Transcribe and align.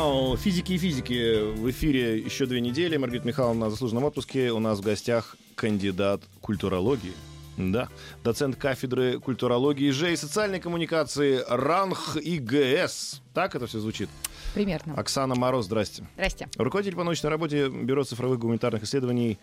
Пау! 0.00 0.34
Физики 0.38 0.72
и 0.72 0.78
физики. 0.78 1.52
В 1.52 1.70
эфире 1.70 2.18
еще 2.18 2.46
две 2.46 2.62
недели. 2.62 2.96
Маргарита 2.96 3.26
Михайловна 3.26 3.66
на 3.66 3.70
заслуженном 3.70 4.04
отпуске. 4.04 4.50
У 4.50 4.58
нас 4.58 4.78
в 4.78 4.82
гостях 4.82 5.36
кандидат 5.56 6.22
культурологии. 6.40 7.12
Да, 7.58 7.90
доцент 8.24 8.56
кафедры 8.56 9.20
культурологии 9.20 9.90
Ж 9.90 10.14
и 10.14 10.16
социальной 10.16 10.58
коммуникации 10.58 11.44
РАНХ 11.46 12.16
ИГС. 12.16 13.20
Так 13.34 13.54
это 13.54 13.66
все 13.66 13.78
звучит? 13.78 14.08
Примерно. 14.54 14.94
Оксана 14.94 15.34
Мороз, 15.34 15.66
здрасте. 15.66 16.08
Здрасте. 16.14 16.48
Руководитель 16.56 16.96
по 16.96 17.04
научной 17.04 17.28
работе 17.28 17.68
Бюро 17.68 18.02
цифровых 18.04 18.38
гуманитарных 18.38 18.84
исследований 18.84 19.38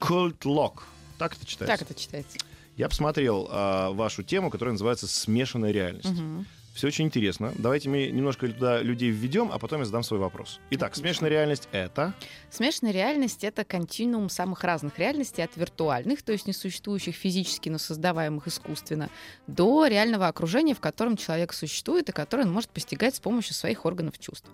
Культлок. 0.00 0.82
Так 1.16 1.36
это 1.36 1.46
читается? 1.46 1.78
Так 1.78 1.88
это 1.88 2.00
читается. 2.00 2.38
Я 2.76 2.88
посмотрел 2.88 3.46
а, 3.52 3.92
вашу 3.92 4.24
тему, 4.24 4.50
которая 4.50 4.72
называется 4.72 5.06
«Смешанная 5.06 5.70
реальность». 5.70 6.10
Мгм. 6.10 6.44
Все 6.76 6.88
очень 6.88 7.06
интересно. 7.06 7.54
Давайте 7.56 7.88
мы 7.88 8.08
немножко 8.08 8.48
туда 8.48 8.82
людей 8.82 9.08
введем, 9.08 9.50
а 9.50 9.58
потом 9.58 9.78
я 9.78 9.86
задам 9.86 10.02
свой 10.02 10.20
вопрос. 10.20 10.60
Итак, 10.68 10.90
Отлично. 10.90 11.08
смешанная 11.08 11.30
реальность— 11.30 11.68
это... 11.72 12.12
Смешанная 12.50 12.92
реальность— 12.92 13.44
это 13.44 13.64
континуум 13.64 14.28
самых 14.28 14.62
разных 14.62 14.98
реальностей, 14.98 15.40
от 15.40 15.56
виртуальных, 15.56 16.22
то 16.22 16.32
есть 16.32 16.46
несуществующих 16.46 17.16
физически, 17.16 17.70
но 17.70 17.78
создаваемых 17.78 18.46
искусственно, 18.46 19.08
до 19.46 19.86
реального 19.86 20.28
окружения, 20.28 20.74
в 20.74 20.80
котором 20.80 21.16
человек 21.16 21.54
существует 21.54 22.10
и 22.10 22.12
которое 22.12 22.42
он 22.42 22.52
может 22.52 22.68
постигать 22.68 23.16
с 23.16 23.20
помощью 23.20 23.54
своих 23.54 23.86
органов 23.86 24.18
чувств. 24.18 24.50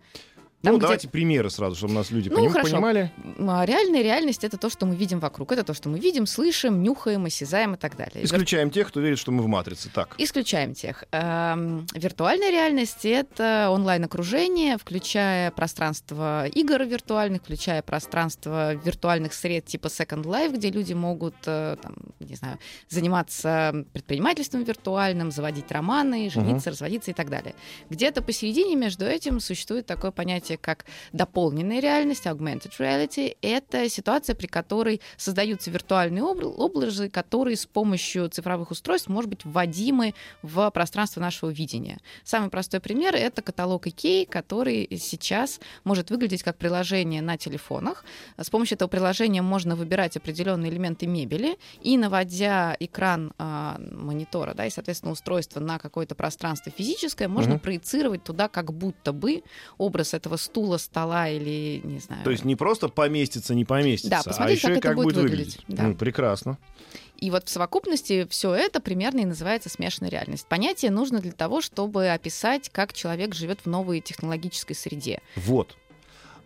Там, 0.63 0.73
ну, 0.75 0.79
где- 0.79 0.83
давайте 0.87 1.09
примеры 1.09 1.51
сразу, 1.51 1.75
чтобы 1.77 1.93
нас 1.95 2.11
люди 2.11 2.29
Ну, 2.29 2.37
поним- 2.37 2.53
хорошо. 2.53 2.71
понимали. 2.71 3.11
А 3.41 3.65
Реальная 3.67 4.03
реальность— 4.03 4.45
это 4.45 4.57
то, 4.57 4.71
что 4.71 4.87
мы 4.87 4.95
видим 4.95 5.19
вокруг. 5.19 5.51
Это 5.53 5.65
то, 5.65 5.75
что 5.75 5.89
мы 5.89 5.99
видим, 5.99 6.27
слышим, 6.27 6.83
нюхаем, 6.83 7.25
осязаем 7.25 7.75
и 7.75 7.77
так 7.77 7.97
далее. 7.97 8.25
Исключаем 8.25 8.71
тех, 8.71 8.89
кто 8.89 9.01
верит, 9.01 9.19
что 9.19 9.33
мы 9.33 9.43
в 9.43 9.49
матрице. 9.49 9.91
Так. 9.93 10.15
Исключаем 10.19 10.75
тех. 10.75 11.05
Эм, 11.11 11.87
Виртуальная 11.95 12.51
реальность— 12.51 13.01
это 13.05 13.69
онлайн-окружение, 13.71 14.79
включая 14.79 15.51
пространство 15.51 16.47
игр 16.47 16.83
виртуальных, 16.85 17.43
включая 17.43 17.83
пространство 17.83 18.75
виртуальных 18.75 19.35
сред 19.35 19.67
типа 19.67 19.89
Second 19.89 20.23
Life, 20.25 20.53
где 20.57 20.71
люди 20.71 20.93
могут, 20.93 21.35
э, 21.47 21.77
там, 21.83 21.97
не 22.21 22.37
знаю, 22.37 22.59
заниматься 22.89 23.85
предпринимательством 23.93 24.63
виртуальным, 24.65 25.31
заводить 25.33 25.71
романы, 25.73 26.31
жениться, 26.31 26.71
разводиться 26.71 27.11
и 27.11 27.15
так 27.15 27.29
далее. 27.31 27.55
Где-то 27.91 28.23
посередине 28.23 28.77
между 28.77 29.05
этим 29.05 29.41
существует 29.41 29.87
такое 29.87 30.11
понятие, 30.13 30.52
как 30.57 30.85
дополненная 31.13 31.81
реальность, 31.81 32.27
augmented 32.27 32.73
reality. 32.79 33.37
Это 33.43 33.89
ситуация, 33.89 34.35
при 34.35 34.47
которой 34.47 35.01
создаются 35.17 35.71
виртуальные 35.71 36.23
обр- 36.23 36.55
образы, 36.57 37.09
которые 37.09 37.57
с 37.57 37.67
помощью 37.67 38.29
цифровых 38.29 38.71
устройств, 38.71 39.09
может 39.09 39.31
быть, 39.31 39.45
вводимы 39.45 40.15
в 40.43 40.71
пространство 40.71 41.21
нашего 41.21 41.51
видения. 41.51 41.99
Самый 42.25 42.51
простой 42.51 42.81
пример— 42.81 43.15
это 43.17 43.43
каталог 43.43 43.87
IKEA, 43.87 44.27
который 44.27 44.89
сейчас 44.99 45.61
может 45.85 46.11
выглядеть 46.11 46.43
как 46.43 46.57
приложение 46.57 47.23
на 47.23 47.37
телефонах. 47.37 48.05
С 48.37 48.51
помощью 48.51 48.77
этого 48.77 48.89
приложения 48.89 49.43
можно 49.43 49.77
выбирать 49.77 50.17
определенные 50.17 50.71
элементы 50.71 51.07
мебели, 51.07 51.59
и 51.81 51.97
наводя 51.97 52.77
экран 52.81 53.33
а, 53.39 53.79
монитора, 53.91 54.55
да, 54.55 54.67
и, 54.67 54.71
соответственно, 54.71 55.13
устройство 55.13 55.61
на 55.61 55.79
какое-то 55.79 56.15
пространство 56.15 56.73
физическое, 56.77 57.29
можно 57.29 57.55
Мгм. 57.55 57.61
проецировать 57.61 58.25
туда 58.25 58.49
как 58.49 58.73
будто 58.73 59.13
бы 59.13 59.43
образ 59.79 60.15
этого 60.15 60.37
стула, 60.43 60.77
стола 60.77 61.29
или, 61.29 61.81
не 61.85 61.99
знаю... 61.99 62.23
То 62.25 62.31
есть 62.31 62.45
не 62.45 62.57
просто 62.57 62.89
поместится, 62.89 63.55
не 63.55 63.65
поместится, 63.65 64.11
Да, 64.11 64.21
а 64.21 64.25
посмотреть, 64.25 64.59
еще 64.59 64.75
как 64.75 64.83
как 64.83 64.95
будет 64.97 65.15
будет 65.15 65.23
выглядеть. 65.31 65.59
Да. 65.69 65.85
М, 65.85 65.95
прекрасно. 65.97 66.59
И 67.17 67.31
вот 67.31 67.47
в 67.47 67.51
совокупности 67.51 68.27
все 68.29 68.53
это 68.53 68.81
примерно 68.81 69.21
и 69.21 69.25
называется 69.25 69.69
смешанная 69.69 70.11
реальность. 70.11 70.47
Понятие 70.47 70.91
нужно 70.91 71.21
для 71.21 71.33
того, 71.33 71.61
чтобы 71.61 72.09
описать, 72.09 72.69
как 72.71 72.93
человек 72.93 73.35
живет 73.35 73.61
в 73.61 73.67
новой 73.67 74.01
технологической 74.01 74.75
среде. 74.75 75.21
Вот. 75.37 75.77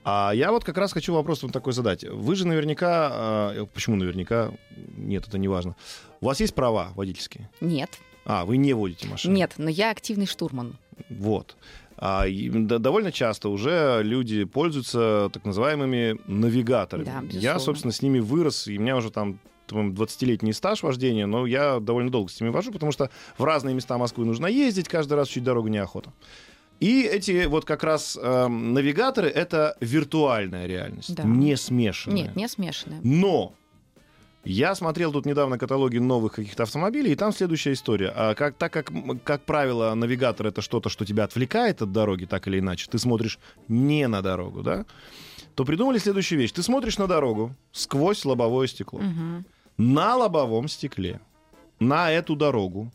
А 0.05 0.31
я 0.35 0.53
вот 0.53 0.63
как 0.65 0.77
раз 0.79 0.93
хочу 0.93 1.15
вопрос 1.15 1.43
вот 1.43 1.53
такой 1.53 1.73
задать. 1.73 2.05
Вы 2.05 2.37
же 2.37 2.47
наверняка... 2.47 3.09
а, 3.11 3.67
почему 3.73 3.97
наверняка? 3.97 4.53
Нет, 4.97 5.27
это 5.27 5.39
не 5.39 5.49
важно. 5.49 5.75
У 6.21 6.27
вас 6.27 6.39
есть 6.41 6.55
права 6.55 6.93
водительские? 6.95 7.49
Нет, 7.61 7.91
А, 8.25 8.45
вы 8.45 8.57
не 8.57 8.73
водите 8.73 9.09
машину? 9.09 9.35
нет, 9.35 9.55
но 9.57 9.69
я 9.71 9.91
активный 9.91 10.27
штурман. 10.27 10.79
Вот. 11.09 11.57
А, 11.99 12.25
довольно 12.29 13.11
часто 13.13 13.49
уже 13.49 14.01
люди 14.03 14.45
пользуются 14.45 15.31
так 15.33 15.45
называемыми 15.45 16.19
навигаторами. 16.27 17.05
Да, 17.05 17.13
я, 17.13 17.23
безусловно. 17.23 17.59
собственно, 17.61 17.93
с 17.93 18.03
ними 18.03 18.19
вырос, 18.19 18.69
и 18.69 18.79
у 18.79 18.81
меня 18.81 18.97
уже 18.97 19.11
там 19.11 19.39
по-моему, 19.67 19.95
20-летний 19.95 20.53
стаж 20.53 20.83
вождения, 20.83 21.27
но 21.27 21.45
я 21.47 21.81
довольно 21.81 22.11
долго 22.11 22.31
с 22.31 22.41
ними 22.41 22.51
вожу, 22.51 22.71
потому 22.71 22.93
что 22.93 23.11
в 23.37 23.43
разные 23.43 23.75
места 23.75 23.99
Москвы 23.99 24.25
нужно 24.25 24.47
ездить, 24.47 24.89
каждый 24.89 25.15
раз 25.15 25.27
чуть 25.29 25.43
дорогу 25.43 25.67
неохота. 25.69 26.13
И 26.79 27.03
эти 27.03 27.47
вот 27.47 27.65
как 27.65 27.83
раз 27.83 28.19
эм, 28.21 28.75
навигаторы— 28.75 29.29
это 29.35 29.77
виртуальная 29.81 30.67
реальность, 30.67 31.15
Да. 31.15 31.23
не 31.25 31.57
смешанная. 31.57 32.25
Нет, 32.25 32.37
не 32.37 32.49
смешанная. 32.49 33.01
Но 33.03 33.55
я 34.47 34.77
смотрел 34.77 35.13
тут 35.13 35.27
недавно 35.27 35.59
каталоги 35.59 35.99
новых 35.99 36.35
каких-то 36.35 36.63
автомобилей, 36.63 37.13
и 37.13 37.17
там 37.17 37.33
следующая 37.33 37.73
история. 37.73 38.13
А 38.15 38.35
как, 38.35 38.55
так 38.55 38.73
как, 38.73 38.93
как 39.25 39.43
правило, 39.43 39.93
навигатор 39.95 40.47
это 40.47 40.63
что-то, 40.63 40.89
что 40.89 41.05
тебя 41.05 41.25
отвлекает 41.25 41.83
от 41.83 41.91
дороги, 41.91 42.27
так 42.27 42.47
или 42.47 42.61
иначе, 42.61 42.89
ты 42.89 42.99
смотришь 42.99 43.41
не 43.67 44.07
на 44.07 44.23
дорогу, 44.23 44.63
да, 44.63 44.87
то 45.57 45.65
придумали 45.65 45.99
следующую 45.99 46.39
вещь. 46.39 46.53
Ты 46.53 46.63
смотришь 46.63 46.97
на 46.97 47.09
дорогу 47.09 47.55
сквозь 47.73 48.25
лобовое 48.25 48.69
стекло. 48.69 49.01
Мгм. 49.01 49.45
На 49.79 50.17
лобовом 50.17 50.69
стекле, 50.69 51.21
на 51.81 52.13
эту 52.13 52.37
дорогу 52.37 52.93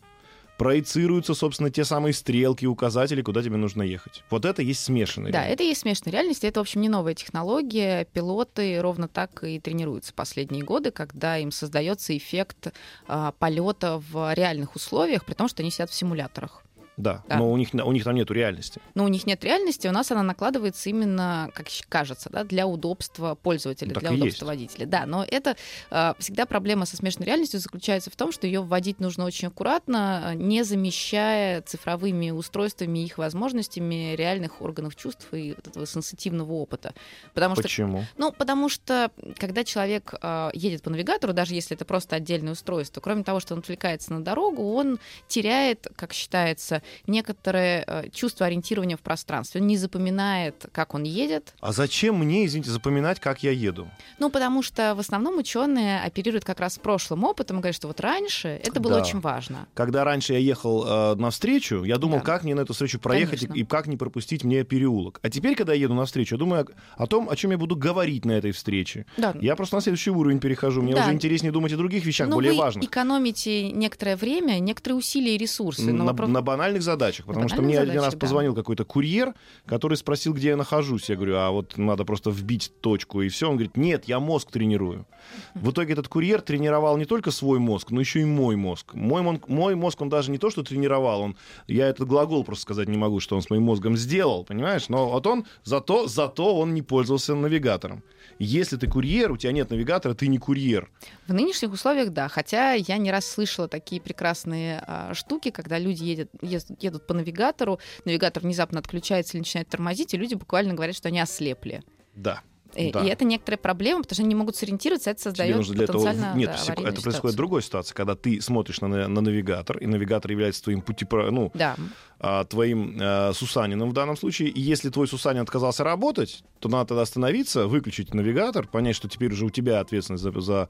проецируются, 0.61 1.33
собственно, 1.33 1.71
те 1.71 1.83
самые 1.83 2.13
стрелки, 2.13 2.67
указатели, 2.67 3.23
куда 3.23 3.41
тебе 3.41 3.57
нужно 3.57 3.81
ехать. 3.81 4.23
Вот 4.29 4.45
это 4.45 4.61
есть 4.61 4.83
смешанный. 4.83 5.31
Да, 5.31 5.43
это 5.43 5.63
и 5.63 5.69
есть 5.69 5.81
смешанная 5.81 6.13
реальность. 6.13 6.43
Это, 6.43 6.59
в 6.59 6.61
общем, 6.61 6.81
не 6.81 6.89
новая 6.89 7.15
технология. 7.15 8.05
Пилоты 8.13 8.79
ровно 8.79 9.07
так 9.07 9.43
и 9.43 9.59
тренируются 9.59 10.13
последние 10.13 10.63
годы, 10.63 10.91
когда 10.91 11.39
им 11.39 11.51
создается 11.51 12.15
эффект 12.15 12.73
а, 13.07 13.31
полета 13.31 14.03
в 14.11 14.35
реальных 14.35 14.75
условиях, 14.75 15.25
при 15.25 15.33
том, 15.33 15.47
что 15.47 15.63
они 15.63 15.71
сидят 15.71 15.89
в 15.89 15.95
симуляторах. 15.95 16.63
Да, 17.01 17.23
Да. 17.27 17.37
но 17.37 17.51
у 17.51 17.57
них, 17.57 17.69
у 17.73 17.91
них 17.91 18.03
там 18.03 18.15
нету 18.15 18.33
реальности. 18.33 18.79
Но 18.95 19.03
у 19.05 19.07
них 19.07 19.25
нет 19.25 19.43
реальности, 19.43 19.87
у 19.87 19.91
нас 19.91 20.11
она 20.11 20.23
накладывается 20.23 20.89
именно, 20.89 21.49
как 21.53 21.67
кажется, 21.89 22.29
да, 22.29 22.43
для 22.43 22.67
удобства 22.67 23.35
пользователя, 23.35 23.93
Так 23.93 24.03
для 24.03 24.11
удобства 24.11 24.27
есть. 24.27 24.41
водителя. 24.43 24.85
Да, 24.85 25.05
но 25.05 25.25
это 25.29 25.55
э, 25.89 26.13
всегда 26.19 26.45
проблема 26.45 26.85
со 26.85 26.97
смешанной 26.97 27.25
реальностью 27.27 27.59
заключается 27.59 28.09
в 28.11 28.15
том, 28.15 28.31
что 28.31 28.47
ее 28.47 28.61
вводить 28.61 28.99
нужно 28.99 29.25
очень 29.25 29.47
аккуратно, 29.47 30.31
э, 30.31 30.35
не 30.35 30.63
замещая 30.63 31.61
цифровыми 31.61 32.31
устройствами 32.31 32.99
и 32.99 33.05
их 33.05 33.17
возможностями 33.17 34.15
реальных 34.15 34.61
органов 34.61 34.95
чувств 34.95 35.27
и 35.33 35.53
вот 35.55 35.67
этого 35.67 35.85
сенситивного 35.85 36.51
опыта. 36.53 36.93
Потому 37.33 37.55
что 37.55 37.63
Почему? 37.63 38.05
ну, 38.17 38.31
потому 38.31 38.69
что, 38.69 39.11
когда 39.37 39.63
человек 39.63 40.13
э, 40.21 40.49
едет 40.53 40.83
по 40.83 40.89
навигатору, 40.89 41.33
даже 41.33 41.53
если 41.55 41.75
это 41.75 41.85
просто 41.85 42.15
отдельное 42.15 42.53
устройство, 42.53 43.01
кроме 43.01 43.23
того, 43.23 43.39
что 43.39 43.53
он 43.53 43.59
отвлекается 43.59 44.13
на 44.13 44.23
дорогу, 44.23 44.73
он 44.73 44.99
теряет, 45.27 45.87
как 45.95 46.13
считается, 46.13 46.81
некоторое 47.07 47.83
э, 47.87 48.09
чувство 48.11 48.45
ориентирования 48.45 48.97
в 48.97 49.01
пространстве. 49.01 49.61
Он 49.61 49.67
не 49.67 49.77
запоминает, 49.77 50.65
как 50.71 50.93
он 50.93 51.03
едет. 51.03 51.53
А 51.59 51.71
зачем 51.71 52.17
мне, 52.19 52.45
извините, 52.45 52.71
запоминать, 52.71 53.19
как 53.19 53.43
я 53.43 53.51
еду? 53.51 53.87
Ну, 54.19 54.29
потому 54.29 54.63
что 54.63 54.95
в 54.95 54.99
основном 54.99 55.37
ученые 55.37 56.01
оперируют 56.01 56.43
как 56.45 56.59
раз 56.59 56.77
прошлым 56.79 57.23
опытом 57.23 57.57
и 57.57 57.59
говорят, 57.59 57.75
что 57.75 57.87
вот 57.87 57.99
раньше 57.99 58.47
это 58.63 58.79
было 58.79 58.95
Да. 58.95 59.01
очень 59.01 59.19
важно. 59.19 59.67
Когда 59.73 60.03
раньше 60.03 60.33
я 60.33 60.39
ехал 60.39 60.85
э, 60.85 61.15
навстречу, 61.15 61.83
я 61.83 61.97
думал, 61.97 62.19
Да. 62.19 62.23
как 62.25 62.43
мне 62.43 62.55
на 62.55 62.61
эту 62.61 62.73
встречу 62.73 62.99
проехать 62.99 63.43
и, 63.43 63.47
Конечно. 63.47 63.61
и 63.61 63.65
как 63.65 63.87
не 63.87 63.97
пропустить 63.97 64.43
мне 64.43 64.63
переулок. 64.63 65.19
А 65.21 65.29
теперь, 65.29 65.55
когда 65.55 65.73
я 65.73 65.81
еду 65.81 65.93
навстречу, 65.93 66.35
я 66.35 66.39
думаю 66.39 66.67
о, 66.97 67.03
о 67.03 67.07
том, 67.07 67.29
о 67.29 67.35
чем 67.35 67.51
я 67.51 67.57
буду 67.57 67.75
говорить 67.75 68.25
на 68.25 68.31
этой 68.31 68.51
встрече. 68.51 69.05
Да. 69.17 69.35
Я 69.41 69.55
просто 69.55 69.75
на 69.75 69.81
следующий 69.81 70.11
уровень 70.11 70.39
перехожу. 70.39 70.81
Мне 70.81 70.93
Да. 70.95 71.01
уже 71.03 71.13
интереснее 71.13 71.51
думать 71.51 71.73
о 71.73 71.77
других 71.77 72.05
вещах, 72.05 72.27
Ну, 72.29 72.35
более 72.35 72.53
вы 72.53 72.59
важных. 72.59 72.85
экономите 72.85 73.71
некоторое 73.71 74.15
время, 74.15 74.59
некоторые 74.59 74.97
усилия 74.97 75.35
и 75.35 75.37
ресурсы. 75.37 75.91
Но 75.91 76.03
На, 76.05 76.11
вопрос- 76.13 76.29
на 76.29 76.41
банальных 76.41 76.70
банальных 76.71 76.83
задачах. 76.83 77.25
Потому 77.25 77.49
что 77.49 77.61
мне 77.61 77.79
один 77.79 78.01
раз 78.01 78.15
позвонил 78.15 78.55
какой-то 78.55 78.85
курьер, 78.85 79.33
который 79.65 79.97
спросил, 79.97 80.33
где 80.33 80.49
я 80.49 80.57
нахожусь. 80.57 81.09
Я 81.09 81.15
говорю, 81.15 81.35
а 81.37 81.51
вот 81.51 81.77
надо 81.77 82.05
просто 82.05 82.29
вбить 82.29 82.71
точку, 82.81 83.21
и 83.21 83.29
все. 83.29 83.47
Он 83.47 83.55
говорит, 83.55 83.77
нет, 83.77 84.05
я 84.05 84.19
мозг 84.19 84.51
тренирую. 84.51 85.05
В 85.53 85.71
итоге 85.71 85.93
этот 85.93 86.07
курьер 86.07 86.41
тренировал 86.41 86.97
не 86.97 87.05
только 87.05 87.31
свой 87.31 87.59
мозг, 87.59 87.91
но 87.91 87.99
еще 87.99 88.21
и 88.21 88.25
мой 88.25 88.55
мозг. 88.55 88.93
Мой, 88.93 89.39
мой 89.47 89.75
мозг, 89.75 90.01
он 90.01 90.09
даже 90.09 90.31
не 90.31 90.37
то, 90.37 90.49
что 90.49 90.63
тренировал, 90.63 91.21
он, 91.21 91.35
я 91.67 91.87
этот 91.87 92.07
глагол 92.07 92.43
просто 92.43 92.63
сказать 92.63 92.87
не 92.87 92.97
могу, 92.97 93.19
что 93.19 93.35
он 93.35 93.41
с 93.41 93.49
моим 93.49 93.63
мозгом 93.63 93.97
сделал, 93.97 94.43
понимаешь? 94.43 94.89
Но 94.89 95.09
вот 95.09 95.27
он, 95.27 95.45
зато, 95.63 96.07
зато 96.07 96.57
он 96.57 96.73
не 96.73 96.81
пользовался 96.81 97.35
навигатором. 97.35 98.03
Если 98.43 98.75
ты 98.75 98.87
курьер, 98.87 99.31
у 99.31 99.37
тебя 99.37 99.51
нет 99.51 99.69
навигатора, 99.69 100.15
ты 100.15 100.27
не 100.27 100.39
курьер. 100.39 100.89
В 101.27 101.33
нынешних 101.33 101.71
условиях, 101.71 102.09
да. 102.09 102.27
Хотя 102.27 102.73
я 102.73 102.97
не 102.97 103.11
раз 103.11 103.27
слышала 103.27 103.67
такие 103.67 104.01
прекрасные 104.01 104.83
а, 104.87 105.13
штуки, 105.13 105.51
когда 105.51 105.77
люди 105.77 106.03
едят, 106.05 106.29
едут, 106.41 106.83
едут 106.83 107.05
по 107.05 107.13
навигатору, 107.13 107.79
навигатор 108.03 108.41
внезапно 108.41 108.79
отключается 108.79 109.37
или 109.37 109.41
начинает 109.41 109.69
тормозить, 109.69 110.15
и 110.15 110.17
люди 110.17 110.33
буквально 110.33 110.73
говорят, 110.73 110.95
что 110.95 111.09
они 111.09 111.19
ослепли. 111.19 111.83
Да. 112.15 112.41
И, 112.75 112.91
да. 112.91 113.03
и 113.03 113.09
это 113.09 113.25
некоторая 113.25 113.57
проблема, 113.57 114.01
потому 114.01 114.15
что 114.15 114.23
они 114.23 114.29
не 114.29 114.35
могут 114.35 114.55
сориентироваться, 114.55 115.09
это 115.09 115.21
создает 115.21 115.57
нужно 115.57 115.75
для 115.75 115.83
этого... 115.85 116.13
Нет, 116.35 116.51
да, 116.67 116.73
это 116.73 116.83
происходит 116.83 117.03
ситуацию. 117.03 117.31
в 117.31 117.35
другой 117.35 117.61
ситуации, 117.61 117.93
когда 117.93 118.15
ты 118.15 118.41
смотришь 118.41 118.81
на, 118.81 118.87
на 118.87 119.21
навигатор, 119.21 119.77
и 119.77 119.87
навигатор 119.87 120.31
является 120.31 120.63
твоим 120.63 120.81
пути, 120.81 121.05
ну, 121.11 121.51
да. 121.53 121.75
а, 122.19 122.45
твоим 122.45 122.97
а, 122.99 123.31
Сусанином 123.33 123.89
в 123.89 123.93
данном 123.93 124.17
случае, 124.17 124.49
и 124.49 124.61
если 124.61 124.89
твой 124.89 125.07
Сусанин 125.07 125.41
отказался 125.41 125.83
работать, 125.83 126.43
то 126.59 126.69
надо 126.69 126.89
тогда 126.89 127.01
остановиться, 127.03 127.67
выключить 127.67 128.13
навигатор, 128.13 128.67
понять, 128.67 128.95
что 128.95 129.09
теперь 129.09 129.33
уже 129.33 129.45
у 129.45 129.49
тебя 129.49 129.79
ответственность 129.79 130.23
за, 130.23 130.39
за 130.39 130.69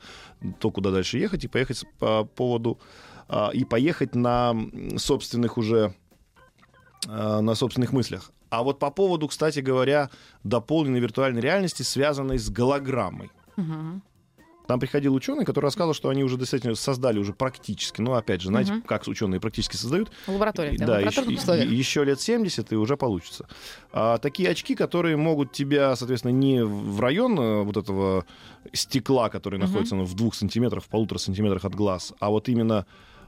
то, 0.60 0.72
куда 0.72 0.92
дальше 0.92 1.18
ехать, 1.18 1.44
и 1.44 1.48
поехать 1.48 1.84
по 2.00 2.24
поводу 2.24 2.80
а, 3.28 3.50
и 3.54 3.64
поехать 3.64 4.16
на 4.16 4.56
собственных 4.98 5.58
уже 5.58 5.94
а, 7.08 7.42
на 7.42 7.56
собственных 7.56 7.94
мыслях. 7.94 8.32
А 8.52 8.64
вот 8.64 8.80
по 8.80 8.92
поводу, 8.92 9.30
кстати 9.30 9.60
говоря, 9.60 10.10
дополненной 10.44 11.00
виртуальной 11.00 11.42
реальности, 11.42 11.84
связанной 11.84 12.38
с 12.38 12.50
голограммой. 12.50 13.32
Угу. 13.56 14.02
Там 14.68 14.80
приходил 14.80 15.16
ученый, 15.16 15.46
который 15.46 15.66
рассказывал, 15.66 15.94
что 15.94 16.10
они 16.10 16.24
уже 16.24 16.38
действительно 16.38 16.76
создали 16.76 17.18
уже 17.18 17.34
практически, 17.34 18.02
ну, 18.02 18.14
опять 18.14 18.42
же, 18.42 18.50
знаете, 18.50 18.74
угу. 18.74 18.82
как 18.84 19.08
ученые 19.08 19.40
практически 19.40 19.78
создают. 19.78 20.12
В 20.28 20.34
лаборатории, 20.34 20.78
да, 20.78 20.86
да 20.86 21.00
еще, 21.00 21.22
еще 21.24 22.04
лет 22.04 22.20
70 22.20 22.74
и 22.74 22.76
уже 22.76 22.98
получится. 22.98 23.48
А, 23.94 24.18
такие 24.18 24.50
очки, 24.50 24.76
которые 24.76 25.16
могут 25.16 25.54
тебя, 25.54 25.96
соответственно, 25.96 26.34
не 26.34 26.64
в 26.64 27.00
район 27.00 27.40
э, 27.40 27.64
вот 27.64 27.78
этого 27.78 28.26
стекла, 28.74 29.30
который 29.30 29.60
угу. 29.60 29.68
находится 29.68 29.96
ну, 29.96 30.04
в 30.04 30.14
двух 30.14 30.36
сантиметрах, 30.36 30.84
в 30.84 30.88
полутора 30.88 31.20
сантиметрах 31.20 31.64
от 31.64 31.74
глаз, 31.74 32.14
а 32.20 32.30
вот 32.30 32.50
именно 32.50 32.86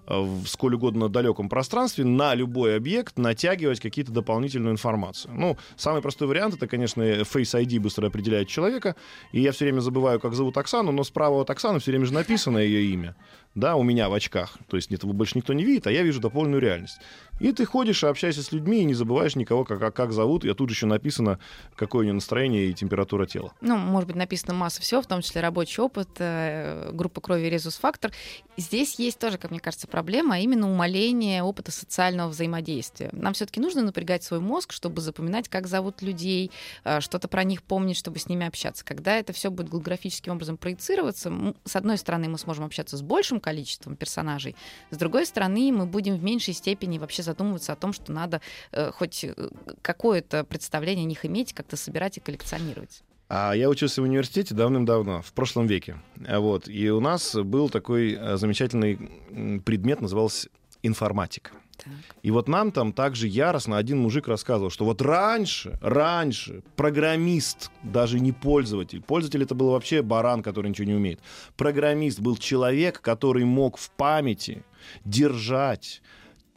в 0.08 0.46
сколь 0.48 0.76
угодно 0.76 1.10
далеком 1.10 1.50
пространстве 1.50 2.06
на 2.06 2.36
любой 2.36 2.76
объект 2.76 3.18
натягивать 3.18 3.80
какие-то 3.80 4.12
дополнительную 4.12 4.74
информацию. 4.74 5.34
Ну, 5.34 5.58
самый 5.76 6.02
простой 6.02 6.28
вариант 6.28 6.56
это, 6.56 6.68
конечно, 6.68 7.02
Face 7.02 7.60
ID 7.60 7.80
быстро 7.80 8.08
определяет 8.08 8.48
человека. 8.48 8.96
И 9.32 9.42
я 9.42 9.52
все 9.52 9.66
время 9.66 9.80
забываю, 9.80 10.20
как 10.20 10.34
зовут 10.34 10.58
Оксану, 10.58 10.92
но 10.92 11.04
справа 11.04 11.42
от 11.42 11.50
Оксаны 11.50 11.80
все 11.80 11.92
время 11.92 12.06
же 12.06 12.14
написано 12.14 12.58
ее 12.58 12.92
имя. 12.94 13.16
Да, 13.56 13.76
у 13.76 13.84
меня 13.84 14.10
в 14.10 14.14
очках. 14.14 14.58
То 14.68 14.78
есть 14.78 14.92
этого 14.92 15.14
больше 15.14 15.38
никто 15.38 15.54
не 15.54 15.64
видит, 15.64 15.86
а 15.88 15.92
я 15.92 16.02
вижу 16.02 16.20
дополненную 16.20 16.62
реальность. 16.62 16.98
И 17.40 17.52
ты 17.52 17.66
ходишь 17.66 18.04
общаешься 18.04 18.44
с 18.44 18.52
людьми, 18.52 18.82
и 18.82 18.86
не 18.86 18.94
забываешь 18.94 19.36
никого, 19.36 19.66
как, 19.66 19.94
как, 19.94 20.12
зовут. 20.14 20.46
И 20.46 20.54
тут 20.54 20.70
еще 20.70 20.86
написано, 20.86 21.40
какое 21.76 22.02
у 22.02 22.04
него 22.06 22.16
настроение 22.16 22.68
и 22.68 22.74
температура 22.74 23.26
тела. 23.26 23.54
Ну, 23.62 23.76
может 23.76 24.08
быть, 24.08 24.16
написано 24.16 24.54
масса 24.54 24.82
всего, 24.82 25.02
в 25.02 25.08
том 25.08 25.22
числе 25.22 25.42
рабочий 25.42 25.82
опыт, 25.82 26.10
э, 26.20 26.92
группа 26.94 27.22
крови 27.22 27.48
резус-фактор. 27.48 28.12
Здесь 28.56 29.00
есть 29.00 29.20
тоже, 29.20 29.38
как 29.38 29.52
мне 29.52 29.60
кажется, 29.60 29.88
проблема, 29.88 30.36
а 30.36 30.38
именно 30.40 30.72
умаление 30.72 31.44
опыта 31.44 31.72
социального 31.72 32.30
взаимодействия. 32.30 33.10
Нам 33.12 33.34
все-таки 33.34 33.60
нужно 33.60 33.82
напрягать 33.82 34.24
свой 34.24 34.40
мозг, 34.40 34.72
чтобы 34.72 35.02
запоминать, 35.02 35.50
как 35.50 35.68
зовут 35.68 36.02
людей, 36.02 36.52
э, 36.84 37.02
что-то 37.02 37.28
про 37.28 37.44
них 37.44 37.64
помнить, 37.64 37.98
чтобы 37.98 38.20
с 38.20 38.30
ними 38.30 38.48
общаться. 38.48 38.86
Когда 38.86 39.18
это 39.18 39.34
все 39.34 39.52
будет 39.52 39.70
голографическим 39.70 40.34
образом 40.34 40.58
проецироваться, 40.58 41.54
с 41.66 41.76
одной 41.76 41.98
стороны, 41.98 42.30
мы 42.30 42.38
сможем 42.38 42.66
общаться 42.66 42.96
с 42.96 43.02
большим 43.02 43.40
количеством 43.44 43.96
персонажей, 43.96 44.56
с 44.90 44.98
другой 44.98 45.26
стороны, 45.26 45.72
мы 45.72 45.86
будем 45.86 46.16
в 46.16 46.24
меньшей 46.24 46.54
степени 46.54 46.98
вообще 46.98 47.22
задумываться 47.22 47.74
о 47.74 47.76
том, 47.76 47.94
что 47.94 48.12
надо 48.12 48.42
э, 48.72 48.92
хоть 48.92 49.24
э, 49.24 49.34
какое-то 49.82 50.44
представление 50.44 51.04
о 51.04 51.08
них 51.08 51.26
иметь, 51.26 51.54
как-то 51.54 51.78
собирать 51.78 52.18
и 52.18 52.20
коллекционировать. 52.22 53.04
А 53.30 53.54
я 53.54 53.70
учился 53.70 54.02
в 54.02 54.06
университете 54.06 54.54
давным-давно, 54.54 55.22
в 55.22 55.34
прошлом 55.34 55.68
веке. 55.68 55.98
Вот. 56.16 56.68
И 56.68 56.90
у 56.90 57.00
нас 57.00 57.36
был 57.36 57.70
такой 57.70 58.14
э, 58.14 58.38
замечательный 58.38 59.60
предмет, 59.66 60.02
назывался 60.02 60.50
информатика. 60.82 61.52
Так. 61.84 61.94
И 62.22 62.32
вот 62.32 62.48
нам 62.48 62.72
там 62.72 62.94
также 62.94 63.28
яростно 63.28 63.78
один 63.78 64.00
мужик 64.00 64.28
рассказывал, 64.28 64.70
что 64.70 64.86
вот 64.86 65.02
раньше, 65.02 65.78
раньше 65.82 66.64
программист, 66.76 67.72
даже 67.84 68.20
не 68.20 68.32
пользователь, 68.32 69.02
пользователь 69.02 69.44
это 69.44 69.56
был 69.56 69.72
вообще 69.72 70.02
баран, 70.02 70.44
который 70.44 70.70
ничего 70.70 70.88
не 70.88 70.94
умеет. 70.94 71.20
Программист 71.58 72.20
был 72.20 72.38
человек, 72.38 73.02
который 73.02 73.46
мог 73.46 73.78
в 73.78 73.90
памяти 73.92 74.64
держать 75.06 76.02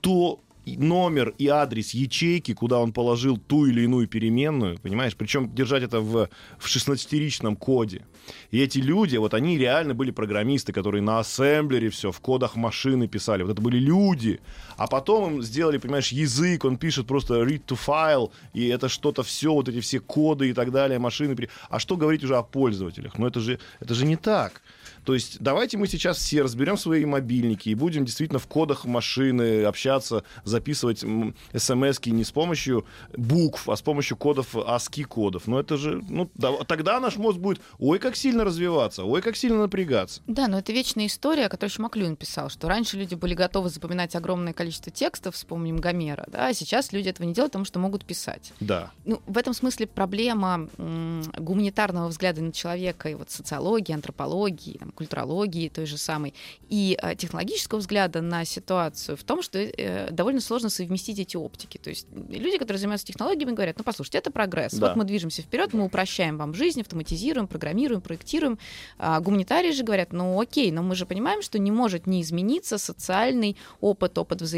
то 0.00 0.40
номер 0.66 1.32
и 1.38 1.46
адрес 1.46 1.94
ячейки, 1.94 2.52
куда 2.52 2.80
он 2.80 2.92
положил 2.92 3.36
ту 3.36 3.66
или 3.66 3.82
иную 3.82 4.08
переменную, 4.08 4.78
понимаешь? 4.80 5.16
Причем 5.16 5.54
держать 5.54 5.84
это 5.84 6.00
в, 6.00 6.28
в 6.58 6.66
16-ричном 6.66 7.56
коде. 7.56 8.04
И 8.50 8.60
эти 8.60 8.78
люди, 8.78 9.16
вот 9.16 9.34
они 9.34 9.56
реально 9.56 9.94
были 9.94 10.10
программисты, 10.10 10.72
которые 10.72 11.02
на 11.02 11.20
ассемблере 11.20 11.88
все, 11.90 12.10
в 12.10 12.20
кодах 12.20 12.56
машины 12.56 13.06
писали. 13.06 13.44
Вот 13.44 13.52
это 13.52 13.62
были 13.62 13.78
люди. 13.78 14.40
А 14.76 14.86
потом 14.86 15.36
им 15.36 15.42
сделали, 15.42 15.78
понимаешь, 15.78 16.12
язык, 16.12 16.64
он 16.64 16.76
пишет 16.76 17.06
просто 17.06 17.34
read 17.42 17.64
to 17.64 17.78
file, 17.86 18.30
и 18.52 18.68
это 18.68 18.88
что-то 18.88 19.22
все, 19.22 19.52
вот 19.52 19.68
эти 19.68 19.80
все 19.80 20.00
коды 20.00 20.50
и 20.50 20.52
так 20.52 20.72
далее, 20.72 20.98
машины. 20.98 21.36
А 21.68 21.78
что 21.78 21.96
говорить 21.96 22.24
уже 22.24 22.36
о 22.36 22.42
пользователях? 22.42 23.18
Ну 23.18 23.26
это 23.26 23.40
же, 23.40 23.58
это 23.80 23.94
же 23.94 24.04
не 24.04 24.16
так. 24.16 24.62
То 25.06 25.14
есть 25.14 25.36
давайте 25.38 25.78
мы 25.78 25.86
сейчас 25.86 26.18
все 26.18 26.42
разберем 26.42 26.76
свои 26.76 27.04
мобильники 27.04 27.68
и 27.68 27.74
будем 27.76 28.04
действительно 28.04 28.40
в 28.40 28.48
кодах 28.48 28.84
машины 28.84 29.62
общаться, 29.64 30.24
записывать 30.42 30.98
смс 30.98 32.00
не 32.06 32.24
с 32.24 32.32
помощью 32.32 32.84
букв, 33.16 33.68
а 33.68 33.76
с 33.76 33.82
помощью 33.82 34.16
кодов 34.16 34.56
ASCII 34.56 35.04
кодов. 35.04 35.46
Но 35.46 35.60
это 35.60 35.76
же, 35.76 36.02
ну, 36.08 36.28
да, 36.34 36.52
тогда 36.64 36.98
наш 36.98 37.16
мозг 37.16 37.38
будет, 37.38 37.60
ой, 37.78 38.00
как 38.00 38.16
сильно 38.16 38.44
развиваться, 38.44 39.04
ой, 39.04 39.22
как 39.22 39.36
сильно 39.36 39.58
напрягаться. 39.58 40.22
Да, 40.26 40.48
но 40.48 40.58
это 40.58 40.72
вечная 40.72 41.06
история, 41.06 41.48
которую 41.48 41.70
еще 41.70 41.82
Маклюн 41.82 42.16
писал, 42.16 42.50
что 42.50 42.68
раньше 42.68 42.96
люди 42.96 43.14
были 43.14 43.34
готовы 43.34 43.68
запоминать 43.68 44.16
огромное 44.16 44.52
количество 44.52 44.65
текстов, 44.70 45.34
вспомним 45.34 45.78
Гомера, 45.78 46.24
да, 46.28 46.48
а 46.48 46.54
сейчас 46.54 46.92
люди 46.92 47.08
этого 47.08 47.26
не 47.26 47.32
делают, 47.32 47.52
потому 47.52 47.64
что 47.64 47.78
могут 47.78 48.04
писать. 48.04 48.52
Да. 48.60 48.90
Ну, 49.04 49.20
в 49.26 49.38
этом 49.38 49.54
смысле 49.54 49.86
проблема 49.86 50.68
гуманитарного 50.76 52.08
взгляда 52.08 52.42
на 52.42 52.52
человека 52.52 53.08
и 53.08 53.14
вот 53.14 53.30
социологии, 53.30 53.92
антропологии, 53.92 54.78
там, 54.78 54.90
культурологии 54.90 55.68
той 55.68 55.86
же 55.86 55.98
самой, 55.98 56.34
и 56.68 56.98
э, 57.00 57.14
технологического 57.16 57.78
взгляда 57.78 58.20
на 58.22 58.44
ситуацию 58.44 59.16
в 59.16 59.24
том, 59.24 59.42
что 59.42 59.58
э, 59.58 60.10
довольно 60.10 60.40
сложно 60.40 60.70
совместить 60.70 61.18
эти 61.18 61.36
оптики. 61.36 61.78
То 61.78 61.90
есть 61.90 62.06
люди, 62.12 62.58
которые 62.58 62.78
занимаются 62.78 63.06
технологиями, 63.06 63.52
говорят, 63.52 63.78
ну, 63.78 63.84
послушайте, 63.84 64.18
это 64.18 64.30
прогресс. 64.30 64.74
Да. 64.74 64.88
Вот 64.88 64.96
мы 64.96 65.04
движемся 65.04 65.42
вперед, 65.42 65.72
мы 65.72 65.84
упрощаем 65.84 66.38
вам 66.38 66.54
жизнь, 66.54 66.80
автоматизируем, 66.80 67.46
программируем, 67.46 68.00
проектируем. 68.00 68.58
А 68.98 69.20
гуманитарии 69.20 69.72
же 69.72 69.84
говорят, 69.84 70.12
ну, 70.12 70.40
окей, 70.40 70.70
но 70.72 70.82
мы 70.82 70.94
же 70.94 71.06
понимаем, 71.06 71.42
что 71.42 71.58
не 71.58 71.70
может 71.70 72.06
не 72.06 72.22
измениться 72.22 72.78
социальный 72.78 73.56
опыт, 73.80 74.18
опыт 74.18 74.42
взаимодействия, 74.42 74.55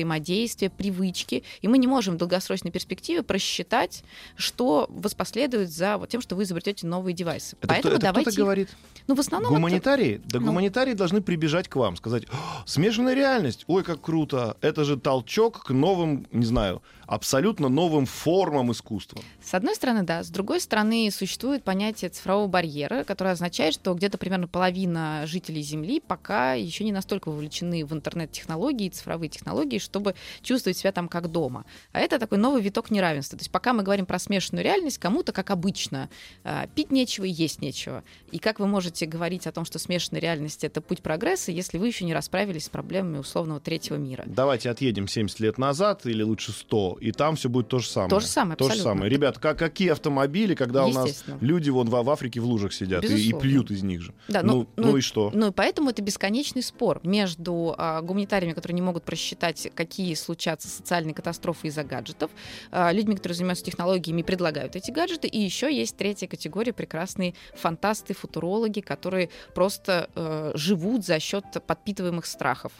привычки, 0.70 1.44
и 1.60 1.68
мы 1.68 1.78
не 1.78 1.86
можем 1.86 2.14
в 2.14 2.16
долгосрочной 2.18 2.70
перспективе 2.70 3.22
просчитать, 3.22 4.04
что 4.36 4.86
воспоследует 4.88 5.70
за 5.70 5.98
вот 5.98 6.08
тем, 6.08 6.20
что 6.20 6.36
вы 6.36 6.44
изобретете 6.44 6.86
новые 6.86 7.14
девайсы. 7.14 7.56
Это 7.60 7.68
Поэтому 7.68 7.96
кто, 7.96 7.96
это 7.96 8.06
давайте... 8.12 8.40
говорит? 8.40 8.68
Ну, 9.06 9.14
в 9.14 9.20
основном... 9.20 9.52
Гуманитарии? 9.54 10.16
Это... 10.16 10.28
Да 10.28 10.40
ну... 10.40 10.46
гуманитарии 10.46 10.92
должны 10.92 11.20
прибежать 11.22 11.68
к 11.68 11.76
вам, 11.76 11.96
сказать, 11.96 12.24
смешанная 12.66 13.14
реальность, 13.14 13.64
ой, 13.66 13.82
как 13.82 14.00
круто, 14.00 14.56
это 14.60 14.84
же 14.84 14.98
толчок 14.98 15.64
к 15.64 15.70
новым, 15.70 16.26
не 16.32 16.44
знаю, 16.44 16.82
абсолютно 17.08 17.68
новым 17.68 18.06
формам 18.06 18.72
искусства. 18.72 19.20
С 19.42 19.54
одной 19.54 19.74
стороны, 19.74 20.04
да. 20.04 20.22
С 20.22 20.30
другой 20.30 20.60
стороны, 20.60 21.10
существует 21.10 21.64
понятие 21.64 22.10
цифрового 22.10 22.46
барьера, 22.46 23.04
которое 23.04 23.30
означает, 23.32 23.74
что 23.74 23.94
где-то 23.94 24.18
примерно 24.18 24.46
половина 24.46 25.22
жителей 25.26 25.62
Земли 25.62 26.00
пока 26.00 26.54
еще 26.54 26.84
не 26.84 26.92
настолько 26.92 27.30
вовлечены 27.30 27.84
в 27.84 27.92
интернет-технологии 27.92 28.86
и 28.86 28.90
цифровые 28.90 29.28
технологии, 29.28 29.78
чтобы 29.78 30.14
чувствовать 30.42 30.78
себя 30.78 30.92
там 30.92 31.08
как 31.08 31.30
дома. 31.30 31.64
А 31.92 32.00
это 32.00 32.18
такой 32.18 32.38
новый 32.38 32.62
виток 32.62 32.90
неравенства. 32.90 33.36
То 33.36 33.42
есть 33.42 33.50
пока 33.50 33.72
мы 33.72 33.82
говорим 33.82 34.06
про 34.06 34.18
смешанную 34.20 34.64
реальность, 34.64 34.98
кому-то, 34.98 35.32
как 35.32 35.50
обычно, 35.50 36.08
а, 36.44 36.68
пить 36.68 36.92
нечего 36.92 37.24
и 37.24 37.30
есть 37.30 37.60
нечего. 37.60 38.04
И 38.30 38.38
как 38.38 38.60
вы 38.60 38.68
можете 38.68 39.06
говорить 39.06 39.46
о 39.46 39.52
том, 39.52 39.64
что 39.64 39.78
смешанная 39.80 40.20
реальность— 40.20 40.62
это 40.64 40.80
путь 40.80 41.02
прогресса, 41.02 41.50
если 41.50 41.78
вы 41.78 41.88
еще 41.88 42.04
не 42.04 42.14
расправились 42.14 42.66
с 42.66 42.68
проблемами 42.68 43.18
условного 43.18 43.60
третьего 43.60 43.96
мира? 43.96 44.22
Давайте 44.26 44.70
отъедем 44.70 45.08
70 45.08 45.40
лет 45.40 45.48
лет 45.48 45.58
назад 45.58 46.04
или 46.04 46.22
лучше 46.22 46.52
100, 46.52 46.97
и 47.00 47.12
там 47.12 47.36
все 47.36 47.48
будет 47.48 47.68
то 47.68 47.78
же 47.78 47.88
самое. 47.88 48.10
То 48.10 48.20
же 48.20 48.26
самое, 48.26 48.56
То 48.56 48.64
же 48.64 48.70
абсолютно. 48.70 48.92
самое. 48.92 49.10
Ребят, 49.10 49.38
как, 49.38 49.58
какие 49.58 49.90
автомобили, 49.90 50.54
когда 50.54 50.84
у 50.84 50.92
нас 50.92 51.24
люди 51.40 51.70
вон 51.70 51.88
в, 51.88 52.02
в 52.02 52.10
Африке 52.10 52.40
в 52.40 52.44
лужах 52.44 52.72
сидят 52.72 53.04
и, 53.04 53.28
и 53.28 53.32
пьют 53.32 53.70
из 53.70 53.82
них 53.82 54.00
же. 54.00 54.14
Да, 54.28 54.42
ну, 54.42 54.54
ну- 54.54 54.68
ну 54.76 54.90
ну- 54.92 54.96
и 54.96 55.00
что? 55.00 55.30
Ну 55.34 55.48
и 55.48 55.50
поэтому 55.52 55.90
это 55.90 56.02
бесконечный 56.02 56.62
спор 56.62 57.00
между 57.02 57.74
а, 57.76 58.02
гуманитариями, 58.02 58.52
которые 58.52 58.74
не 58.74 58.82
могут 58.82 59.04
просчитать, 59.04 59.70
какие 59.74 60.14
случатся 60.14 60.68
социальные 60.68 61.14
катастрофы 61.14 61.68
из-за 61.68 61.84
гаджетов, 61.84 62.30
а, 62.70 62.92
людьми, 62.92 63.14
которые 63.16 63.36
занимаются 63.36 63.64
технологиями 63.64 64.20
и 64.20 64.24
предлагают 64.24 64.76
эти 64.76 64.90
гаджеты, 64.90 65.28
и 65.28 65.40
еще 65.40 65.74
есть 65.74 65.96
третья 65.96 66.26
категория 66.26 66.72
прекрасные 66.72 67.34
фантасты, 67.54 68.14
футурологи, 68.14 68.80
которые 68.80 69.30
просто 69.54 70.08
э, 70.14 70.52
живут 70.54 71.04
за 71.04 71.18
счет 71.20 71.44
подпитываемых 71.66 72.26
страхов. 72.26 72.72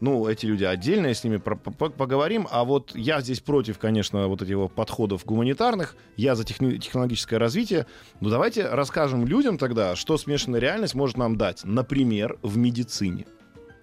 Ну, 0.00 0.26
эти 0.26 0.46
люди 0.46 0.64
отдельно, 0.64 1.12
с 1.12 1.24
ними 1.24 1.36
про- 1.36 1.56
по- 1.56 1.90
поговорим. 1.90 2.46
А 2.50 2.64
вот 2.64 2.92
я 2.94 3.20
здесь 3.20 3.40
против, 3.40 3.78
конечно, 3.78 4.28
вот 4.28 4.42
этих 4.42 4.70
подходов 4.72 5.24
гуманитарных. 5.24 5.96
Я 6.16 6.34
за 6.34 6.44
техни- 6.44 6.78
технологическое 6.78 7.38
развитие. 7.38 7.86
Ну, 8.20 8.30
давайте 8.30 8.66
расскажем 8.68 9.26
людям 9.26 9.58
тогда, 9.58 9.96
что 9.96 10.16
смешанная 10.18 10.60
реальность 10.60 10.94
может 10.94 11.16
нам 11.16 11.36
дать. 11.36 11.62
Например, 11.64 12.38
в 12.42 12.56
медицине. 12.56 13.26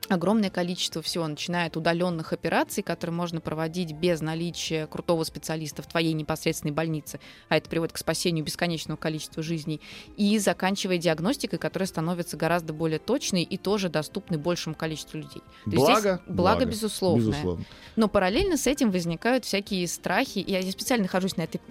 Огромное 0.09 0.49
количество 0.49 1.01
всего, 1.01 1.25
начиная 1.27 1.67
от 1.67 1.77
удаленных 1.77 2.33
операций, 2.33 2.83
которые 2.83 3.13
можно 3.15 3.39
проводить 3.39 3.93
без 3.93 4.19
наличия 4.21 4.87
крутого 4.87 5.23
специалиста 5.23 5.81
в 5.81 5.87
твоей 5.87 6.13
непосредственной 6.13 6.73
больнице, 6.73 7.19
а 7.49 7.57
это 7.57 7.69
приводит 7.69 7.93
к 7.93 7.97
спасению 7.97 8.43
бесконечного 8.43 8.97
количества 8.97 9.41
жизней, 9.43 9.79
и 10.17 10.37
заканчивая 10.39 10.97
диагностикой, 10.97 11.59
которая 11.59 11.87
становится 11.87 12.35
гораздо 12.35 12.73
более 12.73 12.99
точной 12.99 13.43
и 13.43 13.57
тоже 13.57 13.89
доступной 13.89 14.37
большему 14.39 14.75
количеству 14.75 15.17
людей. 15.17 15.41
То 15.65 15.71
Благо? 15.71 15.99
здесь 15.99 16.35
благо, 16.35 16.65
безусловное. 16.65 17.27
Безусловно. 17.27 17.65
Но 17.95 18.07
параллельно 18.07 18.57
с 18.57 18.67
этим 18.67 18.91
возникают 18.91 19.45
всякие 19.45 19.87
страхи. 19.87 20.39
и 20.39 20.51
Я 20.51 20.61
специально 20.71 21.03
нахожусь 21.03 21.37
на 21.37 21.43
этой 21.43 21.61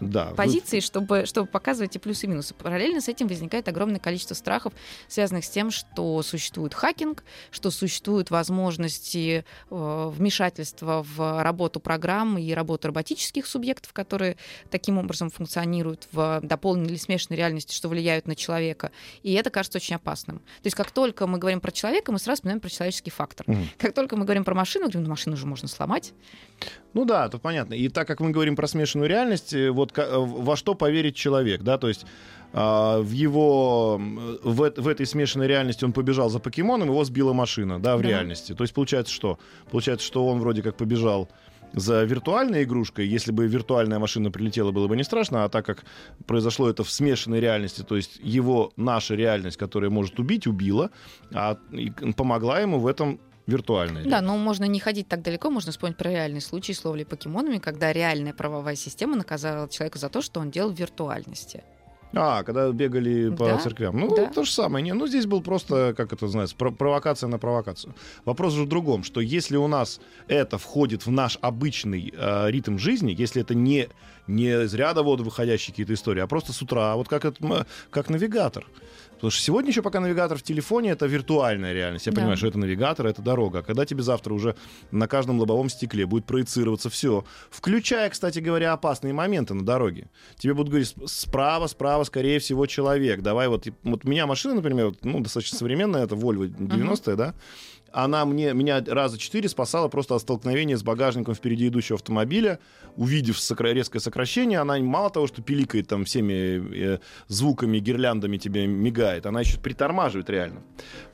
Да. 0.00 0.26
вы- 0.30 0.34
позиции, 0.34 0.80
чтобы, 0.80 1.24
чтобы 1.26 1.48
показывать 1.48 1.96
и 1.96 1.98
плюсы, 1.98 2.26
и 2.26 2.28
минусы. 2.28 2.54
Параллельно 2.54 3.00
с 3.00 3.08
этим 3.08 3.26
возникает 3.28 3.68
огромное 3.68 4.00
количество 4.00 4.34
страхов, 4.34 4.72
связанных 5.08 5.44
с 5.44 5.50
тем, 5.50 5.70
что 5.70 6.22
существует 6.22 6.74
хакинг, 6.74 7.24
что 7.50 7.70
существуют 7.76 8.30
возможности 8.30 9.44
э, 9.70 10.10
вмешательства 10.12 11.04
в 11.04 11.42
работу 11.42 11.80
программ 11.80 12.38
и 12.38 12.52
работу 12.52 12.88
роботических 12.88 13.46
субъектов, 13.46 13.92
которые 13.92 14.36
таким 14.70 14.98
образом 14.98 15.30
функционируют 15.30 16.08
в 16.12 16.40
дополненной 16.42 16.90
или 16.90 16.96
смешанной 16.96 17.36
реальности, 17.36 17.74
что 17.74 17.88
влияют 17.88 18.26
на 18.26 18.34
человека. 18.34 18.90
И 19.22 19.32
это 19.34 19.50
кажется 19.50 19.78
очень 19.78 19.96
опасным. 19.96 20.38
То 20.38 20.66
есть 20.66 20.76
как 20.76 20.90
только 20.90 21.26
мы 21.26 21.38
говорим 21.38 21.60
про 21.60 21.70
человека, 21.70 22.12
мы 22.12 22.18
сразу 22.18 22.36
вспоминаем 22.36 22.60
про 22.60 22.70
человеческий 22.70 23.10
фактор. 23.10 23.44
Мгм. 23.48 23.68
Как 23.78 23.92
только 23.92 24.16
мы 24.16 24.24
говорим 24.24 24.44
про 24.44 24.54
машину, 24.54 24.84
говорим, 24.86 25.04
ну 25.04 25.10
машину 25.10 25.36
же 25.36 25.46
можно 25.46 25.68
сломать. 25.68 26.12
Ну 26.94 27.04
да, 27.04 27.28
тут 27.28 27.42
понятно. 27.42 27.74
И 27.74 27.88
так 27.88 28.06
как 28.08 28.20
мы 28.20 28.30
говорим 28.30 28.56
про 28.56 28.66
смешанную 28.66 29.08
реальность, 29.08 29.52
э, 29.52 29.70
вот 29.70 29.96
э, 29.98 30.16
во 30.16 30.56
что 30.56 30.74
поверит 30.74 31.14
человек, 31.14 31.62
да, 31.62 31.76
то 31.76 31.88
есть 31.88 32.06
в 32.56 33.10
его 33.10 33.98
в, 33.98 34.72
в 34.76 34.88
этой 34.88 35.04
смешанной 35.04 35.46
реальности 35.46 35.84
он 35.84 35.92
побежал 35.92 36.30
за 36.30 36.38
покемоном, 36.38 36.88
его 36.88 37.04
сбила 37.04 37.34
машина, 37.34 37.78
да, 37.78 37.96
в 37.96 38.02
Да. 38.02 38.08
реальности. 38.08 38.54
То 38.54 38.64
есть 38.64 38.72
получается 38.72 39.12
что? 39.12 39.38
Получается, 39.70 40.06
что 40.06 40.26
он 40.26 40.40
вроде 40.40 40.62
как 40.62 40.76
побежал 40.76 41.28
за 41.74 42.04
виртуальной 42.04 42.62
игрушкой, 42.62 43.06
если 43.06 43.30
бы 43.32 43.46
виртуальная 43.46 43.98
машина 43.98 44.30
прилетела, 44.30 44.70
было 44.72 44.88
бы 44.88 44.96
не 44.96 45.04
страшно, 45.04 45.44
а 45.44 45.48
так 45.50 45.66
как 45.66 45.84
произошло 46.26 46.70
это 46.70 46.82
в 46.82 46.90
смешанной 46.90 47.40
реальности, 47.40 47.82
то 47.82 47.96
есть 47.96 48.18
его 48.22 48.72
наша 48.76 49.14
реальность, 49.14 49.58
которая 49.58 49.90
может 49.90 50.18
убить, 50.18 50.46
убила, 50.46 50.90
а 51.34 51.58
помогла 52.16 52.60
ему 52.60 52.78
в 52.78 52.86
этом 52.86 53.20
виртуальная. 53.46 54.04
Да, 54.04 54.22
но 54.22 54.38
можно 54.38 54.64
не 54.64 54.80
ходить 54.80 55.08
так 55.08 55.22
далеко, 55.22 55.50
можно 55.50 55.72
вспомнить 55.72 55.98
про 55.98 56.10
реальный 56.10 56.40
случай 56.40 56.72
с 56.72 56.82
ловлей 56.84 57.04
покемонами, 57.04 57.58
когда 57.58 57.92
реальная 57.92 58.32
правовая 58.32 58.76
система 58.76 59.14
наказала 59.16 59.68
человека 59.68 59.98
за 59.98 60.08
то, 60.08 60.22
что 60.22 60.40
он 60.40 60.50
делал 60.50 60.70
в 60.72 60.78
виртуальности. 60.78 61.62
А, 62.18 62.42
когда 62.42 62.70
бегали 62.72 63.28
по 63.30 63.44
Да, 63.46 63.58
церквям. 63.58 63.98
Ну, 63.98 64.14
да. 64.16 64.26
то 64.26 64.44
же 64.44 64.50
самое. 64.50 64.82
Не, 64.82 64.94
ну, 64.94 65.06
здесь 65.06 65.26
был 65.26 65.42
просто, 65.42 65.94
как 65.96 66.12
это 66.12 66.24
называется, 66.24 66.56
про- 66.56 66.70
провокация 66.72 67.28
на 67.28 67.38
провокацию. 67.38 67.94
Вопрос 68.24 68.54
же 68.54 68.62
в 68.62 68.68
другом, 68.68 69.04
что 69.04 69.20
если 69.20 69.56
у 69.56 69.66
нас 69.66 70.00
это 70.26 70.56
входит 70.58 71.04
в 71.06 71.10
наш 71.10 71.38
обычный 71.42 72.12
э, 72.16 72.50
ритм 72.50 72.78
жизни, 72.78 73.14
если 73.16 73.42
это 73.42 73.54
не, 73.54 73.88
не 74.26 74.64
из 74.64 74.72
ряда 74.74 75.02
воду 75.02 75.24
выходящие 75.24 75.72
какие-то 75.72 75.92
истории, 75.94 76.20
а 76.22 76.26
просто 76.26 76.52
с 76.52 76.62
утра, 76.62 76.96
вот 76.96 77.08
как, 77.08 77.24
это, 77.26 77.44
м, 77.44 77.66
как 77.90 78.08
навигатор. 78.08 78.66
Потому 79.16 79.30
что 79.30 79.42
сегодня 79.42 79.70
еще 79.70 79.82
пока 79.82 79.98
навигатор 80.00 80.36
в 80.38 80.42
телефоне 80.42 80.90
это 80.90 81.06
виртуальная 81.06 81.72
реальность. 81.72 82.06
Я 82.06 82.12
Да. 82.12 82.16
понимаю, 82.16 82.36
что 82.36 82.46
это 82.48 82.58
навигатор, 82.58 83.06
это 83.06 83.22
дорога. 83.22 83.58
А 83.60 83.62
когда 83.62 83.84
тебе 83.86 84.02
завтра 84.02 84.34
уже 84.34 84.56
на 84.90 85.08
каждом 85.08 85.38
лобовом 85.40 85.68
стекле 85.70 86.06
будет 86.06 86.26
проецироваться 86.26 86.90
все, 86.90 87.24
включая, 87.50 88.10
кстати 88.10 88.38
говоря, 88.40 88.72
опасные 88.74 89.14
моменты 89.14 89.54
на 89.54 89.64
дороге. 89.64 90.08
Тебе 90.36 90.52
будут 90.54 90.68
говорить 90.68 90.88
«Сп- 90.88 91.06
справа, 91.08 91.66
справа, 91.66 92.04
скорее 92.04 92.38
всего, 92.40 92.66
человек. 92.66 93.22
Давай 93.22 93.48
вот, 93.48 93.66
вот 93.82 94.04
у 94.04 94.08
меня 94.08 94.26
машина, 94.26 94.54
например, 94.56 94.86
вот, 94.86 95.04
ну, 95.04 95.20
достаточно 95.20 95.58
современная, 95.58 96.04
это 96.04 96.14
Volvo 96.14 96.46
90-я, 96.48 97.16
да? 97.16 97.34
Она 97.96 98.26
мне, 98.26 98.52
меня 98.52 98.84
раза 98.86 99.16
четыре 99.16 99.48
спасала 99.48 99.88
просто 99.88 100.16
от 100.16 100.20
столкновения 100.20 100.76
с 100.76 100.82
багажником 100.82 101.34
впереди 101.34 101.68
идущего 101.68 101.96
автомобиля. 101.96 102.58
Увидев 102.94 103.38
сокра- 103.38 103.72
резкое 103.72 104.00
сокращение, 104.00 104.58
она 104.58 104.78
мало 104.80 105.08
того, 105.08 105.26
что 105.26 105.40
пиликает 105.40 105.88
там 105.88 106.04
всеми 106.04 106.34
э, 106.76 106.98
звуками, 107.28 107.78
гирляндами 107.78 108.36
тебе 108.36 108.66
мигает, 108.66 109.24
она 109.24 109.40
еще 109.40 109.58
притормаживает 109.58 110.28
реально. 110.28 110.60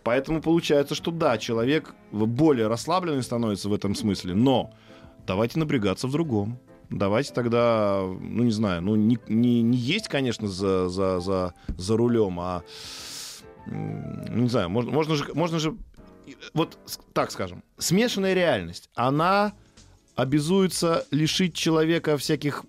Поэтому 0.02 0.42
получается, 0.42 0.96
что 0.96 1.12
да, 1.12 1.38
человек 1.38 1.94
более 2.10 2.66
расслабленный 2.66 3.22
становится 3.22 3.68
в 3.68 3.74
этом 3.74 3.94
смысле, 3.94 4.34
но 4.34 4.72
давайте 5.24 5.60
напрягаться 5.60 6.08
в 6.08 6.10
другом. 6.10 6.58
Давайте 6.90 7.32
тогда, 7.32 8.02
ну 8.02 8.42
не 8.42 8.50
знаю, 8.50 8.82
ну 8.82 8.96
не, 8.96 9.20
не, 9.28 9.62
не 9.62 9.78
есть, 9.78 10.08
конечно, 10.08 10.48
за, 10.48 10.88
за, 10.88 11.20
за, 11.20 11.54
за 11.68 11.96
рулем, 11.96 12.40
а 12.40 12.64
ну, 13.66 14.42
не 14.42 14.48
знаю, 14.48 14.68
можно, 14.70 14.90
можно 14.90 15.14
же, 15.14 15.24
можно 15.34 15.58
же, 15.58 15.76
вот 16.54 16.78
с- 16.86 16.98
так 17.12 17.30
скажем, 17.30 17.62
смешанная 17.78 18.34
реальность, 18.34 18.90
она 18.94 19.52
обязуется 20.14 21.06
лишить 21.10 21.54
человека 21.54 22.16
всяких 22.18 22.64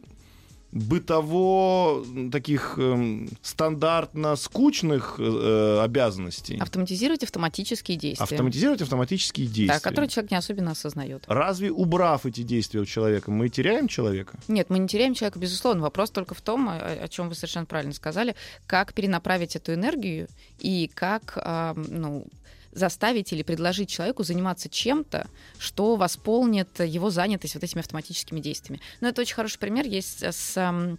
бытово 0.71 2.03
таких 2.31 2.75
эм, 2.77 3.29
стандартно 3.41 4.35
скучных 4.35 5.15
э, 5.19 5.79
обязанностей, 5.83 6.57
Автоматизировать 6.59 7.23
автоматические 7.23 7.97
действия. 7.97 8.23
автоматизировать 8.23 8.81
автоматические 8.81 9.47
Да, 9.47 9.53
действия. 9.53 9.79
которые 9.81 10.09
человек 10.09 10.31
не 10.31 10.37
особенно 10.37 10.71
осознает. 10.71 11.25
Разве 11.27 11.71
убрав 11.71 12.25
эти 12.25 12.41
действия 12.41 12.79
у 12.81 12.85
человека, 12.85 13.31
мы 13.31 13.49
теряем 13.49 13.87
человека? 13.87 14.37
Нет, 14.47 14.69
мы 14.69 14.79
не 14.79 14.87
теряем 14.87 15.13
человека, 15.13 15.39
безусловно. 15.39 15.81
Вопрос 15.83 16.11
только 16.11 16.33
в 16.33 16.41
том, 16.41 16.69
о, 16.69 16.75
о 16.77 17.07
чем 17.07 17.29
вы 17.29 17.35
совершенно 17.35 17.65
правильно 17.65 17.93
сказали, 17.93 18.35
как 18.65 18.93
перенаправить 18.93 19.55
эту 19.55 19.73
энергию 19.73 20.27
и 20.59 20.89
как 20.93 21.33
а, 21.37 21.73
ну, 21.75 22.25
заставить 22.73 23.33
или 23.33 23.43
предложить 23.43 23.89
человеку 23.89 24.23
заниматься 24.23 24.69
чем-то, 24.69 25.27
что 25.57 25.95
восполнит 25.95 26.79
его 26.79 27.09
занятость 27.09 27.55
вот 27.55 27.63
этими 27.63 27.81
автоматическими 27.81 28.39
действиями. 28.39 28.81
Но 29.01 29.09
это 29.09 29.21
очень 29.21 29.35
хороший 29.35 29.59
пример 29.59 29.85
есть 29.85 30.23
с 30.23 30.57
ам, 30.57 30.97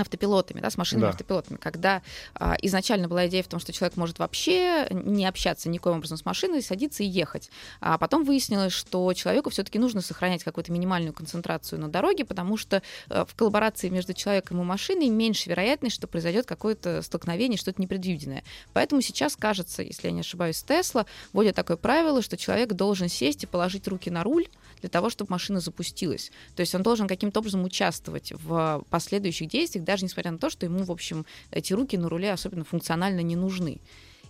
автопилотами, 0.00 0.60
да, 0.60 0.70
с 0.70 0.76
машинными 0.76 1.06
Да. 1.06 1.10
автопилотами, 1.10 1.56
когда 1.56 2.02
а, 2.34 2.56
изначально 2.62 3.08
была 3.08 3.26
идея 3.28 3.42
в 3.42 3.48
том, 3.48 3.60
что 3.60 3.72
человек 3.72 3.96
может 3.96 4.18
вообще 4.18 4.86
не 4.90 5.26
общаться 5.26 5.68
никоим 5.68 5.96
образом 5.98 6.16
с 6.18 6.24
машиной, 6.24 6.62
садиться 6.62 7.02
и 7.02 7.06
ехать. 7.06 7.50
А 7.80 7.98
потом 7.98 8.24
выяснилось, 8.24 8.72
что 8.72 9.12
человеку 9.14 9.50
все-таки 9.50 9.78
нужно 9.78 10.00
сохранять 10.00 10.44
какую-то 10.44 10.72
минимальную 10.72 11.12
концентрацию 11.12 11.80
на 11.80 11.88
дороге, 11.88 12.24
потому 12.24 12.56
что 12.56 12.82
э, 13.08 13.24
в 13.26 13.34
коллаборации 13.34 13.88
между 13.88 14.14
человеком 14.14 14.60
и 14.60 14.64
машиной 14.64 15.08
меньше 15.08 15.48
вероятность, 15.48 15.96
что 15.96 16.06
произойдет 16.06 16.46
какое-то 16.46 17.02
столкновение, 17.02 17.58
что-то 17.58 17.80
непредвиденное. 17.80 18.44
Поэтому 18.72 19.00
сейчас, 19.02 19.36
кажется, 19.36 19.82
если 19.82 20.08
я 20.08 20.12
не 20.12 20.20
ошибаюсь, 20.20 20.62
Тесла 20.62 21.06
вводит 21.32 21.54
такое 21.56 21.76
правило, 21.76 22.22
что 22.22 22.36
человек 22.36 22.72
должен 22.72 23.08
сесть 23.08 23.44
и 23.44 23.46
положить 23.46 23.86
руки 23.88 24.10
на 24.10 24.22
руль 24.22 24.46
для 24.80 24.88
того, 24.88 25.10
чтобы 25.10 25.30
машина 25.30 25.60
запустилась. 25.60 26.30
То 26.56 26.60
есть 26.60 26.74
он 26.74 26.82
должен 26.82 27.08
каким-то 27.08 27.40
образом 27.40 27.64
участвовать 27.64 28.32
в 28.32 28.84
последующих 28.90 29.48
действиях, 29.48 29.84
даже 29.84 30.04
несмотря 30.04 30.30
на 30.30 30.38
то, 30.38 30.50
что 30.50 30.66
ему, 30.66 30.84
в 30.84 30.90
общем, 30.90 31.26
эти 31.50 31.72
руки 31.72 31.96
на 31.96 32.08
руле 32.08 32.32
особенно 32.32 32.64
функционально 32.64 33.20
не 33.20 33.36
нужны. 33.36 33.80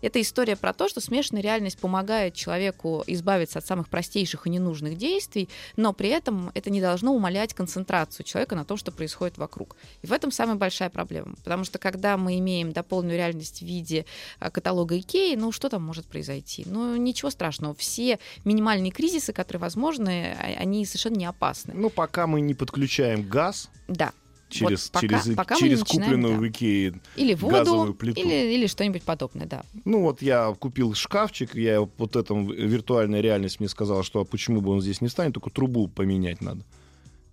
Это 0.02 0.20
история 0.20 0.56
про 0.56 0.72
то, 0.72 0.88
что 0.88 1.00
смешанная 1.00 1.42
реальность 1.42 1.78
помогает 1.78 2.34
человеку 2.34 3.04
избавиться 3.06 3.58
от 3.58 3.66
самых 3.66 3.88
простейших 3.88 4.46
и 4.46 4.50
ненужных 4.50 4.96
действий, 4.96 5.48
но 5.76 5.92
при 5.92 6.08
этом 6.08 6.50
это 6.54 6.70
не 6.70 6.80
должно 6.80 7.14
умалять 7.14 7.54
концентрацию 7.54 8.24
человека 8.24 8.54
на 8.54 8.64
том, 8.64 8.76
что 8.76 8.92
происходит 8.92 9.38
вокруг. 9.38 9.76
И 10.02 10.06
в 10.06 10.12
этом 10.12 10.30
самая 10.30 10.56
большая 10.56 10.90
проблема. 10.90 11.34
Потому 11.44 11.64
что 11.64 11.78
когда 11.78 12.16
мы 12.16 12.38
имеем 12.38 12.72
дополненную 12.72 13.16
реальность 13.18 13.60
в 13.60 13.66
виде 13.66 14.06
а, 14.38 14.50
каталога 14.50 14.98
Икеи, 14.98 15.34
ну 15.36 15.52
что 15.52 15.68
там 15.68 15.82
может 15.82 16.06
произойти? 16.06 16.64
Ну 16.66 16.96
ничего 16.96 17.30
страшного. 17.30 17.74
Все 17.74 18.18
минимальные 18.44 18.92
кризисы, 18.92 19.32
которые 19.32 19.60
возможны, 19.60 20.36
а- 20.38 20.60
они 20.60 20.84
совершенно 20.86 21.16
не 21.16 21.26
опасны. 21.26 21.72
Ну, 21.74 21.90
пока 21.90 22.26
мы 22.26 22.40
не 22.40 22.54
подключаем 22.54 23.28
газ, 23.28 23.70
Да. 23.88 24.12
Через, 24.50 24.88
пока- 24.88 25.06
через, 25.06 25.36
пока 25.36 25.56
через 25.56 25.82
купленную 25.84 26.34
да. 26.34 26.40
в 26.40 26.48
Икее 26.48 27.00
Или 27.16 27.34
воду, 27.34 27.54
газовую 27.54 27.94
плиту. 27.94 28.20
или, 28.20 28.54
или 28.54 28.66
что-нибудь 28.66 29.02
подобное, 29.02 29.46
да. 29.46 29.62
Ну 29.84 30.02
вот 30.02 30.22
я 30.22 30.54
купил 30.58 30.94
шкафчик, 30.94 31.54
я 31.54 31.80
вот 31.80 32.16
этом 32.16 32.48
виртуальная 32.50 33.20
реальность 33.20 33.60
мне 33.60 33.68
сказала, 33.68 34.02
что 34.02 34.20
а 34.20 34.24
почему 34.24 34.60
бы 34.60 34.70
он 34.72 34.80
здесь 34.80 35.00
не 35.00 35.08
встанет, 35.08 35.34
только 35.34 35.50
трубу 35.50 35.88
поменять 35.88 36.40
надо. 36.40 36.64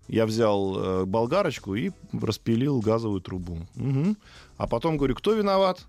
Я 0.08 0.26
взял 0.26 0.78
э, 0.78 1.06
болгарочку 1.06 1.76
и 1.76 1.92
распилил 2.14 2.80
газовую 2.80 3.20
трубу. 3.20 3.60
Мгм. 3.76 4.18
А 4.58 4.68
потом 4.68 4.98
говорю, 4.98 5.16
кто 5.16 5.34
виноват? 5.34 5.86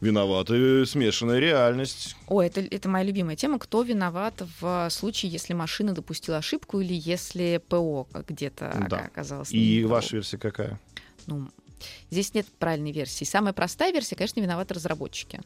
Виновата 0.00 0.86
смешанная 0.86 1.38
реальность. 1.38 2.16
О, 2.26 2.40
это, 2.42 2.60
это 2.60 2.88
моя 2.88 3.04
любимая 3.04 3.36
тема. 3.36 3.58
Кто 3.58 3.82
виноват 3.82 4.42
в 4.60 4.88
случае, 4.90 5.30
если 5.30 5.52
машина 5.52 5.92
допустила 5.92 6.38
ошибку 6.38 6.80
или 6.80 6.94
если 6.94 7.60
ПО 7.68 8.06
где-то 8.26 8.74
Да. 8.88 8.96
ока- 8.96 9.06
оказалось? 9.06 9.52
И 9.52 9.84
ваша 9.84 10.16
версия 10.16 10.38
какая? 10.38 10.80
Ну, 11.26 11.48
здесь 12.10 12.32
нет 12.32 12.46
правильной 12.58 12.92
версии. 12.92 13.24
Самая 13.24 13.52
простая 13.52 13.92
версия, 13.92 14.16
конечно, 14.16 14.40
виноваты 14.40 14.72
разработчики. 14.74 15.40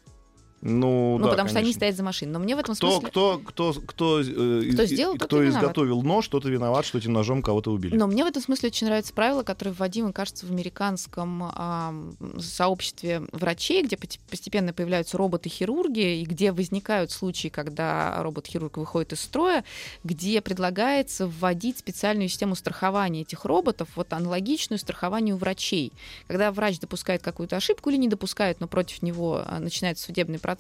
Ну, 0.65 1.19
Ну, 1.19 1.25
да, 1.27 1.31
потому 1.31 1.49
что 1.49 1.59
они 1.59 1.67
конечно. 1.67 1.79
стоят 1.79 1.97
за 1.97 2.03
машиной. 2.03 2.33
Но 2.33 2.39
мне 2.39 2.57
в 2.57 2.59
этом 2.59 2.75
Кто, 2.75 2.91
смысле... 2.93 3.11
кто, 3.11 3.39
кто, 3.45 3.73
кто, 3.87 4.21
э, 4.21 4.71
Кто 4.73 4.85
сделал, 4.87 5.17
тот 5.19 5.29
кто 5.29 5.41
виноват. 5.41 5.63
изготовил 5.63 6.03
нож, 6.03 6.27
тот 6.29 6.47
и 6.47 6.51
виноват, 6.51 6.87
что 6.87 6.97
этим 6.99 7.13
ножом 7.13 7.43
кого-то 7.43 7.71
убили. 7.71 7.95
Но 7.97 8.07
мне 8.07 8.25
в 8.25 8.27
этом 8.27 8.43
смысле 8.43 8.69
очень 8.69 8.87
нравится 8.87 9.13
правило, 9.13 9.43
которое 9.43 9.73
вводимо, 9.73 10.13
кажется, 10.13 10.47
в 10.47 10.51
американском 10.51 11.51
ам, 11.55 12.17
сообществе 12.41 13.23
врачей, 13.33 13.83
где 13.83 13.99
постепенно 14.31 14.73
появляются 14.73 15.19
роботы-хирурги, 15.19 16.21
и 16.23 16.25
где 16.25 16.51
возникают 16.51 17.11
случаи, 17.11 17.49
когда 17.49 18.23
робот-хирург 18.23 18.79
выходит 18.79 19.13
из 19.13 19.21
строя, 19.21 19.65
где 20.03 20.41
предлагается 20.41 21.27
вводить 21.27 21.79
специальную 21.79 22.29
систему 22.31 22.55
страхования 22.55 23.21
этих 23.21 23.45
роботов, 23.45 23.89
вот 23.97 24.13
аналогичную 24.15 24.79
страхованию 24.79 25.37
врачей. 25.37 25.93
Когда 26.27 26.51
врач 26.53 26.79
допускает 26.81 27.23
какую-то 27.23 27.57
ошибку 27.57 27.91
или 27.91 27.99
не 27.99 28.09
допускает, 28.09 28.61
но 28.61 28.67
против 28.67 29.03
него 29.03 29.43
а, 29.45 29.59
начинается 29.61 30.05
судебный 30.07 30.39
процесс, 30.39 30.54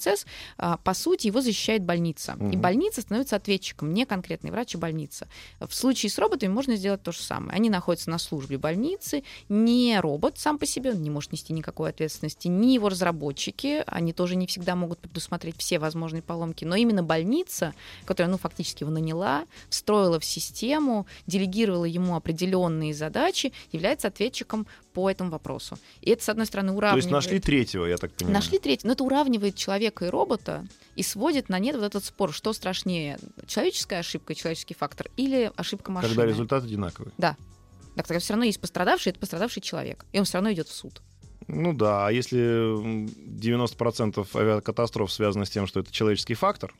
а, 0.56 0.76
по 0.78 0.94
сути, 0.94 1.26
его 1.28 1.40
защищает 1.40 1.82
больница. 1.82 2.32
И 2.40 2.44
Мгм. 2.44 2.60
больница 2.60 3.00
становится 3.02 3.36
ответчиком, 3.36 3.92
не 3.92 4.06
конкретный 4.06 4.50
врач, 4.50 4.74
а 4.74 4.78
больница. 4.78 5.28
В 5.60 5.74
случае 5.74 6.10
с 6.10 6.18
роботами 6.18 6.50
можно 6.50 6.76
сделать 6.76 7.02
то 7.02 7.12
же 7.12 7.20
самое. 7.20 7.52
Они 7.52 7.70
находятся 7.70 8.10
на 8.10 8.18
службе 8.18 8.58
больницы, 8.58 9.24
не 9.48 9.98
робот 10.00 10.38
сам 10.38 10.58
по 10.58 10.66
себе, 10.66 10.90
он 10.90 11.02
не 11.02 11.10
может 11.10 11.32
нести 11.32 11.52
никакой 11.52 11.90
ответственности, 11.90 12.48
не 12.48 12.74
его 12.74 12.88
разработчики, 12.88 13.82
они 13.86 14.12
тоже 14.12 14.36
не 14.36 14.46
всегда 14.46 14.74
могут 14.74 14.98
предусмотреть 14.98 15.56
все 15.58 15.78
возможные 15.78 16.22
поломки, 16.22 16.64
но 16.64 16.76
именно 16.76 17.02
больница, 17.02 17.74
которая, 18.04 18.30
ну, 18.30 18.38
фактически 18.38 18.82
его 18.82 18.92
наняла, 18.92 19.44
встроила 19.68 20.18
в 20.18 20.24
систему, 20.24 21.06
делегировала 21.26 21.84
ему 21.84 22.16
определенные 22.16 22.94
задачи, 22.94 23.52
является 23.72 24.08
ответчиком 24.08 24.66
по 24.94 25.10
этому 25.10 25.30
вопросу. 25.30 25.76
И 26.00 26.10
это, 26.10 26.24
с 26.24 26.28
одной 26.28 26.46
стороны, 26.46 26.70
То 26.70 26.76
уравнивает... 26.78 27.04
есть 27.04 27.12
нашли 27.12 27.40
третьего, 27.40 27.84
я 27.84 27.96
так 27.98 28.12
понимаю. 28.12 28.34
Нашли 28.34 28.58
третий, 28.58 28.86
но 28.86 28.94
это 28.94 29.04
уравнивает 29.04 29.56
человека 29.56 30.06
и 30.06 30.08
робота 30.08 30.64
и 30.96 31.02
сводит 31.02 31.48
на 31.48 31.58
нет 31.58 31.76
вот 31.76 31.84
этот 31.84 32.04
спор, 32.04 32.32
что 32.32 32.52
страшнее, 32.52 33.18
человеческая 33.46 33.98
ошибка, 33.98 34.34
человеческий 34.34 34.74
фактор 34.74 35.10
или 35.16 35.52
ошибка 35.56 35.90
машины. 35.92 36.14
Когда 36.14 36.26
результат 36.26 36.64
одинаковый. 36.64 37.12
Так 37.96 38.08
тогда 38.08 38.18
все 38.18 38.32
равно 38.32 38.44
есть 38.44 38.60
пострадавший, 38.60 39.10
это 39.10 39.20
пострадавший 39.20 39.62
человек, 39.62 40.04
и 40.12 40.18
он 40.18 40.24
все 40.24 40.38
равно 40.38 40.52
идет 40.52 40.68
в 40.68 40.72
суд. 40.72 41.00
Ну 41.46 41.72
да, 41.72 42.06
а 42.06 42.10
если 42.10 42.38
м, 42.38 43.06
90% 43.06 44.26
авиакатастроф 44.34 45.12
связано 45.12 45.44
с 45.44 45.50
тем, 45.50 45.66
что 45.66 45.80
это 45.80 45.92
человеческий 45.92 46.34
фактор, 46.34 46.74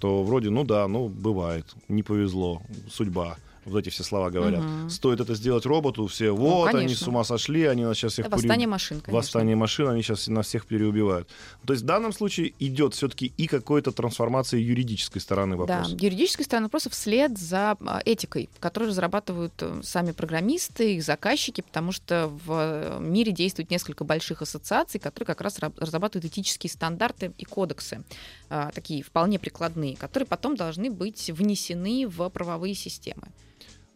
то 0.00 0.22
вроде, 0.22 0.50
ну 0.50 0.64
да, 0.64 0.88
ну 0.88 1.08
бывает, 1.08 1.66
не 1.88 2.02
повезло, 2.02 2.62
судьба. 2.90 3.36
Вот 3.68 3.78
эти 3.78 3.90
все 3.90 4.02
слова 4.02 4.30
говорят. 4.30 4.62
Мгм. 4.62 4.90
Стоит 4.90 5.20
это 5.20 5.34
сделать 5.34 5.66
роботу, 5.66 6.06
все, 6.06 6.30
вот, 6.30 6.68
они 6.68 6.78
конечно. 6.80 7.04
с 7.04 7.08
ума 7.08 7.24
сошли, 7.24 7.64
они 7.64 7.84
нас 7.84 7.96
сейчас 7.96 8.14
всех 8.14 8.26
Это 8.26 8.36
восстание 8.36 8.68
машин, 8.68 9.00
конечно. 9.00 9.12
Восстание 9.12 9.56
машин, 9.56 9.88
они 9.88 10.02
сейчас 10.02 10.26
нас 10.28 10.46
всех 10.46 10.66
переубивают. 10.66 11.28
То 11.66 11.72
есть 11.72 11.82
в 11.82 11.86
данном 11.86 12.12
случае 12.12 12.54
идет 12.58 12.94
все-таки 12.94 13.32
и 13.36 13.46
какой-то 13.46 13.92
трансформация 13.92 14.60
юридической 14.60 15.20
стороны 15.20 15.56
Да, 15.56 15.62
вопроса. 15.62 15.96
юридическая 16.00 16.44
сторона 16.44 16.66
вопроса 16.66 16.90
вслед 16.90 17.38
за 17.38 17.76
а, 17.80 18.00
этикой, 18.04 18.48
которую 18.60 18.90
разрабатывают 18.90 19.52
э, 19.60 19.80
сами 19.82 20.12
программисты, 20.12 20.96
их 20.96 21.02
заказчики, 21.04 21.60
потому 21.60 21.92
что 21.92 22.28
в 22.46 22.52
э, 22.52 22.98
мире 23.00 23.32
действует 23.32 23.70
несколько 23.70 24.04
больших 24.04 24.42
ассоциаций, 24.42 25.00
которые 25.00 25.26
как 25.26 25.40
раз 25.40 25.58
ра- 25.58 25.72
разрабатывают 25.76 26.24
этические 26.24 26.70
стандарты 26.70 27.32
и 27.38 27.44
кодексы, 27.44 28.02
а, 28.50 28.70
такие 28.74 29.02
вполне 29.02 29.38
прикладные, 29.38 29.96
которые 29.96 30.26
потом 30.26 30.56
должны 30.56 30.90
быть 30.90 31.30
внесены 31.30 32.06
в 32.06 32.28
правовые 32.30 32.74
системы. 32.74 33.28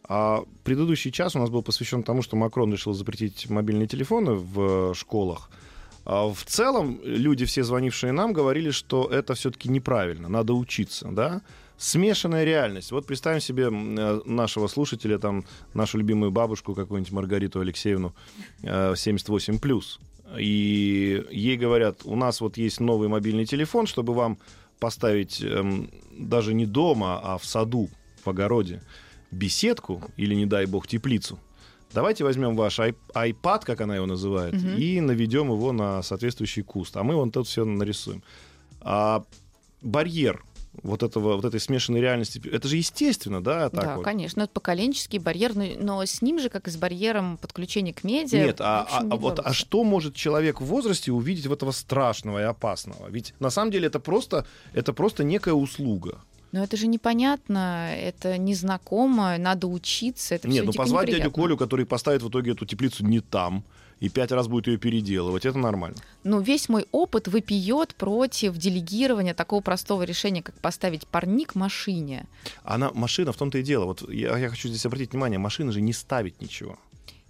А 0.07 0.43
предыдущий 0.63 1.11
час 1.11 1.35
у 1.35 1.39
нас 1.39 1.49
был 1.49 1.63
посвящен 1.63 2.03
тому, 2.03 2.21
что 2.21 2.35
Макрон 2.35 2.71
решил 2.71 2.93
запретить 2.93 3.49
мобильные 3.49 3.87
телефоны 3.87 4.33
в 4.33 4.91
э, 4.91 4.93
школах. 4.93 5.49
А 6.05 6.27
в 6.27 6.43
целом 6.43 6.99
люди, 7.03 7.45
все 7.45 7.63
звонившие 7.63 8.11
нам, 8.11 8.33
говорили, 8.33 8.71
что 8.71 9.07
это 9.07 9.33
все-таки 9.35 9.69
неправильно, 9.69 10.27
надо 10.27 10.53
учиться, 10.53 11.07
да? 11.11 11.41
Смешанная 11.77 12.43
реальность. 12.43 12.91
Вот 12.91 13.07
представим 13.07 13.39
себе 13.39 13.69
э, 13.71 14.21
нашего 14.25 14.67
слушателя, 14.67 15.17
там, 15.17 15.45
нашу 15.73 15.97
любимую 15.97 16.31
бабушку, 16.31 16.75
какую-нибудь 16.75 17.13
Маргариту 17.13 17.61
Алексеевну, 17.61 18.13
э, 18.61 18.93
78+. 18.93 19.99
И 20.37 21.23
ей 21.31 21.57
говорят, 21.57 22.01
у 22.03 22.15
нас 22.15 22.41
вот 22.41 22.57
есть 22.57 22.79
новый 22.79 23.07
мобильный 23.07 23.45
телефон, 23.45 23.87
чтобы 23.87 24.13
вам 24.13 24.37
поставить 24.79 25.41
эм, 25.41 25.89
даже 26.11 26.53
не 26.53 26.65
дома, 26.65 27.19
а 27.23 27.37
в 27.37 27.45
саду, 27.45 27.89
в 28.23 28.29
огороде, 28.29 28.81
беседку 29.33 30.01
или, 30.17 30.35
не 30.35 30.45
дай 30.45 30.65
бог, 30.65 30.87
теплицу. 30.87 31.39
Давайте 31.93 32.23
возьмем 32.23 32.55
ваш 32.55 32.79
iPad, 32.79 33.65
как 33.65 33.81
она 33.81 33.95
его 33.95 34.05
называет, 34.07 34.53
Мгм. 34.55 34.77
и 34.77 34.99
наведем 35.01 35.51
его 35.51 35.71
на 35.71 36.01
соответствующий 36.01 36.63
куст. 36.63 36.97
А 36.97 37.03
мы 37.03 37.15
вон 37.15 37.31
тут 37.31 37.47
все 37.47 37.65
нарисуем. 37.65 38.23
А 38.81 39.23
барьер 39.81 40.43
вот, 40.81 41.03
этого, 41.03 41.35
вот 41.35 41.45
этой 41.45 41.59
смешанной 41.59 42.01
реальности, 42.01 42.41
это 42.51 42.67
же 42.67 42.77
естественно, 42.77 43.43
да? 43.43 43.69
Так 43.69 43.83
да, 43.83 43.95
вот? 43.97 44.05
конечно, 44.05 44.41
это 44.41 44.51
поколенческий 44.53 45.19
барьер, 45.19 45.55
но, 45.55 45.65
но 45.79 46.03
с 46.03 46.21
ним 46.23 46.39
же, 46.39 46.49
как 46.49 46.67
и 46.67 46.71
с 46.71 46.77
барьером 46.77 47.37
подключения 47.37 47.93
к 47.93 48.03
медиа. 48.03 48.43
Нет, 48.43 48.57
а, 48.59 48.79
в 48.79 48.83
общем, 48.85 48.97
а- 48.97 49.03
не 49.03 49.11
а 49.11 49.15
вот, 49.17 49.39
а 49.39 49.53
что 49.53 49.83
может 49.83 50.15
человек 50.15 50.61
в 50.61 50.65
возрасте 50.65 51.11
увидеть 51.11 51.45
в 51.45 51.53
этого 51.53 51.71
страшного 51.71 52.39
и 52.39 52.43
опасного? 52.43 53.07
Ведь 53.09 53.35
на 53.39 53.51
самом 53.51 53.71
деле 53.71 53.85
это 53.87 53.99
просто, 53.99 54.47
это 54.73 54.93
просто 54.93 55.23
некая 55.23 55.53
услуга. 55.53 56.21
Но 56.53 56.63
это 56.63 56.77
же 56.77 56.85
непонятно, 56.85 57.91
это 57.95 58.37
незнакомо, 58.37 59.39
надо 59.39 59.65
учиться. 59.65 60.35
Это 60.35 60.47
Нет, 60.47 60.65
ну 60.65 60.71
позвать 60.71 61.07
дядю 61.07 61.17
неприятно. 61.17 61.41
Колю, 61.41 61.57
который 61.57 61.87
поставит 61.87 62.21
в 62.21 62.29
итоге 62.29 62.51
эту 62.51 62.67
теплицу 62.67 63.03
не 63.03 63.21
там, 63.21 63.63
и 63.99 64.07
пять 64.07 64.31
раз 64.31 64.47
будет 64.47 64.67
ее 64.67 64.77
переделывать, 64.77 65.45
это 65.45 65.57
нормально. 65.57 65.97
Но 66.23 66.39
весь 66.41 66.69
мой 66.69 66.85
опыт 66.91 67.27
выпьет 67.27 67.95
против 67.95 68.55
делегирования 68.55 69.33
такого 69.33 69.61
простого 69.61 70.03
решения, 70.03 70.43
как 70.43 70.53
поставить 70.59 71.07
парник 71.07 71.55
машине. 71.55 72.27
Она, 72.63 72.91
машина 72.93 73.33
в 73.33 73.37
том-то 73.37 73.57
и 73.57 73.63
дело. 73.63 73.85
Вот 73.85 74.07
я, 74.07 74.37
я 74.37 74.49
хочу 74.49 74.69
здесь 74.69 74.85
обратить 74.85 75.13
внимание, 75.13 75.39
машина 75.39 75.71
же 75.71 75.81
не 75.81 75.91
ставит 75.91 76.39
ничего. 76.39 76.77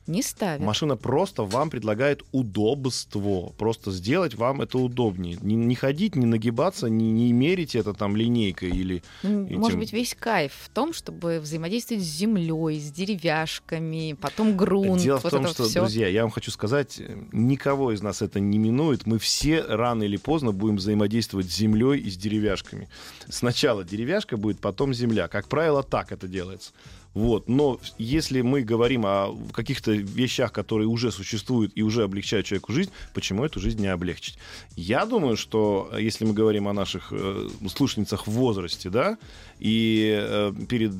Не 0.05 0.21
ставит. 0.21 0.61
Машина 0.61 0.97
просто 0.97 1.43
вам 1.43 1.69
предлагает 1.69 2.23
удобство. 2.33 3.53
Просто 3.57 3.91
сделать 3.91 4.35
вам 4.35 4.61
это 4.61 4.77
удобнее. 4.77 5.37
Не, 5.41 5.55
не 5.55 5.75
ходить, 5.75 6.15
не 6.15 6.25
нагибаться, 6.25 6.89
не, 6.89 7.11
не 7.11 7.31
мерить 7.31 7.75
это 7.75 7.93
там 7.93 8.15
линейкой 8.17 8.69
или... 8.71 9.01
Этим- 9.21 9.59
Может 9.59 9.79
быть, 9.79 9.93
весь 9.93 10.13
кайф 10.13 10.51
в 10.65 10.69
том, 10.69 10.91
чтобы 10.93 11.39
взаимодействовать 11.39 12.03
с 12.03 12.07
землей, 12.07 12.79
с 12.79 12.91
деревяшками, 12.91 14.17
потом 14.19 14.57
грунт. 14.57 15.01
Дело 15.01 15.19
в 15.19 15.23
вот 15.23 15.29
том, 15.29 15.45
это 15.45 15.53
что, 15.53 15.63
всё. 15.63 15.79
друзья, 15.81 16.07
я 16.07 16.23
вам 16.23 16.31
хочу 16.31 16.51
сказать, 16.51 16.99
э, 16.99 17.15
никого 17.31 17.91
из 17.93 18.01
нас 18.01 18.21
это 18.21 18.39
не 18.39 18.57
минует. 18.57 19.05
Мы 19.05 19.19
все 19.19 19.61
рано 19.61 20.03
или 20.03 20.17
поздно 20.17 20.51
будем 20.51 20.77
взаимодействовать 20.77 21.49
с 21.49 21.55
землей 21.55 21.99
и 21.99 22.09
с 22.09 22.17
деревяшками. 22.17 22.89
Сначала 23.29 23.83
деревяшка 23.83 24.35
будет, 24.37 24.59
потом 24.59 24.93
земля. 24.93 25.27
Как 25.27 25.47
правило, 25.47 25.81
так 25.83 26.11
это 26.11 26.27
делается. 26.27 26.71
Вот. 27.13 27.47
Но 27.47 27.79
если 27.97 28.41
мы 28.41 28.61
говорим 28.61 29.05
о 29.05 29.35
каких-то 29.51 29.91
вещах, 29.91 30.51
которые 30.51 30.87
уже 30.87 31.11
существуют 31.11 31.71
и 31.75 31.83
уже 31.83 32.03
облегчают 32.03 32.45
человеку 32.45 32.73
жизнь, 32.73 32.91
почему 33.13 33.45
эту 33.45 33.59
жизнь 33.59 33.81
не 33.81 33.87
облегчить? 33.87 34.37
Я 34.75 35.05
думаю, 35.05 35.37
что 35.37 35.89
э, 35.91 36.01
если 36.01 36.25
мы 36.25 36.33
говорим 36.33 36.67
о 36.67 36.73
наших 36.73 37.09
э, 37.11 37.49
слушательницах 37.69 38.27
в 38.27 38.31
возрасте, 38.31 38.89
да, 38.89 39.17
и 39.59 40.17
э, 40.19 40.53
перед 40.67 40.93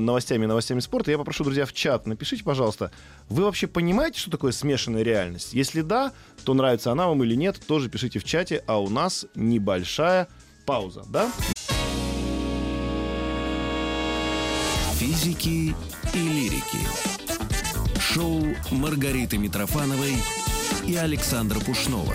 новостями 0.00 0.44
и 0.44 0.46
новостями 0.46 0.80
спорта, 0.80 1.10
я 1.10 1.18
попрошу, 1.18 1.44
друзья, 1.44 1.66
в 1.66 1.72
чат 1.72 2.06
напишите, 2.06 2.42
пожалуйста, 2.42 2.90
вы 3.28 3.44
вообще 3.44 3.66
понимаете, 3.66 4.18
что 4.20 4.30
такое 4.30 4.52
смешанная 4.52 5.02
реальность? 5.02 5.52
Если 5.52 5.82
да, 5.82 6.12
то 6.44 6.54
нравится 6.54 6.92
она 6.92 7.08
вам 7.08 7.22
или 7.24 7.34
нет, 7.34 7.60
тоже 7.66 7.90
пишите 7.90 8.18
в 8.18 8.24
чате, 8.24 8.62
а 8.66 8.80
у 8.80 8.88
нас 8.88 9.26
небольшая 9.34 10.28
пауза, 10.64 11.04
да? 11.08 11.30
Физики 15.18 15.74
и 16.14 16.18
лирики. 16.18 16.78
Шоу 17.98 18.40
Маргариты 18.70 19.36
Митрофановой 19.36 20.14
и 20.86 20.94
Александра 20.94 21.58
Пушнова. 21.58 22.14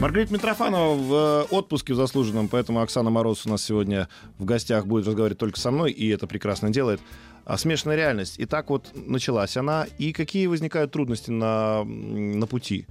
Маргарита 0.00 0.32
Митрофанова 0.32 0.94
в 0.94 1.12
э, 1.12 1.42
отпуске 1.52 1.94
в 1.94 1.96
заслуженном, 1.96 2.46
поэтому 2.46 2.80
Оксана 2.80 3.10
Мороз 3.10 3.44
у 3.44 3.48
нас 3.48 3.64
сегодня 3.64 4.08
в 4.38 4.44
гостях 4.44 4.86
будет 4.86 5.08
разговаривать 5.08 5.38
только 5.38 5.58
со 5.58 5.72
мной, 5.72 5.90
и 5.90 6.08
это 6.08 6.28
прекрасно 6.28 6.70
делает. 6.70 7.00
А 7.44 7.58
смешанная 7.58 7.96
реальность. 7.96 8.38
И 8.38 8.46
так 8.46 8.70
вот 8.70 8.92
началась 8.94 9.56
она. 9.56 9.88
И 9.98 10.12
какие 10.12 10.46
возникают 10.46 10.92
трудности 10.92 11.32
на, 11.32 11.82
на 11.82 12.46
пути? 12.46 12.86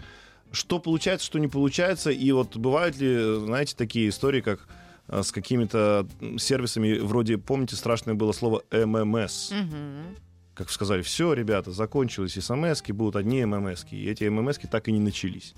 Что 0.52 0.80
получается, 0.80 1.26
что 1.26 1.40
не 1.40 1.48
получается? 1.48 2.10
И 2.12 2.30
вот 2.34 2.58
бывают 2.58 2.98
ли, 2.98 3.40
знаете, 3.40 3.76
такие 3.78 4.10
истории, 4.10 4.42
как 4.42 4.60
э, 4.60 4.87
с 5.10 5.32
какими-то 5.32 6.08
сервисами, 6.38 7.00
вроде, 7.00 7.38
помните, 7.38 7.76
страшное 7.76 8.15
было 8.15 8.32
слово 8.32 8.63
ММС? 8.72 9.52
Мгм. 9.52 10.15
Как 10.54 10.72
сказали, 10.72 11.02
все, 11.04 11.34
ребята, 11.34 11.72
закончились 11.72 12.34
смс 12.34 12.82
будут 12.91 13.15
одни 13.15 13.46
ММС 13.46 13.86
И 13.91 14.10
эти 14.10 14.24
ММС 14.24 14.58
так 14.70 14.88
и 14.88 14.91
не 14.91 15.00
начались. 15.00 15.54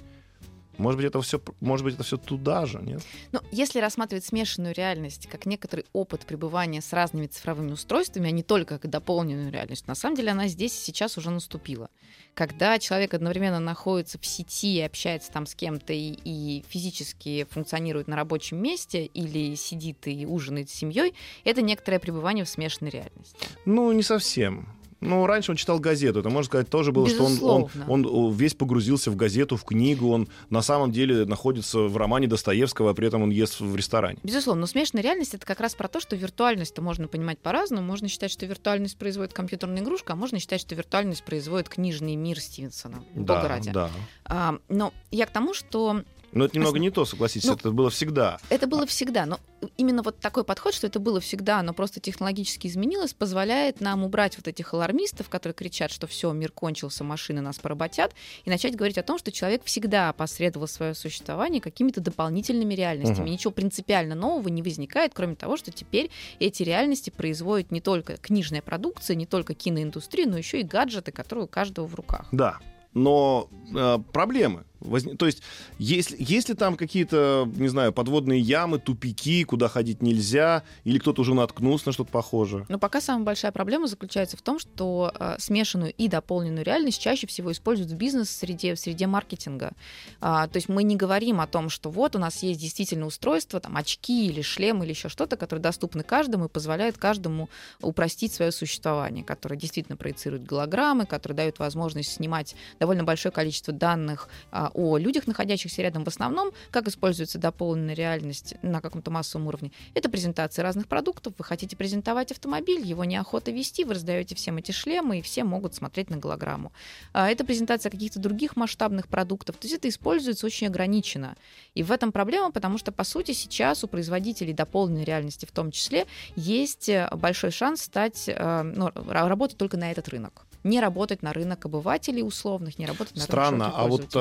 Может 0.80 0.98
быть, 0.98 1.08
это 1.08 1.22
все, 1.22 1.42
может 1.60 1.84
быть, 1.84 1.96
это 1.96 2.04
все 2.04 2.16
туда 2.16 2.66
же, 2.66 2.80
нет? 2.82 3.04
Ну, 3.34 3.42
если 3.52 3.80
рассматривать 3.80 4.24
смешанную 4.24 4.74
реальность 4.74 5.28
как 5.28 5.46
некоторый 5.46 5.86
опыт 5.92 6.26
пребывания 6.26 6.82
с 6.82 6.94
разными 6.94 7.28
цифровыми 7.28 7.74
устройствами, 7.74 8.30
а 8.30 8.32
не 8.32 8.44
только 8.44 8.80
как 8.80 8.90
дополненную 8.90 9.52
реальность, 9.52 9.88
на 9.88 9.96
самом 9.96 10.16
деле 10.16 10.32
она 10.32 10.48
здесь 10.48 10.74
и 10.74 10.82
сейчас 10.82 11.18
уже 11.18 11.32
наступила. 11.32 11.90
Когда 12.34 12.80
человек 12.80 13.14
одновременно 13.14 13.60
находится 13.60 14.18
в 14.18 14.26
сети 14.26 14.78
и 14.78 14.82
общается 14.82 15.34
там 15.34 15.46
с 15.46 15.54
кем-то 15.54 15.92
и, 15.92 16.18
и 16.24 16.64
физически 16.70 17.46
функционирует 17.50 18.08
на 18.08 18.16
рабочем 18.16 18.62
месте 18.62 19.06
или 19.06 19.56
сидит 19.56 20.08
и 20.08 20.26
ужинает 20.26 20.70
с 20.70 20.74
семьей, 20.74 21.14
это 21.44 21.62
некоторое 21.62 22.00
пребывание 22.00 22.46
в 22.46 22.50
смешанной 22.50 22.92
реальности. 22.92 23.36
Ну, 23.66 23.92
не 23.92 24.04
совсем. 24.04 24.79
Ну, 25.02 25.26
раньше 25.26 25.52
он 25.52 25.58
читал 25.58 25.80
газету. 25.80 26.20
Это, 26.20 26.30
можно 26.30 26.44
сказать, 26.48 26.70
тоже 26.70 26.92
было, 26.92 27.08
что 27.08 27.24
он, 27.24 27.32
он, 27.42 27.64
Безусловно. 27.64 28.10
он 28.10 28.34
весь 28.34 28.54
погрузился 28.54 29.12
в 29.12 29.16
газету, 29.16 29.56
в 29.56 29.64
книгу. 29.64 30.10
Он 30.10 30.28
на 30.50 30.62
самом 30.62 30.92
деле 30.92 31.26
находится 31.26 31.80
в 31.80 31.96
романе 31.96 32.28
Достоевского, 32.28 32.92
а 32.92 32.94
при 32.94 33.08
этом 33.08 33.24
он 33.24 33.30
ест 33.30 33.60
в 33.62 33.76
ресторане. 33.76 34.18
Безусловно, 34.24 34.62
но 34.62 34.68
смешанная 34.68 35.04
реальность 35.04 35.34
это 35.34 35.46
как 35.46 35.60
раз 35.62 35.74
про 35.76 35.88
то, 35.88 36.00
что 36.00 36.16
виртуальность-то 36.16 36.82
можно 36.82 37.08
понимать 37.08 37.40
по-разному. 37.40 37.86
Можно 37.88 38.10
считать, 38.10 38.32
что 38.32 38.46
виртуальность 38.46 38.98
производит 38.98 39.34
компьютерная 39.34 39.82
игрушка, 39.82 40.14
а 40.14 40.16
можно 40.16 40.40
считать, 40.40 40.60
что 40.62 40.76
виртуальность 40.76 41.24
производит 41.24 41.70
книжный 41.70 42.16
мир 42.16 42.40
Стивенсона. 42.40 43.04
Бога 43.14 43.42
Да, 43.42 43.48
ради. 43.48 43.72
да. 43.72 43.90
А, 44.26 44.58
но 44.68 44.94
я 45.12 45.26
к 45.26 45.32
тому, 45.32 45.54
что 45.54 46.02
Но 46.32 46.46
это 46.46 46.56
немного 46.56 46.80
не 46.80 46.90
то, 46.92 47.06
согласитесь, 47.06 47.48
Ну, 47.48 47.56
это 47.56 47.72
было 47.72 47.90
всегда. 47.90 48.40
это 48.50 48.68
было 48.68 48.86
всегда. 48.86 49.26
Но 49.26 49.40
именно 49.78 50.04
вот 50.04 50.20
такой 50.20 50.44
подход, 50.44 50.74
что 50.74 50.88
это 50.88 51.00
было 51.00 51.20
всегда, 51.20 51.62
но 51.64 51.74
просто 51.74 52.00
технологически 52.00 52.68
изменилось, 52.68 53.14
позволяет 53.14 53.82
нам 53.82 54.04
убрать 54.04 54.38
вот 54.38 54.48
этих 54.48 54.74
алармистов, 54.74 55.30
которые 55.30 55.56
кричат, 55.56 55.92
что 55.92 56.08
все, 56.08 56.32
мир 56.32 56.52
кончился, 56.52 57.04
машины 57.04 57.42
нас 57.42 57.58
поработят, 57.60 58.14
и 58.46 58.50
начать 58.50 58.76
говорить 58.76 58.98
о 58.98 59.04
том, 59.04 59.18
что 59.18 59.32
человек 59.32 59.64
всегда 59.66 60.10
опосредовал 60.10 60.68
свое 60.68 60.94
существование 60.94 61.62
какими-то 61.62 62.02
дополнительными 62.02 62.74
реальностями. 62.74 63.24
Мгм. 63.24 63.32
Ничего 63.32 63.52
принципиально 63.52 64.16
нового 64.16 64.48
не 64.50 64.62
возникает, 64.62 65.14
кроме 65.14 65.36
того, 65.36 65.58
что 65.58 65.72
теперь 65.72 66.12
эти 66.40 66.64
реальности 66.64 67.10
производят 67.10 67.72
не 67.72 67.82
только 67.82 68.18
книжная 68.18 68.62
продукция, 68.62 69.16
не 69.16 69.26
только 69.26 69.54
киноиндустрия, 69.54 70.28
но 70.28 70.38
еще 70.38 70.62
и 70.62 70.64
гаджеты, 70.64 71.12
которые 71.12 71.46
у 71.46 71.48
каждого 71.48 71.86
в 71.86 71.96
руках. 71.96 72.28
Да. 72.32 72.58
Но 72.94 73.50
э, 73.76 73.98
проблемы. 74.12 74.66
Возни- 74.80 75.16
То 75.16 75.26
есть, 75.26 75.42
если, 75.78 76.16
если 76.20 76.54
там 76.54 76.76
какие-то, 76.76 77.50
не 77.56 77.68
знаю, 77.68 77.94
подводные 77.94 78.40
ямы, 78.40 78.80
тупики, 78.80 79.44
куда 79.44 79.68
ходить 79.68 80.02
нельзя, 80.02 80.64
или 80.84 81.00
кто-то 81.00 81.22
уже 81.22 81.34
наткнулся 81.34 81.88
на 81.88 81.94
что-то 81.94 82.12
похожее. 82.12 82.66
Но 82.70 82.80
пока 82.80 83.02
самая 83.02 83.26
большая 83.26 83.52
проблема 83.52 83.88
заключается 83.88 84.38
в 84.38 84.42
том, 84.42 84.60
что 84.60 85.12
э, 85.20 85.36
смешанную 85.40 85.94
и 85.94 86.08
дополненную 86.08 86.66
реальность 86.66 87.02
чаще 87.02 87.28
всего 87.28 87.52
используют 87.52 87.92
в 87.92 87.96
бизнес-среде, 87.96 88.76
в 88.76 88.80
среде 88.80 89.08
маркетинга. 89.08 89.74
А, 90.22 90.48
то 90.48 90.58
есть 90.58 90.70
мы 90.70 90.84
не 90.84 90.96
говорим 90.96 91.42
о 91.42 91.48
том, 91.48 91.70
что 91.70 91.90
вот 91.90 92.16
у 92.16 92.20
нас 92.20 92.44
есть 92.44 92.60
действительно 92.60 93.06
устройство, 93.06 93.60
там 93.60 93.78
очки 93.78 94.28
или 94.28 94.42
шлем 94.42 94.84
или 94.84 94.90
еще 94.92 95.10
что-то, 95.10 95.38
которое 95.38 95.62
доступно 95.62 96.04
каждому 96.04 96.46
и 96.46 96.50
позволяет 96.50 96.98
каждому 96.98 97.50
упростить 97.82 98.34
свое 98.34 98.52
существование, 98.52 99.24
которое 99.24 99.56
действительно 99.56 99.98
проецирует 99.98 100.46
голограммы, 100.46 101.06
которое 101.06 101.36
дает 101.36 101.60
возможность 101.60 102.12
снимать 102.12 102.56
довольно 102.80 103.04
большое 103.04 103.32
количество 103.32 103.74
данных 103.74 104.30
а, 104.52 104.69
о 104.74 104.98
людях, 104.98 105.28
находящихся 105.28 105.82
рядом. 105.82 106.04
В 106.04 106.08
основном, 106.08 106.52
как 106.72 106.88
используется 106.88 107.38
дополненная 107.40 107.96
реальность 107.96 108.56
на 108.62 108.82
каком-то 108.82 109.12
массовом 109.12 109.48
уровне, 109.48 109.72
это 109.94 110.10
презентации 110.10 110.62
разных 110.62 110.88
продуктов. 110.88 111.34
Вы 111.38 111.44
хотите 111.46 111.76
презентовать 111.76 112.32
автомобиль, 112.32 112.86
его 112.86 113.06
неохота 113.06 113.52
вести, 113.52 113.84
вы 113.84 113.96
раздаете 113.96 114.36
всем 114.36 114.58
эти 114.58 114.72
шлемы, 114.72 115.20
и 115.20 115.22
все 115.22 115.44
могут 115.44 115.76
смотреть 115.76 116.10
на 116.10 116.18
голограмму. 116.18 116.72
А, 117.14 117.30
Это 117.30 117.44
презентация 117.46 117.90
каких-то 117.90 118.20
других 118.20 118.56
масштабных 118.56 119.08
продуктов. 119.08 119.58
То 119.58 119.68
есть 119.68 119.78
это 119.78 119.90
используется 119.90 120.46
очень 120.46 120.68
ограниченно. 120.68 121.36
И 121.76 121.84
в 121.84 121.92
этом 121.92 122.12
проблема, 122.12 122.52
потому 122.52 122.78
что, 122.78 122.92
по 122.92 123.04
сути, 123.04 123.32
сейчас 123.32 123.84
у 123.84 123.88
производителей 123.88 124.54
дополненной 124.54 125.04
реальности 125.04 125.46
в 125.46 125.52
том 125.52 125.72
числе 125.72 126.06
есть 126.36 126.90
большой 127.14 127.52
шанс 127.52 127.82
стать, 127.82 128.26
э, 128.28 128.62
ну, 128.64 128.90
ра- 128.90 129.28
работать 129.28 129.58
только 129.58 129.78
на 129.78 129.92
этот 129.92 130.10
рынок. 130.10 130.46
Не 130.64 130.82
работать 130.82 131.24
на 131.24 131.32
рынок 131.34 131.66
обывателей 131.66 132.22
условных, 132.22 132.78
не 132.80 132.86
работать 132.86 133.16
на 133.16 133.22
Странно, 133.22 133.66
рынок 133.66 133.74
а 133.78 133.88
вот 133.88 134.16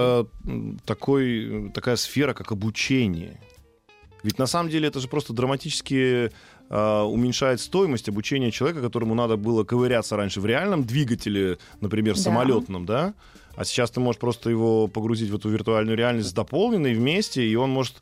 м, 0.47 0.79
такой, 0.85 1.71
такая 1.75 1.97
сфера, 1.97 2.33
как 2.35 2.53
обучение. 2.53 3.41
Ведь 4.23 4.39
на 4.39 4.47
самом 4.47 4.71
деле 4.71 4.89
это 4.89 5.01
же 5.01 5.09
просто 5.09 5.33
драматически 5.33 6.31
э, 6.71 7.01
уменьшает 7.03 7.61
стоимость 7.61 8.09
обучения 8.09 8.51
человека, 8.51 8.81
которому 8.83 9.15
надо 9.15 9.37
было 9.37 9.65
ковыряться 9.65 10.17
раньше 10.17 10.41
в 10.41 10.47
реальном 10.47 10.85
двигателе, 10.85 11.59
например, 11.81 12.15
Да. 12.15 12.21
самолетном, 12.21 12.85
да? 12.87 13.15
А 13.57 13.65
сейчас 13.65 13.91
ты 13.91 14.01
можешь 14.01 14.21
просто 14.21 14.51
его 14.51 14.87
погрузить 14.87 15.31
в 15.31 15.37
эту 15.37 15.49
виртуальную 15.49 15.97
реальность 15.97 16.29
с 16.29 16.33
дополненной 16.33 16.95
вместе, 16.95 17.45
и 17.47 17.55
он 17.57 17.71
может 17.71 17.95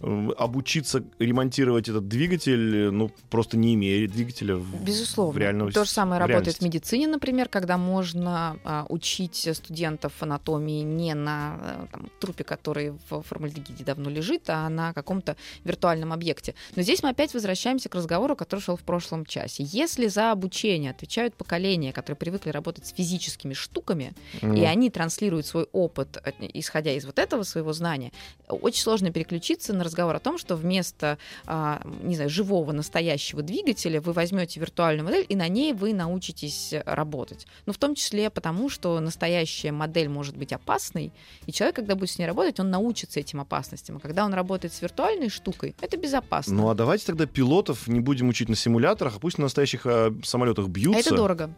обучиться 0.00 1.02
ремонтировать 1.18 1.88
этот 1.88 2.06
двигатель, 2.06 2.90
ну, 2.90 3.10
просто 3.30 3.56
не 3.56 3.74
имея 3.74 4.06
двигателя 4.08 4.54
в, 4.54 4.84
Безусловно. 4.84 5.32
в 5.34 5.38
реальном 5.38 5.72
То 5.72 5.84
же 5.84 5.90
самое 5.90 6.22
в 6.22 6.26
работает 6.26 6.58
в 6.58 6.60
медицине, 6.62 7.08
например, 7.08 7.48
когда 7.48 7.76
можно 7.76 8.56
а, 8.64 8.86
учить 8.88 9.48
студентов 9.52 10.12
анатомии 10.20 10.82
не 10.82 11.14
на 11.14 11.58
э, 11.60 11.86
там, 11.90 12.10
трупе, 12.20 12.44
который 12.44 12.92
в 13.10 13.22
формальдегиде 13.22 13.82
давно 13.82 14.08
лежит, 14.08 14.44
а 14.48 14.68
на 14.68 14.92
каком-то 14.92 15.36
виртуальном 15.64 16.12
объекте. 16.12 16.54
Но 16.76 16.82
здесь 16.82 17.02
мы 17.02 17.08
опять 17.08 17.34
возвращаемся 17.34 17.88
к 17.88 17.94
разговору, 17.96 18.36
который 18.36 18.60
шел 18.60 18.76
в 18.76 18.82
прошлом 18.82 19.26
часе. 19.26 19.64
Если 19.64 20.06
за 20.06 20.30
обучение 20.30 20.92
отвечают 20.92 21.34
поколения, 21.34 21.92
которые 21.92 22.16
привыкли 22.16 22.50
работать 22.50 22.86
с 22.86 22.92
физическими 22.92 23.52
штуками, 23.52 24.12
Мгм. 24.42 24.54
и 24.54 24.62
они 24.62 24.90
транслируют 24.90 25.46
свой 25.46 25.66
опыт, 25.72 26.18
э, 26.24 26.30
исходя 26.54 26.92
из 26.92 27.04
вот 27.04 27.18
этого 27.18 27.42
своего 27.42 27.72
знания, 27.72 28.12
очень 28.48 28.82
сложно 28.82 29.10
переключиться 29.10 29.72
на 29.72 29.87
разговор 29.88 30.16
о 30.16 30.18
том, 30.20 30.38
что 30.38 30.56
вместо, 30.56 31.18
а, 31.46 31.82
не 32.02 32.14
знаю, 32.14 32.30
живого 32.30 32.72
настоящего 32.72 33.42
двигателя 33.42 34.00
вы 34.00 34.12
возьмете 34.12 34.60
виртуальную 34.60 35.04
модель, 35.04 35.26
и 35.28 35.36
на 35.36 35.48
ней 35.48 35.72
вы 35.72 35.92
научитесь 35.92 36.74
работать. 36.84 37.46
Ну, 37.66 37.72
в 37.72 37.78
том 37.78 37.94
числе 37.94 38.30
потому, 38.30 38.68
что 38.68 39.00
настоящая 39.00 39.72
модель 39.72 40.08
может 40.08 40.36
быть 40.36 40.52
опасной, 40.52 41.12
и 41.46 41.52
человек, 41.52 41.76
когда 41.76 41.94
будет 41.94 42.10
с 42.10 42.18
ней 42.18 42.26
работать, 42.26 42.60
он 42.60 42.70
научится 42.70 43.20
этим 43.20 43.40
опасностям. 43.40 43.96
А 43.96 44.00
когда 44.00 44.24
он 44.24 44.34
работает 44.34 44.72
с 44.72 44.82
виртуальной 44.82 45.28
штукой, 45.28 45.74
это 45.80 45.96
безопасно. 45.96 46.54
Ну 46.54 46.68
а 46.70 46.74
давайте 46.74 47.06
тогда 47.06 47.26
пилотов 47.26 47.88
не 47.88 48.00
будем 48.00 48.28
учить 48.28 48.48
на 48.48 48.56
симуляторах, 48.56 49.16
а 49.16 49.18
пусть 49.18 49.38
на 49.38 49.44
настоящих 49.44 49.86
э, 49.86 50.12
самолетах 50.24 50.66
а 50.66 50.68
бьются. 50.68 51.00
это 51.00 51.16
дорого. 51.16 51.50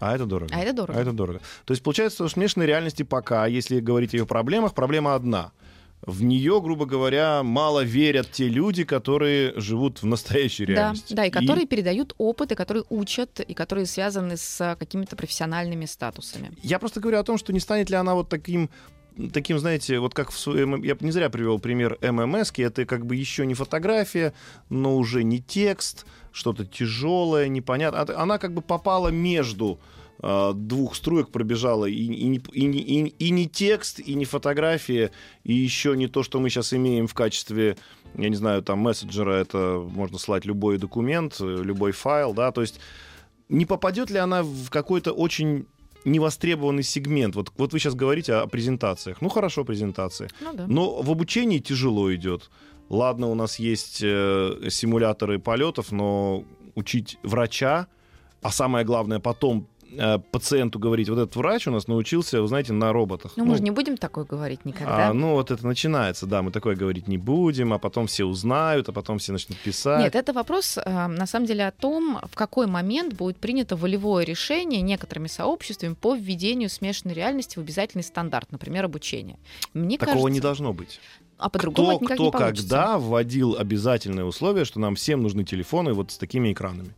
А 0.00 0.14
это 0.14 0.26
дорого. 0.26 0.52
А 0.54 0.60
это 0.60 0.72
дорого. 0.72 0.98
А 0.98 1.02
это 1.02 1.12
дорого. 1.12 1.40
То 1.64 1.72
есть 1.72 1.82
получается, 1.82 2.16
что 2.16 2.28
в 2.28 2.30
смешанной 2.30 2.66
реальности 2.66 3.02
пока, 3.02 3.46
если 3.46 3.80
говорить 3.80 4.14
о 4.14 4.18
ее 4.18 4.26
проблемах, 4.26 4.74
проблема 4.74 5.14
одна. 5.14 5.52
В 6.08 6.22
нее, 6.24 6.58
грубо 6.62 6.86
говоря, 6.86 7.42
мало 7.42 7.84
верят 7.84 8.32
те 8.32 8.48
люди, 8.48 8.84
которые 8.84 9.52
живут 9.60 10.00
в 10.02 10.06
настоящей 10.06 10.64
Да, 10.64 10.72
реальности. 10.72 11.12
да, 11.12 11.26
и 11.26 11.30
которые 11.30 11.66
передают 11.66 12.14
опыт, 12.16 12.50
и 12.52 12.54
которые 12.54 12.84
учат, 12.88 13.40
и 13.40 13.52
которые 13.52 13.84
связаны 13.84 14.38
с 14.38 14.76
какими-то 14.78 15.16
профессиональными 15.16 15.84
статусами. 15.84 16.50
Я 16.62 16.78
просто 16.78 17.00
говорю 17.00 17.18
о 17.18 17.24
том, 17.24 17.36
что 17.36 17.52
не 17.52 17.60
станет 17.60 17.90
ли 17.90 17.96
она 17.96 18.14
вот 18.14 18.30
таким 18.30 18.70
таким, 19.34 19.58
знаете, 19.58 19.98
вот 19.98 20.14
как 20.14 20.30
в 20.30 20.38
своем... 20.38 20.82
Я 20.82 20.96
не 21.00 21.10
зря 21.10 21.28
привел 21.28 21.58
пример 21.58 21.98
ММС, 22.00 22.52
это 22.56 22.86
как 22.86 23.04
бы 23.04 23.16
еще 23.16 23.44
не 23.46 23.54
фотография, 23.54 24.32
но 24.70 24.96
уже 24.96 25.24
не 25.24 25.40
текст, 25.40 26.06
что-то 26.32 26.64
тяжелое, 26.64 27.48
непонятное. 27.48 28.02
А- 28.02 28.22
Она 28.22 28.38
как 28.38 28.54
бы 28.54 28.62
попала 28.62 29.08
между 29.08 29.78
двух 30.20 30.96
струек 30.96 31.30
пробежала 31.30 31.86
и, 31.86 31.94
и, 31.94 32.24
не- 32.24 32.42
и, 32.52 32.66
и, 32.66 33.06
и 33.06 33.30
не 33.30 33.48
текст, 33.48 34.00
и 34.00 34.14
не 34.14 34.24
фотография, 34.24 35.12
и 35.44 35.54
еще 35.54 35.96
не 35.96 36.08
то, 36.08 36.22
что 36.22 36.40
мы 36.40 36.50
сейчас 36.50 36.72
имеем 36.72 37.06
в 37.06 37.14
качестве, 37.14 37.76
я 38.16 38.28
не 38.28 38.36
знаю, 38.36 38.62
там 38.62 38.80
мессенджера, 38.80 39.32
это 39.32 39.84
можно 39.88 40.18
слать 40.18 40.44
любой 40.44 40.78
документ, 40.78 41.36
э, 41.40 41.62
любой 41.62 41.92
файл, 41.92 42.34
да, 42.34 42.50
то 42.50 42.62
есть 42.62 42.80
не 43.48 43.64
попадет 43.64 44.10
ли 44.10 44.18
она 44.18 44.42
в 44.42 44.70
какой-то 44.70 45.12
очень 45.12 45.66
невостребованный 46.04 46.82
сегмент. 46.82 47.34
Вот, 47.34 47.52
вот 47.56 47.72
вы 47.72 47.78
сейчас 47.78 47.94
говорите 47.94 48.34
о 48.34 48.46
презентациях. 48.46 49.20
Ну 49.20 49.28
хорошо, 49.28 49.64
презентации. 49.64 50.28
Ну 50.40 50.52
да. 50.54 50.66
Но 50.66 51.02
в 51.02 51.10
обучении 51.10 51.58
тяжело 51.58 52.14
идет. 52.14 52.50
Ладно, 52.88 53.28
у 53.28 53.34
нас 53.34 53.58
есть 53.58 54.00
э, 54.02 54.68
симуляторы 54.70 55.38
полетов, 55.38 55.92
но 55.92 56.44
учить 56.74 57.18
врача, 57.22 57.86
а 58.40 58.50
самое 58.50 58.84
главное 58.84 59.18
потом 59.18 59.66
э, 59.77 59.77
пациенту 60.30 60.78
говорить, 60.78 61.08
вот 61.08 61.18
этот 61.18 61.36
врач 61.36 61.66
у 61.66 61.70
нас 61.70 61.88
научился, 61.88 62.40
вы 62.40 62.48
знаете, 62.48 62.72
на 62.72 62.92
роботах. 62.92 63.32
Ну, 63.36 63.44
мы 63.44 63.56
же 63.56 63.62
не 63.62 63.70
будем 63.70 63.96
такое 63.96 64.24
говорить 64.24 64.64
никогда. 64.64 65.08
А, 65.08 65.12
ну, 65.12 65.32
вот 65.32 65.50
это 65.50 65.66
начинается, 65.66 66.26
да, 66.26 66.42
мы 66.42 66.50
такое 66.50 66.76
говорить 66.76 67.08
не 67.08 67.18
будем, 67.18 67.72
а 67.72 67.78
потом 67.78 68.06
все 68.06 68.24
узнают, 68.24 68.88
а 68.88 68.92
потом 68.92 69.18
все 69.18 69.32
начнут 69.32 69.58
писать. 69.58 70.00
Нет, 70.00 70.14
это 70.14 70.32
вопрос, 70.32 70.78
э, 70.78 71.06
на 71.06 71.26
самом 71.26 71.46
деле, 71.46 71.66
о 71.66 71.72
том, 71.72 72.20
в 72.30 72.34
какой 72.36 72.66
момент 72.66 73.14
будет 73.14 73.38
принято 73.38 73.76
волевое 73.76 74.24
решение 74.24 74.80
некоторыми 74.80 75.28
сообществами 75.28 75.94
по 75.94 76.14
введению 76.14 76.68
смешанной 76.68 77.14
реальности 77.14 77.58
в 77.58 77.62
обязательный 77.62 78.04
стандарт, 78.04 78.52
например, 78.52 78.84
обучения. 78.84 79.38
Мне 79.74 79.98
Такого 79.98 80.14
кажется... 80.14 80.32
не 80.32 80.40
должно 80.40 80.72
быть. 80.72 81.00
А 81.38 81.48
по-другому 81.48 82.00
кто, 82.00 82.14
кто 82.14 82.30
когда 82.32 82.98
вводил 82.98 83.56
обязательное 83.56 84.24
условие, 84.24 84.64
что 84.64 84.80
нам 84.80 84.96
всем 84.96 85.22
нужны 85.22 85.44
телефоны 85.44 85.92
вот 85.92 86.10
с 86.10 86.18
такими 86.18 86.52
экранами? 86.52 86.94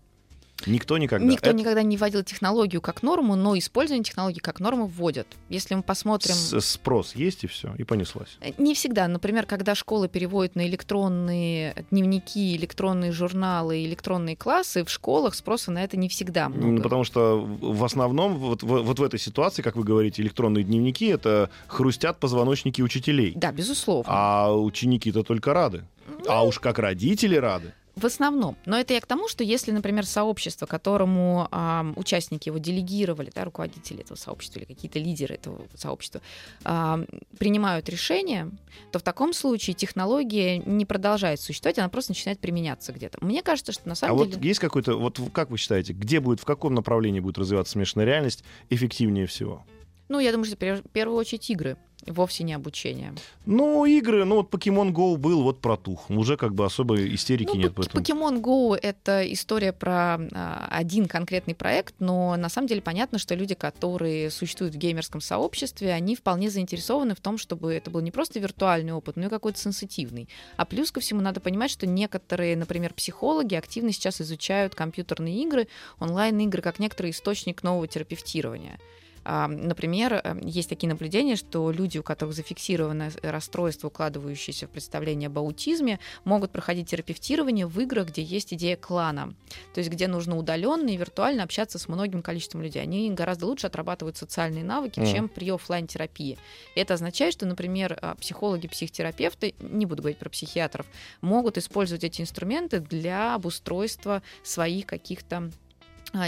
Никто 0.66 0.98
никогда. 0.98 1.24
Никто 1.24 1.50
Это... 1.50 1.58
никогда 1.58 1.82
не 1.82 1.96
вводил 1.96 2.22
технологию 2.22 2.80
как 2.80 3.02
норму, 3.02 3.36
но 3.36 3.56
использование 3.58 4.04
технологий 4.04 4.40
как 4.40 4.60
норму 4.60 4.86
вводят. 4.86 5.26
Если 5.48 5.74
мы 5.74 5.82
посмотрим... 5.82 6.34
С 6.34 6.60
Спрос 6.60 7.14
есть 7.14 7.44
и 7.44 7.46
все, 7.46 7.74
и 7.78 7.84
понеслась. 7.84 8.38
Э, 8.40 8.52
не 8.58 8.74
всегда. 8.74 9.08
Например, 9.08 9.46
когда 9.46 9.74
школы 9.74 10.08
переводят 10.08 10.54
на 10.54 10.66
электронные 10.66 11.84
дневники, 11.90 12.56
электронные 12.56 13.12
журналы, 13.12 13.84
электронные 13.84 14.36
классы, 14.36 14.84
в 14.84 14.90
школах 14.90 15.34
спроса 15.34 15.70
на 15.70 15.82
это 15.82 15.96
не 15.96 16.08
всегда 16.08 16.48
много. 16.48 16.66
Ну, 16.66 16.82
потому 16.82 17.04
что 17.04 17.40
в 17.40 17.84
основном 17.84 18.36
вот, 18.36 18.62
вот 18.62 18.98
в 18.98 19.02
этой 19.02 19.18
ситуации, 19.18 19.62
как 19.62 19.76
вы 19.76 19.84
говорите, 19.84 20.22
электронные 20.22 20.64
дневники, 20.64 21.06
это 21.06 21.50
хрустят 21.66 22.18
позвоночники 22.18 22.82
учителей. 22.82 23.32
Да, 23.34 23.52
безусловно. 23.52 24.10
А 24.12 24.54
ученики-то 24.54 25.22
только 25.22 25.52
рады. 25.52 25.84
Ну... 26.08 26.24
А 26.28 26.44
уж 26.44 26.58
как 26.58 26.78
родители 26.78 27.36
рады. 27.36 27.74
В 28.00 28.06
основном. 28.06 28.56
Но 28.64 28.78
это 28.78 28.94
я 28.94 29.00
к 29.00 29.06
тому, 29.06 29.28
что 29.28 29.44
если, 29.44 29.72
например, 29.72 30.06
сообщество, 30.06 30.64
которому 30.64 31.48
э, 31.50 31.92
участники 31.96 32.48
его 32.48 32.56
делегировали, 32.56 33.30
да, 33.34 33.44
руководители 33.44 34.00
этого 34.00 34.16
сообщества 34.16 34.60
или 34.60 34.66
какие-то 34.66 34.98
лидеры 34.98 35.34
этого 35.34 35.66
сообщества, 35.74 36.22
э, 36.64 37.04
принимают 37.38 37.90
решение, 37.90 38.50
то 38.90 38.98
в 38.98 39.02
таком 39.02 39.34
случае 39.34 39.74
технология 39.74 40.58
не 40.58 40.86
продолжает 40.86 41.40
существовать, 41.40 41.78
она 41.78 41.90
просто 41.90 42.12
начинает 42.12 42.38
применяться 42.40 42.92
где-то. 42.92 43.18
Мне 43.20 43.42
кажется, 43.42 43.72
что 43.72 43.86
на 43.86 43.94
самом 43.94 44.16
а 44.16 44.24
деле... 44.24 44.36
вот 44.36 44.44
есть 44.44 44.60
какой-то, 44.60 44.98
вот 44.98 45.20
как 45.32 45.50
вы 45.50 45.58
считаете, 45.58 45.92
где 45.92 46.20
будет, 46.20 46.40
в 46.40 46.46
каком 46.46 46.74
направлении 46.74 47.20
будет 47.20 47.36
развиваться 47.36 47.72
смешанная 47.72 48.06
реальность 48.06 48.44
эффективнее 48.70 49.26
всего? 49.26 49.66
Ну, 50.08 50.18
я 50.18 50.32
думаю, 50.32 50.46
что 50.46 50.56
в 50.56 50.90
первую 50.90 51.18
очередь 51.18 51.48
игры 51.50 51.76
вовсе 52.06 52.44
не 52.44 52.52
обучение. 52.52 53.14
Ну, 53.46 53.84
игры, 53.84 54.24
ну 54.24 54.36
вот 54.36 54.50
Pokemon 54.50 54.92
Go 54.92 55.16
был, 55.16 55.42
вот 55.42 55.60
протух. 55.60 56.10
Уже 56.10 56.36
как 56.36 56.54
бы 56.54 56.64
особой 56.64 57.14
истерики 57.14 57.50
ну, 57.54 57.60
нет 57.62 57.76
в 57.76 57.80
этом. 57.80 58.00
Pokemon 58.00 58.40
Go— 58.40 58.78
это 58.82 59.30
история 59.32 59.72
про 59.72 60.18
а, 60.32 60.68
один 60.70 61.06
конкретный 61.06 61.54
проект, 61.54 61.94
но 61.98 62.36
на 62.36 62.48
самом 62.48 62.68
деле 62.68 62.80
понятно, 62.80 63.18
что 63.18 63.34
люди, 63.34 63.54
которые 63.54 64.30
существуют 64.30 64.74
в 64.74 64.78
геймерском 64.78 65.20
сообществе, 65.20 65.92
они 65.92 66.16
вполне 66.16 66.50
заинтересованы 66.50 67.14
в 67.14 67.20
том, 67.20 67.38
чтобы 67.38 67.74
это 67.74 67.90
был 67.90 68.00
не 68.00 68.10
просто 68.10 68.40
виртуальный 68.40 68.92
опыт, 68.92 69.16
но 69.16 69.26
и 69.26 69.28
какой-то 69.28 69.58
сенситивный. 69.58 70.28
А 70.56 70.64
плюс 70.64 70.90
ко 70.90 71.00
всему 71.00 71.20
надо 71.20 71.40
понимать, 71.40 71.70
что 71.70 71.86
некоторые, 71.86 72.56
например, 72.56 72.94
психологи 72.94 73.54
активно 73.54 73.92
сейчас 73.92 74.20
изучают 74.20 74.74
компьютерные 74.74 75.42
игры, 75.42 75.68
онлайн-игры, 75.98 76.62
как 76.62 76.78
некоторый 76.78 77.10
источник 77.10 77.62
нового 77.62 77.86
терапевтирования. 77.86 78.78
Например, 79.24 80.14
эм, 80.14 80.40
есть 80.46 80.68
такие 80.68 80.88
наблюдения, 80.88 81.36
что 81.36 81.70
люди, 81.70 81.98
у 81.98 82.02
которых 82.02 82.34
зафиксировано 82.34 83.10
расстройство, 83.22 83.88
укладывающееся 83.88 84.66
в 84.66 84.70
представление 84.70 85.26
об 85.26 85.38
аутизме, 85.38 85.98
могут 86.24 86.50
проходить 86.50 86.88
терапевтирование 86.88 87.66
в 87.66 87.78
играх, 87.80 88.08
где 88.08 88.22
есть 88.22 88.54
идея 88.54 88.76
клана. 88.76 89.34
То 89.74 89.78
есть 89.78 89.90
где 89.90 90.08
нужно 90.08 90.36
удаленно 90.36 90.88
и 90.88 90.96
виртуально 90.96 91.42
общаться 91.42 91.78
с 91.78 91.88
многим 91.88 92.22
количеством 92.22 92.62
людей. 92.62 92.82
Они 92.82 93.10
гораздо 93.10 93.46
лучше 93.46 93.66
отрабатывают 93.66 94.16
социальные 94.16 94.64
навыки, 94.64 95.00
mm. 95.00 95.12
чем 95.12 95.28
при 95.28 95.50
офлайн 95.50 95.86
терапии 95.86 96.38
Это 96.74 96.94
означает, 96.94 97.34
что, 97.34 97.46
например, 97.46 97.98
а, 98.00 98.14
психологи, 98.14 98.68
психотерапевты, 98.68 99.54
не 99.60 99.86
буду 99.86 100.02
говорить 100.02 100.18
про 100.18 100.30
психиатров, 100.30 100.86
могут 101.20 101.58
использовать 101.58 102.04
эти 102.04 102.22
инструменты 102.22 102.80
для 102.80 103.34
обустройства 103.34 104.22
своих 104.42 104.86
каких-то 104.86 105.36
а, 105.36 105.50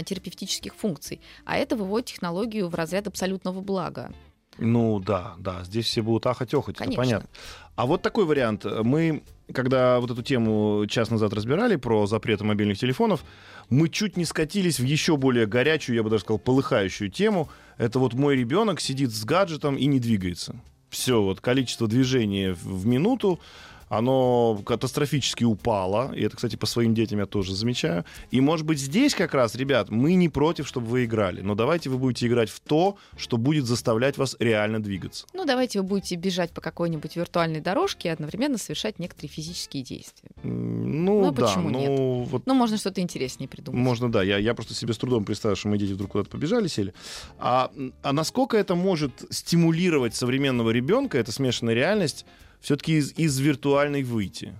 терапевтических 0.05 0.75
функций. 0.75 1.21
А 1.45 1.57
это 1.57 1.75
выводит 1.75 2.07
технологию 2.07 2.69
в 2.69 2.75
разряд 2.75 3.07
абсолютного 3.07 3.61
блага. 3.61 4.11
Ну 4.57 4.99
да, 4.99 5.33
да, 5.39 5.63
здесь 5.63 5.85
все 5.85 6.01
будут 6.01 6.25
ахать-охать, 6.27 6.79
это 6.79 6.91
понятно. 6.91 7.27
А 7.75 7.85
вот 7.87 8.03
такой 8.03 8.25
вариант. 8.25 8.65
Мы, 8.65 9.23
когда 9.51 9.99
вот 9.99 10.11
эту 10.11 10.21
тему 10.21 10.85
час 10.87 11.09
назад 11.09 11.33
разбирали 11.33 11.75
про 11.75 12.05
запреты 12.05 12.43
мобильных 12.43 12.77
телефонов, 12.77 13.23
мы 13.69 13.89
чуть 13.89 14.15
не 14.15 14.25
скатились 14.25 14.79
в 14.79 14.83
еще 14.83 15.17
более 15.17 15.47
горячую, 15.47 15.95
я 15.95 16.03
бы 16.03 16.11
даже 16.11 16.23
сказал, 16.23 16.37
полыхающую 16.37 17.09
тему. 17.09 17.49
Это 17.77 17.97
вот 17.97 18.13
мой 18.13 18.35
ребенок 18.35 18.79
сидит 18.79 19.11
с 19.11 19.25
гаджетом 19.25 19.75
и 19.75 19.85
не 19.85 19.99
двигается. 19.99 20.55
Все, 20.89 21.23
вот 21.23 21.41
количество 21.41 21.87
движения 21.87 22.53
в 22.53 22.85
минуту 22.85 23.39
оно 23.97 24.59
катастрофически 24.65 25.43
упало. 25.43 26.11
И 26.15 26.23
это, 26.23 26.35
кстати, 26.35 26.55
по 26.55 26.65
своим 26.65 26.95
детям 26.95 27.19
я 27.19 27.27
тоже 27.27 27.53
замечаю. 27.53 28.05
И, 28.31 28.41
может 28.41 28.65
быть, 28.65 28.79
здесь 28.79 29.13
как 29.13 29.35
раз, 29.35 29.53
ребят, 29.53 29.91
мы 29.91 30.15
не 30.15 30.29
против, 30.29 30.67
чтобы 30.67 30.87
вы 30.87 31.05
играли. 31.05 31.41
Но 31.41 31.53
давайте 31.53 31.91
вы 31.91 31.99
будете 31.99 32.25
играть 32.25 32.49
в 32.49 32.59
то, 32.59 32.97
что 33.17 33.37
будет 33.37 33.65
заставлять 33.65 34.17
вас 34.17 34.35
реально 34.39 34.81
двигаться. 34.81 35.27
Ну, 35.33 35.45
давайте 35.45 35.79
вы 35.79 35.87
будете 35.87 36.15
бежать 36.15 36.51
по 36.51 36.59
какой-нибудь 36.59 37.15
виртуальной 37.15 37.61
дорожке 37.61 38.09
и 38.09 38.11
одновременно 38.11 38.57
совершать 38.57 38.97
некоторые 38.97 39.29
физические 39.29 39.83
действия. 39.83 40.31
Ну, 40.41 41.25
ну 41.25 41.31
да. 41.31 41.45
Почему 41.45 41.69
ну, 41.69 41.79
нет? 41.79 42.29
Вот... 42.31 42.47
Ну, 42.47 42.53
можно 42.55 42.77
что-то 42.77 42.99
интереснее 42.99 43.47
придумать. 43.47 43.79
Можно, 43.79 44.11
да. 44.11 44.23
Я, 44.23 44.39
я 44.39 44.55
просто 44.55 44.73
себе 44.73 44.93
с 44.93 44.97
трудом 44.97 45.23
представляю, 45.23 45.55
что 45.55 45.67
мои 45.67 45.77
дети 45.77 45.93
вдруг 45.93 46.13
куда-то 46.13 46.31
побежали, 46.31 46.67
сели. 46.67 46.95
А, 47.37 47.71
а 48.01 48.11
насколько 48.11 48.57
это 48.57 48.73
может 48.73 49.23
стимулировать 49.29 50.15
современного 50.15 50.71
ребенка, 50.71 51.19
эта 51.19 51.31
смешанная 51.31 51.75
реальность, 51.75 52.25
все-таки 52.63 52.97
из, 52.97 53.13
из 53.17 53.37
виртуальной 53.39 54.03
выйти? 54.03 54.53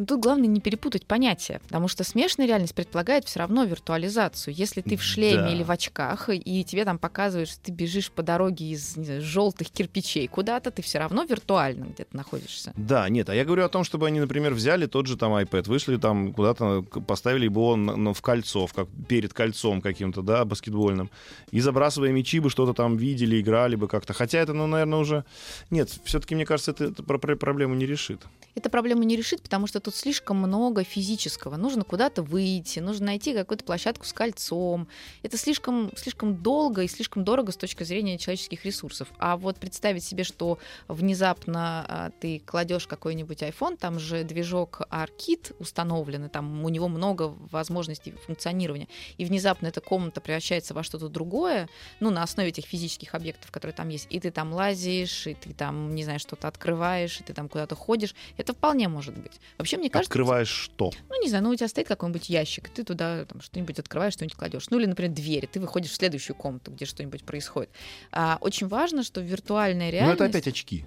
Но 0.00 0.06
тут 0.06 0.20
главное 0.20 0.46
не 0.46 0.60
перепутать 0.60 1.04
понятия, 1.04 1.60
потому 1.62 1.86
что 1.86 2.04
смешанная 2.04 2.48
реальность 2.48 2.74
предполагает 2.74 3.26
все 3.26 3.40
равно 3.40 3.64
виртуализацию. 3.64 4.54
Если 4.54 4.80
ты 4.80 4.96
в 4.96 5.02
шлеме 5.02 5.42
да. 5.42 5.52
или 5.52 5.62
в 5.62 5.70
очках, 5.70 6.30
и 6.30 6.64
тебе 6.64 6.86
там 6.86 6.98
показывают, 6.98 7.50
что 7.50 7.60
ты 7.60 7.70
бежишь 7.70 8.10
по 8.10 8.22
дороге 8.22 8.70
из 8.70 8.96
желтых 8.96 9.68
кирпичей 9.68 10.26
куда-то, 10.26 10.70
ты 10.70 10.80
все 10.80 11.00
равно 11.00 11.24
виртуально 11.24 11.84
где-то 11.84 12.16
находишься. 12.16 12.72
Да, 12.78 13.06
нет, 13.10 13.28
а 13.28 13.34
я 13.34 13.44
говорю 13.44 13.62
о 13.62 13.68
том, 13.68 13.84
чтобы 13.84 14.06
они, 14.06 14.20
например, 14.20 14.54
взяли 14.54 14.86
тот 14.86 15.06
же 15.06 15.18
там 15.18 15.34
iPad, 15.34 15.68
вышли 15.68 15.98
там 15.98 16.32
куда-то, 16.32 16.80
поставили 17.06 17.44
его 17.44 17.76
на, 17.76 18.14
в 18.14 18.22
кольцо, 18.22 18.66
в, 18.66 18.72
как, 18.72 18.88
перед 19.06 19.34
кольцом 19.34 19.82
каким-то, 19.82 20.22
да, 20.22 20.46
баскетбольным, 20.46 21.10
и 21.50 21.60
забрасывая 21.60 22.10
мячи 22.10 22.40
бы 22.40 22.48
что-то 22.48 22.72
там 22.72 22.96
видели, 22.96 23.38
играли 23.38 23.76
бы 23.76 23.86
как-то. 23.86 24.14
Хотя 24.14 24.38
это, 24.38 24.54
ну, 24.54 24.66
наверное, 24.66 24.98
уже... 24.98 25.26
Нет, 25.68 25.90
все-таки, 26.04 26.34
мне 26.34 26.46
кажется, 26.46 26.70
это, 26.70 26.84
это 26.84 27.02
проблему 27.02 27.74
не 27.74 27.84
решит. 27.84 28.22
Это 28.54 28.70
проблему 28.70 29.02
не 29.02 29.14
решит, 29.14 29.42
потому 29.42 29.66
что 29.66 29.78
тут 29.78 29.89
слишком 29.94 30.36
много 30.38 30.84
физического. 30.84 31.56
Нужно 31.56 31.84
куда-то 31.84 32.22
выйти, 32.22 32.80
нужно 32.80 33.06
найти 33.06 33.34
какую-то 33.34 33.64
площадку 33.64 34.06
с 34.06 34.12
кольцом. 34.12 34.88
Это 35.22 35.36
слишком, 35.36 35.90
слишком 35.96 36.36
долго 36.36 36.82
и 36.82 36.88
слишком 36.88 37.24
дорого 37.24 37.52
с 37.52 37.56
точки 37.56 37.84
зрения 37.84 38.18
человеческих 38.18 38.64
ресурсов. 38.64 39.08
А 39.18 39.36
вот 39.36 39.58
представить 39.58 40.04
себе, 40.04 40.24
что 40.24 40.58
внезапно 40.88 41.84
а, 41.88 42.10
ты 42.20 42.40
кладешь 42.44 42.86
какой-нибудь 42.86 43.42
iPhone, 43.42 43.76
там 43.76 43.98
же 43.98 44.24
движок 44.24 44.82
ARKit 44.90 45.54
установлен, 45.58 46.26
и 46.26 46.28
там 46.28 46.64
у 46.64 46.68
него 46.68 46.88
много 46.88 47.34
возможностей 47.50 48.12
функционирования, 48.12 48.88
и 49.18 49.24
внезапно 49.24 49.68
эта 49.68 49.80
комната 49.80 50.20
превращается 50.20 50.74
во 50.74 50.82
что-то 50.82 51.08
другое, 51.08 51.68
ну, 52.00 52.10
на 52.10 52.22
основе 52.22 52.48
этих 52.50 52.64
физических 52.64 53.14
объектов, 53.14 53.50
которые 53.50 53.74
там 53.74 53.88
есть, 53.88 54.06
и 54.10 54.20
ты 54.20 54.30
там 54.30 54.52
лазишь, 54.52 55.26
и 55.26 55.34
ты 55.34 55.52
там, 55.52 55.94
не 55.94 56.04
знаю, 56.04 56.18
что-то 56.18 56.48
открываешь, 56.48 57.20
и 57.20 57.22
ты 57.24 57.32
там 57.32 57.48
куда-то 57.48 57.74
ходишь, 57.74 58.14
это 58.36 58.52
вполне 58.52 58.88
может 58.88 59.16
быть. 59.16 59.40
Вообще, 59.58 59.76
мне 59.80 59.90
кажется, 59.90 60.10
Открываешь 60.10 60.48
что? 60.48 60.90
Ну, 61.08 61.22
не 61.22 61.28
знаю, 61.28 61.44
ну 61.44 61.50
у 61.50 61.54
тебя 61.54 61.68
стоит 61.68 61.88
какой-нибудь 61.88 62.28
ящик, 62.28 62.68
ты 62.68 62.84
туда 62.84 63.24
там, 63.24 63.40
что-нибудь 63.40 63.78
открываешь, 63.78 64.14
что-нибудь 64.14 64.36
кладешь. 64.36 64.70
Ну, 64.70 64.78
или, 64.78 64.86
например, 64.86 65.12
двери, 65.12 65.46
ты 65.46 65.60
выходишь 65.60 65.90
в 65.90 65.94
следующую 65.94 66.36
комнату, 66.36 66.70
где 66.70 66.84
что-нибудь 66.84 67.24
происходит. 67.24 67.70
А, 68.12 68.38
очень 68.40 68.68
важно, 68.68 69.02
что 69.02 69.20
виртуальная 69.20 69.90
реальность... 69.90 70.20
Ну, 70.20 70.26
это 70.26 70.38
опять 70.38 70.46
очки. 70.46 70.84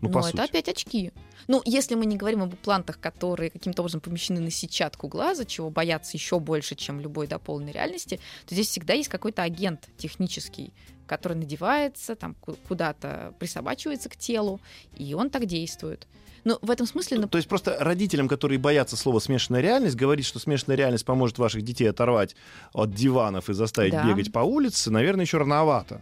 Ну, 0.00 0.08
ну 0.08 0.18
это 0.18 0.28
сути. 0.28 0.40
опять 0.40 0.68
очки. 0.68 1.12
Ну, 1.46 1.62
если 1.64 1.94
мы 1.94 2.06
не 2.06 2.16
говорим 2.16 2.42
об 2.42 2.52
имплантах, 2.52 2.98
которые 2.98 3.50
каким-то 3.50 3.82
образом 3.82 4.00
помещены 4.00 4.40
на 4.40 4.50
сетчатку 4.50 5.06
глаза, 5.06 5.44
чего 5.44 5.70
боятся 5.70 6.16
еще 6.16 6.40
больше, 6.40 6.74
чем 6.74 7.00
любой 7.00 7.28
дополненной 7.28 7.72
реальности, 7.72 8.20
то 8.46 8.54
здесь 8.54 8.68
всегда 8.68 8.94
есть 8.94 9.08
какой-то 9.08 9.42
агент 9.42 9.88
технический, 9.96 10.72
который 11.12 11.36
надевается, 11.36 12.14
там 12.14 12.34
куда-то 12.68 13.34
присобачивается 13.38 14.08
к 14.08 14.16
телу, 14.16 14.62
и 14.96 15.12
он 15.12 15.28
так 15.28 15.44
действует. 15.44 16.06
Но 16.44 16.58
в 16.62 16.70
этом 16.70 16.86
смысле... 16.86 17.20
То, 17.20 17.26
то 17.26 17.36
есть 17.36 17.48
просто 17.50 17.76
родителям, 17.78 18.28
которые 18.28 18.58
боятся 18.58 18.96
слова 18.96 19.18
«смешанная 19.18 19.60
реальность», 19.60 19.94
говорить, 19.94 20.24
что 20.24 20.38
смешанная 20.38 20.78
реальность 20.78 21.04
поможет 21.04 21.36
ваших 21.36 21.62
детей 21.62 21.84
оторвать 21.84 22.34
от 22.72 22.94
диванов 22.94 23.50
и 23.50 23.52
заставить 23.52 23.92
да. 23.92 24.08
бегать 24.08 24.32
по 24.32 24.38
улице, 24.38 24.90
наверное, 24.90 25.26
еще 25.26 25.36
рановато. 25.36 26.00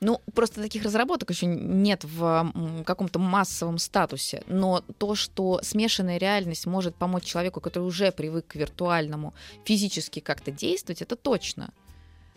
Ну, 0.00 0.22
просто 0.34 0.62
таких 0.62 0.82
разработок 0.84 1.28
еще 1.28 1.44
нет 1.44 2.04
в 2.04 2.82
каком-то 2.86 3.18
массовом 3.18 3.76
статусе. 3.76 4.44
Но 4.46 4.82
то, 4.96 5.14
что 5.14 5.60
смешанная 5.62 6.16
реальность 6.16 6.64
может 6.64 6.94
помочь 6.94 7.24
человеку, 7.24 7.60
который 7.60 7.84
уже 7.84 8.12
привык 8.12 8.46
к 8.46 8.54
виртуальному, 8.54 9.34
физически 9.66 10.20
как-то 10.20 10.50
действовать, 10.50 11.02
это 11.02 11.16
точно. 11.16 11.70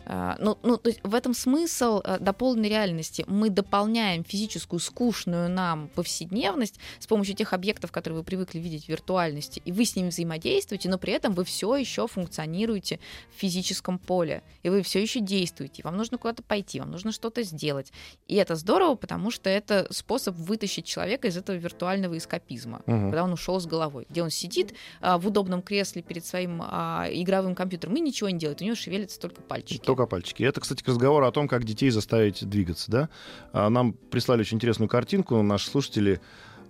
А, 0.06 0.36
ну, 0.38 0.58
ну, 0.62 0.76
то 0.76 0.88
есть 0.88 1.00
в 1.02 1.14
этом 1.14 1.34
смысл 1.34 2.00
э, 2.04 2.18
дополненной 2.18 2.68
реальности. 2.68 3.24
Мы 3.28 3.50
дополняем 3.50 4.24
физическую, 4.24 4.80
скучную 4.80 5.48
нам 5.48 5.88
повседневность 5.94 6.78
с 6.98 7.06
помощью 7.06 7.34
тех 7.34 7.52
объектов, 7.52 7.92
которые 7.92 8.18
вы 8.18 8.24
привыкли 8.24 8.58
видеть 8.58 8.86
в 8.86 8.88
виртуальности, 8.88 9.62
и 9.64 9.72
вы 9.72 9.84
с 9.84 9.96
ними 9.96 10.08
взаимодействуете, 10.08 10.88
но 10.88 10.98
при 10.98 11.12
этом 11.12 11.32
вы 11.34 11.44
все 11.44 11.76
еще 11.76 12.06
функционируете 12.06 12.98
в 13.34 13.40
физическом 13.40 13.98
поле, 13.98 14.42
и 14.62 14.68
вы 14.68 14.82
все 14.82 15.00
еще 15.00 15.20
действуете. 15.20 15.82
Вам 15.84 15.96
нужно 15.96 16.18
куда-то 16.18 16.42
пойти, 16.42 16.80
вам 16.80 16.90
нужно 16.90 17.12
что-то 17.12 17.42
сделать. 17.42 17.92
И 18.28 18.34
это 18.36 18.56
здорово, 18.56 18.94
потому 18.96 19.30
что 19.30 19.48
это 19.50 19.86
способ 19.90 20.34
вытащить 20.36 20.84
человека 20.86 21.28
из 21.28 21.36
этого 21.36 21.56
виртуального 21.56 22.16
эскапизма, 22.18 22.82
Мгм. 22.86 23.10
когда 23.10 23.24
он 23.24 23.32
ушел 23.32 23.60
с 23.60 23.66
головой, 23.66 24.06
где 24.08 24.22
он 24.22 24.30
сидит 24.30 24.74
а, 25.00 25.18
в 25.18 25.26
удобном 25.26 25.62
кресле 25.62 26.02
перед 26.02 26.24
своим 26.24 26.60
а, 26.64 27.06
игровым 27.10 27.54
компьютером 27.54 27.94
и 27.96 28.00
ничего 28.00 28.30
не 28.30 28.38
делает, 28.38 28.60
у 28.60 28.64
него 28.64 28.74
шевелятся 28.74 29.20
только 29.20 29.42
пальчики. 29.42 29.78
Только 29.92 30.06
пальчики. 30.06 30.42
Это, 30.42 30.58
кстати, 30.60 30.82
к 30.82 30.88
разговору 30.88 31.26
о 31.26 31.32
том, 31.32 31.46
как 31.48 31.64
детей 31.64 31.90
заставить 31.90 32.48
двигаться, 32.48 32.90
да? 32.90 33.08
А, 33.52 33.68
Нам 33.68 33.92
прислали 33.92 34.40
очень 34.40 34.56
интересную 34.56 34.88
картинку, 34.88 35.42
наши 35.42 35.68
слушатели. 35.68 36.18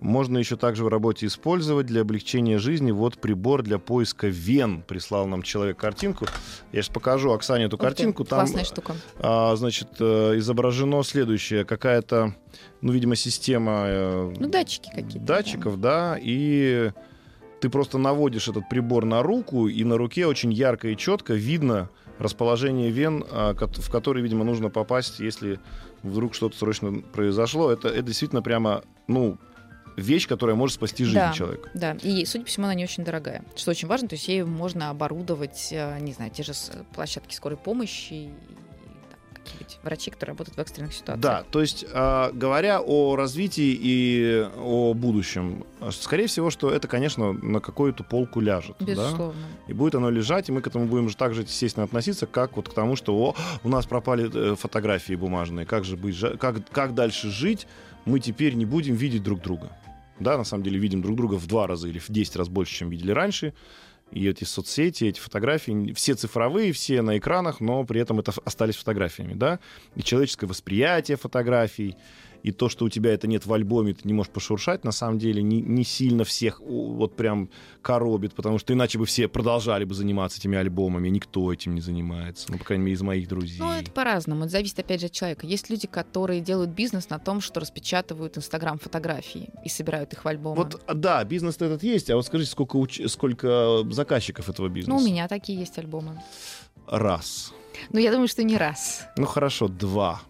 Можно 0.00 0.38
еще 0.38 0.56
также 0.56 0.82
в 0.84 0.88
работе 0.88 1.26
использовать 1.26 1.86
для 1.86 2.00
облегчения 2.00 2.58
жизни. 2.58 2.90
Вот 2.90 3.18
прибор 3.18 3.62
для 3.62 3.78
поиска 3.78 4.26
вен. 4.26 4.82
Прислал 4.82 5.28
нам 5.28 5.42
человек 5.42 5.76
картинку. 5.76 6.26
Я 6.72 6.82
сейчас 6.82 6.92
покажу 6.92 7.30
Оксане 7.30 7.66
эту 7.66 7.76
Ух 7.76 7.82
ты, 7.82 7.86
картинку. 7.86 8.24
Там, 8.24 8.40
Классная 8.40 8.64
штука. 8.64 8.96
а, 9.20 9.54
значит, 9.54 9.90
э, 10.00 10.38
изображено 10.38 11.04
следующее. 11.04 11.64
Какая-то, 11.64 12.34
ну, 12.80 12.90
видимо, 12.92 13.14
система 13.14 13.84
э, 13.86 14.34
Ну, 14.36 14.48
датчики 14.48 14.88
какие-то. 14.92 15.20
да. 15.20 15.36
датчиков, 15.36 15.80
да, 15.80 16.18
и 16.20 16.90
ты 17.60 17.68
просто 17.70 17.98
наводишь 17.98 18.48
этот 18.48 18.68
прибор 18.68 19.04
на 19.04 19.22
руку, 19.22 19.68
и 19.68 19.84
на 19.84 19.96
руке 19.96 20.26
очень 20.26 20.52
ярко 20.52 20.88
и 20.88 20.96
четко 20.96 21.34
видно 21.34 21.88
расположение 22.22 22.90
вен, 22.90 23.24
а, 23.30 23.54
в 23.54 23.90
которые, 23.90 24.22
видимо, 24.22 24.44
нужно 24.44 24.70
попасть, 24.70 25.20
если 25.20 25.60
вдруг 26.02 26.34
что-то 26.34 26.56
срочно 26.56 27.00
произошло. 27.12 27.70
Это, 27.70 27.88
это 27.88 28.02
действительно 28.02 28.42
прямо, 28.42 28.82
ну, 29.06 29.38
вещь, 29.96 30.26
которая 30.26 30.56
может 30.56 30.76
спасти 30.76 31.04
жизнь 31.04 31.18
Да. 31.18 31.32
человека. 31.32 31.70
Да, 31.74 31.96
и, 32.02 32.24
судя 32.24 32.44
по 32.44 32.48
всему, 32.50 32.66
она 32.66 32.74
не 32.74 32.84
очень 32.84 33.04
дорогая. 33.04 33.44
Что 33.56 33.70
очень 33.70 33.88
важно, 33.88 34.08
то 34.08 34.14
есть 34.14 34.26
ей 34.28 34.42
можно 34.42 34.90
оборудовать, 34.90 35.68
э, 35.70 35.98
не 36.00 36.12
знаю, 36.12 36.30
те 36.30 36.42
же 36.42 36.52
площадки 36.94 37.34
скорой 37.34 37.58
помощи 37.58 38.30
какие-нибудь 39.42 39.78
врачи, 39.82 40.10
которые 40.10 40.32
работают 40.32 40.56
в 40.56 40.60
экстренных 40.60 40.92
ситуациях. 40.92 41.20
Да, 41.20 41.44
то 41.50 41.60
есть, 41.60 41.84
а, 41.92 42.30
говоря 42.32 42.80
о 42.80 43.16
развитии 43.16 43.78
и 43.80 44.46
о 44.56 44.94
будущем, 44.94 45.64
скорее 45.90 46.26
всего, 46.26 46.50
что 46.50 46.70
это, 46.70 46.88
конечно, 46.88 47.32
на 47.32 47.60
какую-то 47.60 48.04
полку 48.04 48.40
ляжет. 48.40 48.76
да? 48.78 48.86
Безусловно. 48.86 49.40
И 49.68 49.72
будет 49.72 49.94
оно 49.94 50.10
лежать, 50.10 50.48
и 50.48 50.52
мы 50.52 50.60
к 50.60 50.66
этому 50.66 50.86
будем 50.86 51.08
же 51.08 51.16
так 51.16 51.34
же, 51.34 51.42
естественно, 51.42 51.84
относиться, 51.84 52.26
как 52.26 52.56
вот 52.56 52.68
к 52.68 52.74
тому, 52.74 52.96
что 52.96 53.14
о, 53.14 53.34
у 53.62 53.68
нас 53.68 53.86
пропали 53.86 54.30
э, 54.32 54.56
фотографии 54.56 55.14
бумажные, 55.14 55.66
как 55.66 55.84
же 55.84 55.96
быть, 55.96 56.18
как, 56.38 56.68
как 56.70 56.94
дальше 56.94 57.30
жить, 57.30 57.66
мы 58.04 58.20
теперь 58.20 58.54
не 58.54 58.64
будем 58.64 58.94
видеть 58.94 59.22
друг 59.22 59.40
друга. 59.40 59.70
Да, 60.20 60.36
на 60.38 60.44
самом 60.44 60.62
деле 60.62 60.78
видим 60.78 61.02
друг 61.02 61.16
друга 61.16 61.34
в 61.34 61.46
два 61.46 61.66
раза 61.66 61.88
или 61.88 61.98
в 61.98 62.08
10 62.08 62.36
раз 62.36 62.48
больше, 62.48 62.74
чем 62.74 62.90
видели 62.90 63.10
раньше. 63.10 63.54
И 64.12 64.28
эти 64.28 64.44
соцсети, 64.44 65.04
эти 65.04 65.18
фотографии, 65.18 65.92
все 65.94 66.14
цифровые, 66.14 66.72
все 66.72 67.02
на 67.02 67.18
экранах, 67.18 67.60
но 67.60 67.84
при 67.84 68.00
этом 68.00 68.20
это 68.20 68.32
остались 68.44 68.76
фотографиями, 68.76 69.34
да. 69.34 69.58
И 69.96 70.02
человеческое 70.02 70.46
восприятие 70.46 71.16
фотографий, 71.16 71.96
и 72.42 72.50
то, 72.50 72.68
что 72.68 72.84
у 72.84 72.88
тебя 72.88 73.12
это 73.12 73.26
нет 73.26 73.46
в 73.46 73.52
альбоме, 73.52 73.94
ты 73.94 74.00
не 74.04 74.12
можешь 74.12 74.32
пошуршать, 74.32 74.84
на 74.84 74.92
самом 74.92 75.18
деле 75.18 75.42
не, 75.42 75.60
не 75.60 75.84
сильно 75.84 76.24
всех 76.24 76.60
вот 76.60 77.16
прям 77.16 77.50
коробит, 77.82 78.34
потому 78.34 78.58
что 78.58 78.72
иначе 78.72 78.98
бы 78.98 79.06
все 79.06 79.28
продолжали 79.28 79.84
бы 79.84 79.94
заниматься 79.94 80.38
этими 80.38 80.58
альбомами, 80.58 81.08
никто 81.08 81.52
этим 81.52 81.74
не 81.74 81.80
занимается, 81.80 82.50
ну, 82.50 82.58
по 82.58 82.64
крайней 82.64 82.84
мере, 82.84 82.94
из 82.94 83.02
моих 83.02 83.28
друзей. 83.28 83.60
Ну, 83.60 83.70
это 83.70 83.90
по-разному. 83.90 84.42
Это 84.42 84.52
зависит, 84.52 84.78
опять 84.78 85.00
же, 85.00 85.06
от 85.06 85.12
человека. 85.12 85.46
Есть 85.46 85.70
люди, 85.70 85.86
которые 85.86 86.40
делают 86.40 86.70
бизнес 86.70 87.08
на 87.10 87.18
том, 87.18 87.40
что 87.40 87.60
распечатывают 87.60 88.36
Инстаграм-фотографии 88.36 89.50
и 89.64 89.68
собирают 89.68 90.12
их 90.12 90.24
в 90.24 90.28
альбомы. 90.28 90.56
Вот, 90.56 90.82
а, 90.86 90.94
да, 90.94 91.24
бизнес 91.24 91.56
этот 91.56 91.82
есть, 91.82 92.10
а 92.10 92.16
вот 92.16 92.26
скажите, 92.26 92.50
сколько, 92.50 92.76
уч- 92.76 93.08
сколько 93.08 93.84
заказчиков 93.90 94.48
этого 94.48 94.68
бизнеса? 94.68 94.90
Ну, 94.96 95.02
у 95.02 95.06
меня 95.06 95.28
такие 95.28 95.58
есть 95.58 95.78
альбомы. 95.78 96.20
Раз. 96.86 97.52
Ну, 97.90 97.98
я 98.00 98.10
думаю, 98.10 98.28
что 98.28 98.42
не 98.42 98.56
раз. 98.56 99.02
Ну, 99.16 99.26
хорошо, 99.26 99.68
два. 99.68 100.20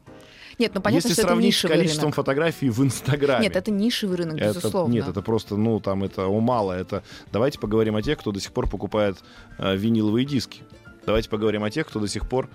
Нет, 0.63 0.73
ну 0.75 0.81
понятно, 0.81 1.09
Если 1.09 1.13
что 1.15 1.23
это 1.23 1.29
сравнить 1.31 1.55
с 1.55 1.57
нишевый 1.59 1.77
количеством 1.77 2.03
рынок. 2.05 2.15
фотографий 2.17 2.71
в 2.71 2.83
Инстаграме. 2.83 3.45
Нет, 3.47 3.57
это 3.57 3.71
нишевый 3.71 4.17
рынок, 4.17 4.39
Это- 4.39 4.55
безусловно. 4.59 4.93
нет, 4.93 5.09
это 5.09 5.23
просто, 5.23 5.57
ну, 5.57 5.81
там 5.81 6.05
это 6.05 6.27
о, 6.27 6.41
мало. 6.41 6.73
Это 6.73 7.03
давайте 7.33 7.59
поговорим 7.59 7.97
о 7.97 8.03
тех, 8.03 8.19
кто 8.19 8.31
до 8.33 8.41
сих 8.41 8.53
пор 8.53 8.69
покупает 8.69 9.17
э, 9.59 9.77
виниловые 9.77 10.25
диски. 10.25 10.61
Давайте 11.05 11.29
поговорим 11.29 11.65
о 11.65 11.71
тех, 11.71 11.87
кто 11.89 11.99
до 12.01 12.07
сих 12.09 12.29
пор. 12.29 12.49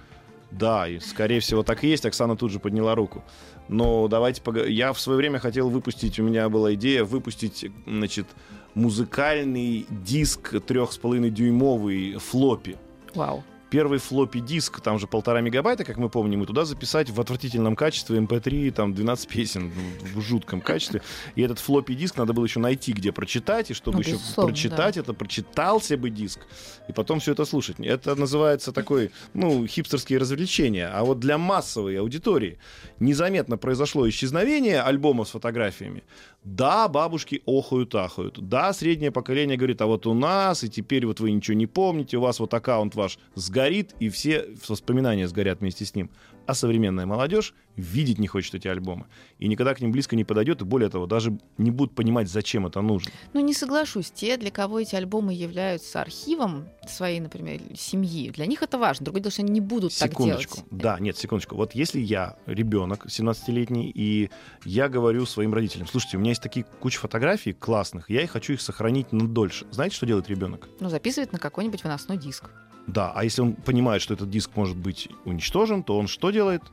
Да, 0.52 0.88
и 0.88 1.00
скорее 1.00 1.42
всего 1.42 1.62
так 1.64 1.84
и 1.84 1.88
есть. 1.90 2.06
Оксана 2.06 2.38
тут 2.38 2.52
же 2.52 2.60
подняла 2.60 2.96
руку. 2.96 3.22
Но 3.68 4.08
давайте 4.08 4.42
пога- 4.42 4.66
Я 4.66 4.94
в 4.94 5.00
свое 5.02 5.18
время 5.18 5.40
хотел 5.40 5.70
выпустить, 5.70 6.18
у 6.20 6.24
меня 6.24 6.48
была 6.48 6.74
идея 6.76 7.04
выпустить, 7.04 7.70
значит, 7.86 8.26
музыкальный 8.74 9.86
диск 9.90 10.54
3,5 10.54 11.30
дюймовый 11.30 12.14
флоппи. 12.20 12.78
Вау. 13.14 13.44
Первый 13.70 14.00
флоппи 14.00 14.40
диск, 14.40 14.80
там 14.80 14.98
же 14.98 15.08
полтора 15.08 15.42
мегабайта, 15.42 15.84
как 15.84 15.98
мы 15.98 16.10
помним, 16.10 16.44
и 16.44 16.46
туда 16.46 16.64
записать 16.64 17.10
в 17.10 17.20
отвратительном 17.20 17.76
качестве 17.76 18.18
MP3, 18.20 18.72
там 18.72 18.94
12 18.94 19.28
песен 19.28 19.72
в 20.14 20.22
жутком 20.22 20.62
качестве. 20.62 21.02
И 21.36 21.42
этот 21.42 21.60
флоппи 21.60 21.94
диск 21.94 22.18
надо 22.18 22.34
было 22.34 22.46
еще 22.46 22.60
найти, 22.60 22.94
где 22.94 23.12
прочитать, 23.12 23.72
и 23.72 23.74
чтобы 23.74 23.98
Ну, 23.98 24.04
еще 24.04 24.18
прочитать 24.36 24.98
это, 24.98 25.14
прочитался 25.14 25.98
бы 25.98 26.10
диск, 26.10 26.40
и 26.88 26.94
потом 26.94 27.20
все 27.20 27.34
это 27.34 27.46
слушать. 27.46 27.80
Это 27.80 28.16
называется 28.16 28.72
такой, 28.72 29.12
ну, 29.34 29.68
хипстерские 29.68 30.20
развлечения. 30.20 30.88
А 30.88 31.04
вот 31.04 31.20
для 31.20 31.38
массовой 31.38 32.00
аудитории 32.00 32.60
незаметно 33.00 33.58
произошло 33.58 34.08
исчезновение 34.08 34.82
альбома 34.82 35.26
с 35.26 35.32
фотографиями. 35.32 36.04
Да, 36.48 36.88
бабушки 36.88 37.42
охают, 37.46 37.94
ахают. 37.94 38.40
Да, 38.40 38.72
среднее 38.72 39.12
поколение 39.12 39.58
говорит, 39.58 39.82
а 39.82 39.86
вот 39.86 40.08
у 40.08 40.14
нас, 40.14 40.64
и 40.64 40.70
теперь 40.70 41.06
вот 41.06 41.20
вы 41.20 41.32
ничего 41.32 41.58
не 41.58 41.68
помните, 41.68 42.16
у 42.16 42.22
вас 42.22 42.40
вот 42.40 42.54
аккаунт 42.54 42.96
ваш 42.96 43.20
сгорит, 43.36 43.94
и 44.00 44.08
все 44.08 44.48
воспоминания 44.66 45.28
сгорят 45.28 45.60
вместе 45.60 45.84
с 45.84 45.94
ним. 45.94 46.10
А 46.48 46.54
современная 46.54 47.06
молодежь 47.06 47.54
видеть 47.76 48.20
не 48.20 48.28
хочет 48.28 48.56
эти 48.56 48.70
альбомы. 48.70 49.06
И 49.38 49.48
никогда 49.50 49.76
к 49.76 49.82
ним 49.82 49.92
близко 49.92 50.16
не 50.16 50.24
подойдет, 50.24 50.62
и 50.62 50.66
более 50.66 50.90
того, 50.90 51.06
даже 51.06 51.38
не 51.58 51.72
будут 51.72 51.94
понимать, 51.94 52.30
зачем 52.30 52.66
это 52.66 52.82
нужно. 52.82 53.12
Ну, 53.34 53.42
не 53.42 53.54
соглашусь. 53.54 54.10
Те, 54.12 54.38
для 54.38 54.50
кого 54.50 54.80
эти 54.80 54.96
альбомы 54.96 55.34
являются 55.34 56.02
архивом 56.02 56.70
своей, 56.88 57.20
например, 57.20 57.60
семьи, 57.76 58.30
для 58.32 58.46
них 58.46 58.64
это 58.64 58.78
важно. 58.78 59.04
Другое 59.04 59.22
дело, 59.22 59.32
что 59.32 59.42
они 59.42 59.52
не 59.52 59.62
будут 59.62 59.92
Секундочку. 59.92 60.56
так 60.56 60.70
делать. 60.70 60.82
Да, 60.82 61.00
нет, 61.00 61.18
секундочку. 61.18 61.56
Вот 61.56 61.76
если 61.76 62.00
я 62.00 62.38
ребенок 62.46 63.06
17-летний, 63.08 63.92
и 63.94 64.32
я 64.64 64.88
говорю 64.88 65.26
своим 65.26 65.54
родителям, 65.54 65.86
слушайте, 65.86 66.16
у 66.16 66.22
меня 66.22 66.32
есть 66.32 66.42
такие 66.42 66.66
куча 66.80 67.00
фотографий 67.00 67.52
классных, 67.52 68.10
я 68.10 68.24
и 68.24 68.26
хочу 68.26 68.54
их 68.54 68.62
сохранить 68.62 69.12
на 69.12 69.28
дольше. 69.28 69.68
Знаете, 69.72 69.98
что 69.98 70.06
делает 70.06 70.30
ребенок? 70.30 70.70
Ну, 70.80 70.90
записывать 70.90 71.34
на 71.34 71.40
какой-нибудь 71.40 71.84
выносной 71.84 72.18
диск. 72.18 72.50
Да, 72.88 73.12
а 73.14 73.24
если 73.26 73.42
он 73.42 73.54
понимает, 73.54 74.02
что 74.02 74.14
этот 74.14 74.30
диск 74.30 74.52
может 74.56 74.78
быть 74.78 75.10
уничтожен, 75.26 75.84
то 75.84 75.98
он 75.98 76.08
что 76.08 76.32
делает? 76.32 76.64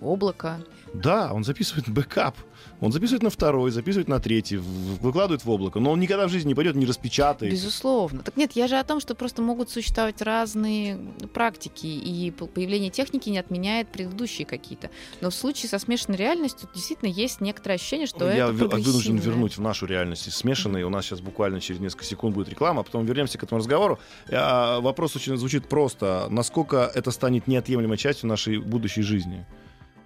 Облако. 0.00 0.64
Да, 0.94 1.32
он 1.32 1.44
записывает 1.44 1.88
бэкап. 1.88 2.36
Он 2.80 2.92
записывает 2.92 3.22
на 3.22 3.30
второй, 3.30 3.70
записывает 3.70 4.08
на 4.08 4.18
третий, 4.20 4.56
выкладывает 4.58 5.44
в 5.44 5.50
облако. 5.50 5.80
Но 5.80 5.92
он 5.92 6.00
никогда 6.00 6.26
в 6.26 6.30
жизни 6.30 6.48
не 6.48 6.54
пойдет, 6.54 6.74
не 6.76 6.84
распечатает. 6.86 7.52
Безусловно. 7.52 8.22
Так 8.22 8.36
нет, 8.36 8.52
я 8.52 8.68
же 8.68 8.76
о 8.76 8.84
том, 8.84 9.00
что 9.00 9.14
просто 9.14 9.40
могут 9.42 9.70
существовать 9.70 10.20
разные 10.22 10.98
практики, 11.32 11.86
и 11.86 12.30
появление 12.30 12.90
техники 12.90 13.28
не 13.30 13.38
отменяет 13.38 13.88
предыдущие 13.88 14.46
какие-то. 14.46 14.90
Но 15.20 15.30
в 15.30 15.34
случае 15.34 15.68
со 15.70 15.78
смешанной 15.78 16.18
реальностью 16.18 16.68
действительно 16.74 17.08
есть 17.08 17.40
некоторое 17.40 17.76
ощущение, 17.76 18.06
что 18.06 18.26
Я 18.30 18.44
это 18.46 18.52
в- 18.52 18.58
вынужден 18.82 19.16
вернуть 19.16 19.56
в 19.56 19.60
нашу 19.60 19.86
реальность 19.86 20.30
смешанные. 20.32 20.84
У 20.86 20.90
нас 20.90 21.06
сейчас 21.06 21.20
буквально 21.20 21.60
через 21.60 21.80
несколько 21.80 22.04
секунд 22.04 22.34
будет 22.34 22.48
реклама, 22.48 22.80
а 22.80 22.84
потом 22.84 23.04
вернемся 23.06 23.38
к 23.38 23.42
этому 23.42 23.58
разговору. 23.60 23.98
А, 24.30 24.80
Вопрос 24.80 25.16
очень 25.16 25.36
звучит 25.36 25.68
просто. 25.68 26.26
Насколько 26.30 26.90
это 26.94 27.10
станет 27.10 27.46
неотъемлемой 27.46 27.96
частью 27.96 28.28
нашей 28.28 28.58
будущей 28.58 29.02
жизни? 29.02 29.46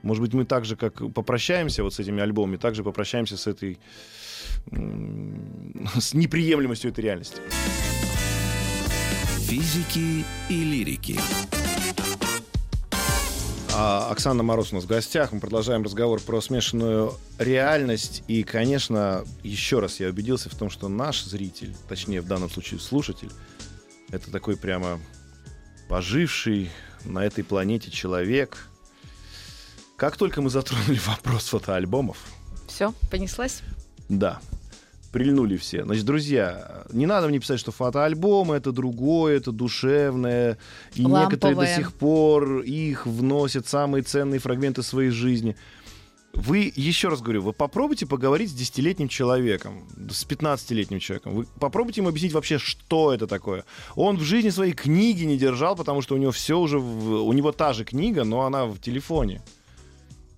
Может 0.02 0.22
быть, 0.22 0.32
мы 0.32 0.44
так 0.44 0.64
же, 0.64 0.76
как 0.76 1.12
попрощаемся 1.12 1.82
вот 1.82 1.94
с 1.94 1.98
этими 1.98 2.22
альбомами, 2.22 2.56
так 2.56 2.74
же 2.74 2.82
попрощаемся 2.82 3.36
с 3.36 3.46
этой 3.46 3.78
с 5.98 6.14
неприемлемостью 6.14 6.90
этой 6.90 7.04
реальности. 7.04 7.40
Физики 9.40 10.24
и 10.48 10.64
лирики. 10.64 11.18
А, 13.72 14.10
Оксана 14.10 14.42
Мороз 14.42 14.72
у 14.72 14.76
нас 14.76 14.84
в 14.84 14.86
гостях. 14.86 15.32
Мы 15.32 15.40
продолжаем 15.40 15.82
разговор 15.82 16.20
про 16.20 16.40
смешанную 16.40 17.14
реальность. 17.38 18.22
И, 18.28 18.42
конечно, 18.42 19.24
еще 19.42 19.80
раз 19.80 20.00
я 20.00 20.08
убедился 20.08 20.50
в 20.50 20.54
том, 20.54 20.70
что 20.70 20.88
наш 20.88 21.22
зритель, 21.24 21.74
точнее, 21.88 22.20
в 22.20 22.26
данном 22.26 22.50
случае 22.50 22.80
слушатель, 22.80 23.30
это 24.10 24.30
такой 24.30 24.56
прямо 24.56 25.00
поживший 25.88 26.70
на 27.04 27.24
этой 27.24 27.42
планете 27.42 27.90
человек. 27.90 28.69
Как 30.00 30.16
только 30.16 30.40
мы 30.40 30.48
затронули 30.48 30.98
вопрос 31.06 31.48
фотоальбомов, 31.48 32.16
Все, 32.66 32.94
понеслась? 33.10 33.60
да, 34.08 34.40
прильнули 35.12 35.58
все. 35.58 35.84
Значит, 35.84 36.06
друзья, 36.06 36.84
не 36.90 37.04
надо 37.04 37.28
мне 37.28 37.38
писать, 37.38 37.60
что 37.60 37.70
фотоальбомы 37.70 38.56
это 38.56 38.72
другое, 38.72 39.36
это 39.36 39.52
душевное. 39.52 40.56
И 40.94 41.02
Ламповое. 41.02 41.24
некоторые 41.26 41.56
до 41.56 41.66
сих 41.66 41.92
пор 41.92 42.60
их 42.60 43.04
вносят 43.04 43.68
самые 43.68 44.02
ценные 44.02 44.40
фрагменты 44.40 44.82
своей 44.82 45.10
жизни. 45.10 45.54
Вы, 46.32 46.72
еще 46.74 47.08
раз 47.08 47.20
говорю, 47.20 47.42
вы 47.42 47.52
попробуйте 47.52 48.06
поговорить 48.06 48.48
с 48.48 48.54
десятилетним 48.54 49.08
человеком, 49.08 49.86
с 50.10 50.24
15-летним 50.24 51.00
человеком. 51.00 51.34
Вы 51.34 51.46
попробуйте 51.58 52.00
ему 52.00 52.08
объяснить 52.08 52.32
вообще, 52.32 52.56
что 52.56 53.12
это 53.12 53.26
такое. 53.26 53.66
Он 53.96 54.16
в 54.16 54.22
жизни 54.22 54.48
своей 54.48 54.72
книги 54.72 55.24
не 55.24 55.36
держал, 55.36 55.76
потому 55.76 56.00
что 56.00 56.14
у 56.14 56.18
него 56.18 56.32
все 56.32 56.58
уже... 56.58 56.78
В... 56.78 57.24
У 57.24 57.32
него 57.34 57.52
та 57.52 57.74
же 57.74 57.84
книга, 57.84 58.24
но 58.24 58.46
она 58.46 58.64
в 58.64 58.78
телефоне. 58.78 59.42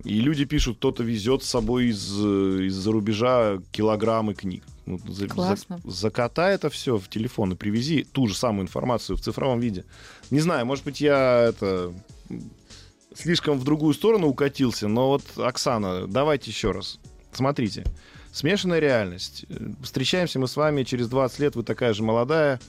И 0.05 0.20
люди 0.20 0.44
пишут, 0.44 0.78
кто-то 0.78 1.03
везет 1.05 1.42
с 1.44 1.48
собой 1.48 1.86
из, 1.86 2.11
из-за 2.12 2.90
рубежа 2.92 3.59
килограммы 3.70 4.34
книг. 4.34 4.64
Ну, 4.86 4.98
за, 5.09 5.28
Классно. 5.28 5.80
за- 5.84 5.90
закатай 5.90 6.55
это 6.57 6.68
все 6.70 6.98
в 6.98 7.09
телефон 7.09 7.53
и 7.53 7.57
привези 7.57 8.03
ту 8.03 8.26
же 8.26 8.34
самую 8.34 8.64
информацию 8.64 9.16
в 9.16 9.20
цифровом 9.20 9.61
виде. 9.61 9.84
Не 10.30 10.40
знаю, 10.40 10.66
может 10.66 10.84
быть, 10.84 11.00
я 11.00 11.44
это 11.50 11.92
слишком 13.14 13.59
в 13.59 13.64
другую 13.64 13.94
сторону 13.94 14.26
укатился, 14.28 14.88
но 14.88 15.09
вот, 15.09 15.22
Оксана, 15.36 16.07
давайте 16.09 16.50
еще 16.50 16.72
раз. 16.72 16.98
Смотрите. 17.32 17.84
Смешанная 18.32 18.78
реальность. 18.80 19.44
Э, 19.50 19.70
Встречаемся 19.82 20.38
мы 20.40 20.48
с 20.48 20.57
вами 20.57 20.82
через 20.84 21.09
20 21.09 21.38
лет, 21.38 21.55
вы 21.55 21.62
такая 21.62 21.92
же 21.92 22.03
молодая, 22.03 22.61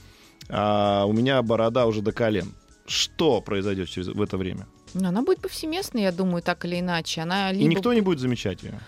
а 0.48 1.04
у 1.06 1.12
меня 1.12 1.42
борода 1.42 1.86
уже 1.86 2.02
до 2.02 2.12
колен. 2.12 2.52
Что 2.86 3.40
произойдет 3.40 3.88
через, 3.88 4.08
в 4.08 4.20
это 4.20 4.36
время? 4.36 4.66
Ну, 4.94 5.08
Она 5.08 5.22
будет 5.22 5.40
повсеместной, 5.40 6.02
я 6.02 6.12
думаю, 6.12 6.42
так 6.42 6.64
или 6.64 6.80
иначе. 6.80 7.20
Она 7.20 7.50
И 7.50 7.56
либо... 7.56 7.70
никто 7.70 7.92
не 7.92 8.00
будет 8.00 8.20
замечать 8.20 8.62
ее. 8.62 8.78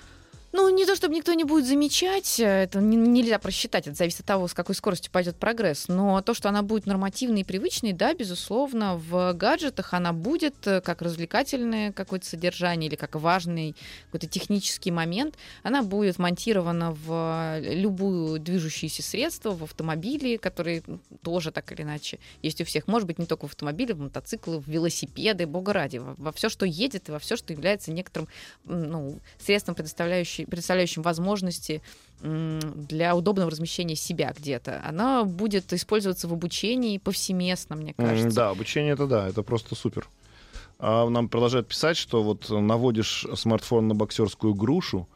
Ну, 0.56 0.70
не 0.70 0.86
то, 0.86 0.96
чтобы 0.96 1.14
никто 1.14 1.34
не 1.34 1.44
будет 1.44 1.66
замечать, 1.66 2.40
э, 2.40 2.62
это 2.62 2.80
не- 2.80 2.96
нельзя 2.96 3.38
просчитать, 3.38 3.86
это 3.86 3.94
зависит 3.94 4.20
от 4.20 4.26
того, 4.26 4.48
с 4.48 4.54
какой 4.54 4.74
скоростью 4.74 5.12
пойдет 5.12 5.36
прогресс. 5.36 5.88
Но 5.88 6.22
то, 6.22 6.32
что 6.32 6.48
она 6.48 6.62
будет 6.62 6.86
нормативной 6.86 7.42
и 7.42 7.44
привычной, 7.44 7.92
да, 7.92 8.14
безусловно, 8.14 8.96
в 8.96 9.34
гаджетах 9.34 9.92
она 9.92 10.14
будет 10.14 10.66
э, 10.66 10.80
как 10.80 11.02
развлекательное 11.02 11.92
какое-то 11.92 12.24
содержание 12.24 12.88
или 12.88 12.96
как 12.96 13.16
важный 13.16 13.76
какой-то 14.06 14.28
технический 14.28 14.90
момент. 14.90 15.34
Она 15.62 15.82
будет 15.82 16.18
монтирована 16.18 16.92
в 16.92 17.60
э, 17.60 17.74
любую 17.74 18.40
движущееся 18.40 19.02
средство, 19.02 19.50
в 19.50 19.62
автомобили, 19.62 20.38
которые 20.38 20.82
тоже 21.22 21.50
так 21.52 21.70
или 21.72 21.82
иначе 21.82 22.18
есть 22.40 22.62
у 22.62 22.64
всех. 22.64 22.86
Может 22.86 23.06
быть, 23.06 23.18
не 23.18 23.26
только 23.26 23.46
в 23.46 23.50
автомобиле, 23.50 23.92
в 23.92 24.00
мотоциклы, 24.00 24.58
в 24.60 24.66
велосипеды, 24.66 25.46
бога 25.46 25.74
ради, 25.74 25.98
во, 25.98 26.14
во 26.16 26.32
все, 26.32 26.48
что 26.48 26.64
едет 26.64 27.10
и 27.10 27.12
во 27.12 27.18
все, 27.18 27.36
что 27.36 27.52
является 27.52 27.92
некоторым 27.92 28.26
ну, 28.64 29.20
средством, 29.38 29.74
предоставляющим, 29.74 30.45
представляющим 30.50 31.02
возможности 31.02 31.82
для 32.20 33.14
удобного 33.14 33.50
размещения 33.50 33.96
себя 33.96 34.32
где-то. 34.36 34.82
Она 34.84 35.24
будет 35.24 35.72
использоваться 35.72 36.28
в 36.28 36.32
обучении 36.32 36.98
повсеместно, 36.98 37.76
мне 37.76 37.94
кажется. 37.94 38.34
Да, 38.34 38.50
обучение 38.50 38.94
это 38.94 39.06
да, 39.06 39.28
это 39.28 39.42
просто 39.42 39.74
супер. 39.74 40.08
А 40.78 41.08
нам 41.08 41.28
продолжают 41.28 41.68
писать, 41.68 41.96
что 41.96 42.22
вот 42.22 42.50
наводишь 42.50 43.26
смартфон 43.34 43.88
на 43.88 43.94
боксерскую 43.94 44.54
грушу 44.54 45.08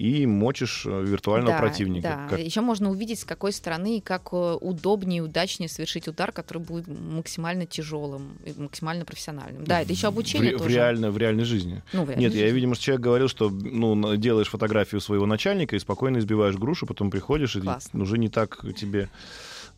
и 0.00 0.24
мочишь 0.26 0.84
э, 0.86 1.04
виртуального 1.04 1.52
Да, 1.52 1.58
противника. 1.58 2.08
Да, 2.08 2.28
Как- 2.36 2.40
еще 2.40 2.62
можно 2.62 2.90
увидеть, 2.90 3.20
с 3.20 3.24
какой 3.24 3.52
стороны 3.52 3.98
и 3.98 4.00
как 4.00 4.28
э, 4.32 4.54
удобнее 4.60 5.18
и 5.18 5.20
удачнее 5.20 5.68
совершить 5.68 6.08
удар, 6.08 6.32
который 6.32 6.62
будет 6.62 6.86
максимально 6.88 7.66
тяжелым 7.66 8.38
и 8.46 8.58
максимально 8.60 9.04
профессиональным. 9.04 9.64
Да, 9.64 9.82
это 9.82 9.92
еще 9.92 10.06
в, 10.06 10.10
обучение 10.10 10.56
в 10.56 10.58
тоже. 10.62 10.74
реально- 10.74 11.10
в 11.10 11.18
реальной 11.18 11.44
жизни. 11.44 11.82
Ну, 11.92 12.04
в 12.04 12.08
реальной 12.08 12.24
Нет, 12.24 12.34
я, 12.34 12.40
жизни. 12.44 12.54
видимо, 12.54 12.76
человек 12.76 13.02
говорил, 13.04 13.28
что 13.28 13.50
ну, 13.50 14.16
делаешь 14.16 14.48
фотографию 14.48 15.00
своего 15.02 15.26
начальника 15.26 15.76
и 15.76 15.78
спокойно 15.78 16.18
избиваешь 16.18 16.56
грушу, 16.56 16.86
потом 16.86 17.10
приходишь, 17.10 17.56
и 17.56 17.60
Классно. 17.60 18.02
уже 18.02 18.16
не 18.16 18.28
так 18.30 18.64
тебе 18.76 19.10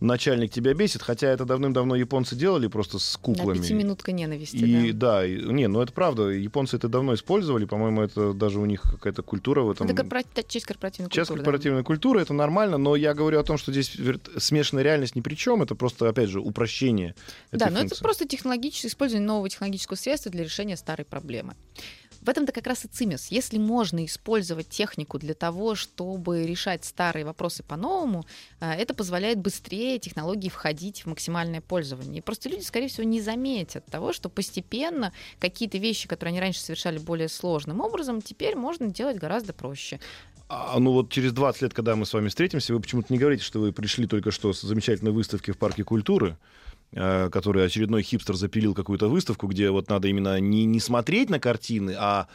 начальник 0.02 0.50
тебя 0.50 0.74
бесит, 0.74 1.02
хотя 1.02 1.28
это 1.28 1.44
давным-давно 1.44 1.94
японцы 1.96 2.36
делали 2.36 2.66
просто 2.66 2.98
с 2.98 3.14
Да, 3.14 3.20
куклами. 3.22 3.58
пятиминутка 3.58 4.12
ненависти, 4.12 4.56
И 4.56 4.92
да. 4.92 5.20
да, 5.20 5.26
и- 5.26 5.42
не, 5.42 5.68
ну 5.68 5.80
это 5.80 5.92
правда, 5.92 6.28
японцы 6.30 6.76
это 6.76 6.88
давно 6.88 7.14
использовали, 7.14 7.64
по-моему, 7.64 8.02
это 8.02 8.32
даже 8.32 8.58
у 8.60 8.66
них 8.66 8.82
какая-то 8.82 9.22
культура 9.22 9.62
в 9.62 9.70
этом. 9.70 9.86
Это 9.86 9.94
корпора- 10.02 10.24
часть 10.46 10.66
корпоративной 10.66 11.10
Часть 11.10 11.28
культуры. 11.28 11.38
да. 11.38 11.44
корпоративной 11.44 11.84
культуры, 11.84 12.20
это 12.20 12.34
нормально, 12.34 12.78
но 12.78 12.96
я 12.96 13.14
говорю 13.14 13.38
о 13.40 13.44
том, 13.44 13.58
что 13.58 13.72
здесь 13.72 13.96
смешанная 14.38 14.82
реальность 14.84 15.16
ни 15.16 15.20
при 15.20 15.34
чем, 15.34 15.62
это 15.62 15.74
просто, 15.74 16.08
опять 16.08 16.28
же, 16.28 16.40
упрощение. 16.40 17.14
Да, 17.52 17.70
но 17.70 17.80
это 17.80 17.96
просто 17.98 18.26
технологическое 18.26 18.90
использование 18.90 19.26
нового 19.26 19.48
технологического 19.48 19.96
средства 19.96 20.30
для 20.30 20.44
решения 20.44 20.76
старой 20.76 21.04
проблемы. 21.04 21.54
В 22.22 22.28
этом-то 22.28 22.52
как 22.52 22.68
раз 22.68 22.84
и 22.84 22.88
цимес. 22.88 23.28
Если 23.32 23.58
можно 23.58 24.04
использовать 24.04 24.68
технику 24.68 25.18
для 25.18 25.34
того, 25.34 25.74
чтобы 25.74 26.46
решать 26.46 26.84
старые 26.84 27.24
вопросы 27.24 27.64
по-новому, 27.64 28.24
э, 28.60 28.70
это 28.70 28.94
позволяет 28.94 29.38
быстрее 29.38 29.98
технологии 29.98 30.48
входить 30.48 31.02
в 31.02 31.06
максимальное 31.06 31.60
пользование. 31.60 32.18
И 32.18 32.22
просто 32.22 32.48
люди, 32.48 32.62
скорее 32.62 32.86
всего, 32.86 33.02
не 33.02 33.20
заметят 33.20 33.84
того, 33.86 34.12
что 34.12 34.28
постепенно 34.28 35.12
какие-то 35.40 35.78
вещи, 35.78 36.06
которые 36.06 36.30
они 36.30 36.40
раньше 36.40 36.60
совершали 36.60 36.98
более 36.98 37.28
сложным 37.28 37.80
образом, 37.80 38.22
теперь 38.22 38.54
можно 38.54 38.86
делать 38.86 39.18
гораздо 39.18 39.52
проще. 39.52 39.98
А, 40.48 40.78
ну 40.78 40.92
вот 40.92 41.10
через 41.10 41.32
20 41.32 41.62
лет, 41.62 41.74
когда 41.74 41.96
мы 41.96 42.06
с 42.06 42.12
вами 42.12 42.28
встретимся, 42.28 42.72
вы 42.72 42.80
почему-то 42.80 43.12
не 43.12 43.18
говорите, 43.18 43.42
что 43.42 43.58
вы 43.58 43.72
пришли 43.72 44.06
только 44.06 44.30
что 44.30 44.52
с 44.52 44.60
замечательной 44.60 45.10
выставки 45.10 45.50
в 45.50 45.58
Парке 45.58 45.82
культуры, 45.82 46.36
который 46.94 47.64
очередной 47.64 48.02
хипстер 48.02 48.34
запилил 48.36 48.74
какую-то 48.74 49.08
выставку, 49.08 49.46
где 49.46 49.70
вот 49.70 49.88
надо 49.88 50.08
именно 50.08 50.38
не, 50.40 50.64
не 50.64 50.80
смотреть 50.80 51.30
на 51.30 51.38
картины, 51.40 51.94
а 51.98 52.28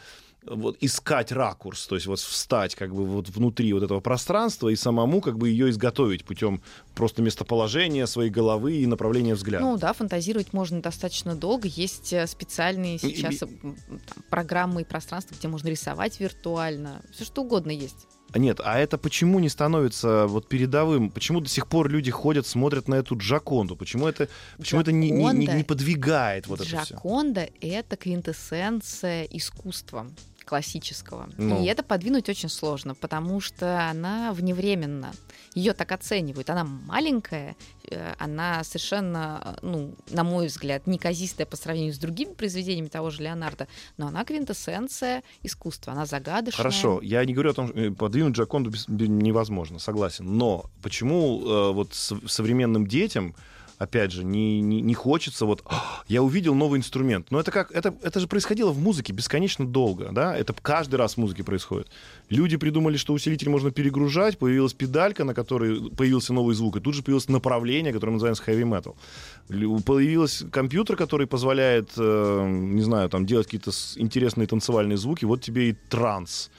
вот 0.46 0.78
искать 0.80 1.30
ракурс, 1.32 1.86
то 1.86 1.96
есть 1.96 2.06
вот 2.06 2.18
встать 2.20 2.74
как 2.74 2.94
бы 2.94 3.04
вот 3.04 3.28
внутри 3.28 3.72
вот 3.72 3.82
этого 3.82 4.00
пространства 4.00 4.68
и 4.68 4.76
самому 4.76 5.20
как 5.20 5.36
бы 5.36 5.48
ее 5.50 5.68
изготовить 5.68 6.24
путем 6.24 6.62
просто 6.94 7.22
местоположения 7.22 8.06
своей 8.06 8.30
головы 8.30 8.76
и 8.76 8.86
направления 8.86 9.34
взгляда. 9.34 9.64
Ну 9.64 9.76
да, 9.76 9.92
фантазировать 9.92 10.52
можно 10.52 10.80
достаточно 10.80 11.34
долго. 11.34 11.68
Есть 11.68 12.12
э, 12.12 12.26
специальные 12.26 12.98
сейчас 12.98 13.42
и- 13.42 13.46
э, 13.46 13.48
там, 13.60 14.24
программы 14.30 14.82
и 14.82 14.84
пространства, 14.84 15.34
где 15.38 15.48
можно 15.48 15.68
рисовать 15.68 16.18
виртуально. 16.20 17.02
Все 17.12 17.24
что 17.24 17.42
угодно 17.42 17.72
есть. 17.72 18.06
Нет, 18.34 18.60
а 18.62 18.78
это 18.78 18.98
почему 18.98 19.38
не 19.38 19.48
становится 19.48 20.26
вот 20.26 20.48
передовым? 20.48 21.10
Почему 21.10 21.40
до 21.40 21.48
сих 21.48 21.66
пор 21.66 21.88
люди 21.88 22.10
ходят, 22.10 22.46
смотрят 22.46 22.86
на 22.86 22.96
эту 22.96 23.16
Джаконду? 23.16 23.74
Почему 23.74 24.06
это, 24.06 24.28
почему 24.58 24.80
это 24.82 24.92
не, 24.92 25.10
не- 25.10 25.24
не- 25.32 25.46
Джаконда- 25.46 25.64
подвигает 25.64 26.46
вот 26.46 26.60
это 26.60 26.68
все? 26.84 26.94
Джаконда— 26.94 27.48
это 27.60 27.96
квинтэссенция 27.96 29.24
искусства 29.24 30.06
классического. 30.48 31.28
Ну. 31.36 31.62
И 31.62 31.66
это 31.66 31.82
подвинуть 31.82 32.28
очень 32.30 32.48
сложно, 32.48 32.94
потому 32.94 33.40
что 33.40 33.86
она 33.90 34.32
вневременна. 34.32 35.12
Ее 35.54 35.74
так 35.74 35.92
оценивают. 35.92 36.48
Она 36.48 36.64
маленькая, 36.64 37.54
э, 37.90 38.14
она 38.18 38.64
совершенно, 38.64 39.42
э, 39.44 39.66
ну, 39.66 39.94
на 40.08 40.24
мой 40.24 40.46
взгляд, 40.46 40.86
неказистая 40.86 41.46
по 41.46 41.56
сравнению 41.56 41.92
с 41.92 41.98
другими 41.98 42.32
произведениями 42.32 42.88
того 42.88 43.10
же 43.10 43.22
Леонардо, 43.22 43.68
но 43.98 44.06
она 44.06 44.24
квинтэссенция 44.24 45.22
искусства. 45.42 45.92
Она 45.92 46.06
загадочная. 46.06 46.56
Хорошо, 46.56 47.00
я 47.02 47.22
не 47.26 47.34
говорю 47.34 47.50
о 47.50 47.54
том, 47.54 47.68
что 47.68 47.78
э, 47.78 47.90
подвинуть 47.90 48.34
Джаконду 48.34 48.72
невозможно, 48.88 49.78
согласен. 49.78 50.38
Но 50.38 50.70
почему 50.82 51.42
э, 51.44 51.72
вот 51.72 51.92
современным 51.92 52.86
детям 52.86 53.34
опять 53.78 54.12
же, 54.12 54.24
не, 54.24 54.60
не, 54.60 54.80
не 54.80 54.94
хочется 54.94 55.46
вот, 55.46 55.62
«А, 55.64 56.02
я 56.08 56.22
увидел 56.22 56.54
новый 56.54 56.78
инструмент. 56.78 57.30
Но 57.30 57.40
это 57.40 57.50
как, 57.50 57.70
это, 57.72 57.94
это 58.02 58.20
же 58.20 58.26
происходило 58.26 58.70
в 58.70 58.78
музыке 58.78 59.12
бесконечно 59.12 59.66
долго, 59.66 60.10
да, 60.12 60.36
это 60.36 60.52
каждый 60.52 60.96
раз 60.96 61.14
в 61.14 61.18
музыке 61.18 61.44
происходит. 61.44 61.88
Люди 62.28 62.56
придумали, 62.56 62.96
что 62.96 63.12
усилитель 63.12 63.48
можно 63.48 63.70
перегружать, 63.70 64.38
появилась 64.38 64.74
педалька, 64.74 65.24
на 65.24 65.34
которой 65.34 65.90
появился 65.90 66.32
новый 66.32 66.54
звук, 66.54 66.76
и 66.76 66.80
тут 66.80 66.94
же 66.94 67.02
появилось 67.02 67.28
направление, 67.28 67.92
которое 67.92 68.12
называется 68.12 68.42
heavy 68.46 68.64
metal. 68.64 69.82
Появился 69.82 70.48
компьютер, 70.48 70.96
который 70.96 71.26
позволяет, 71.26 71.90
э, 71.96 72.46
не 72.48 72.82
знаю, 72.82 73.08
там 73.08 73.26
делать 73.26 73.46
какие-то 73.46 73.70
интересные 73.96 74.46
танцевальные 74.46 74.98
звуки, 74.98 75.24
вот 75.24 75.40
тебе 75.40 75.70
и 75.70 75.72
транс. 75.72 76.50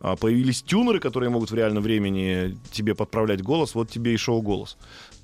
А, 0.00 0.16
Появились 0.16 0.62
тюнеры, 0.62 1.00
которые 1.00 1.30
могут 1.30 1.50
в 1.50 1.54
реальном 1.54 1.82
времени 1.82 2.56
тебе 2.70 2.94
подправлять 2.94 3.42
голос, 3.42 3.74
вот 3.74 3.90
тебе 3.90 4.14
и 4.14 4.16
шоу-голос. 4.16 4.76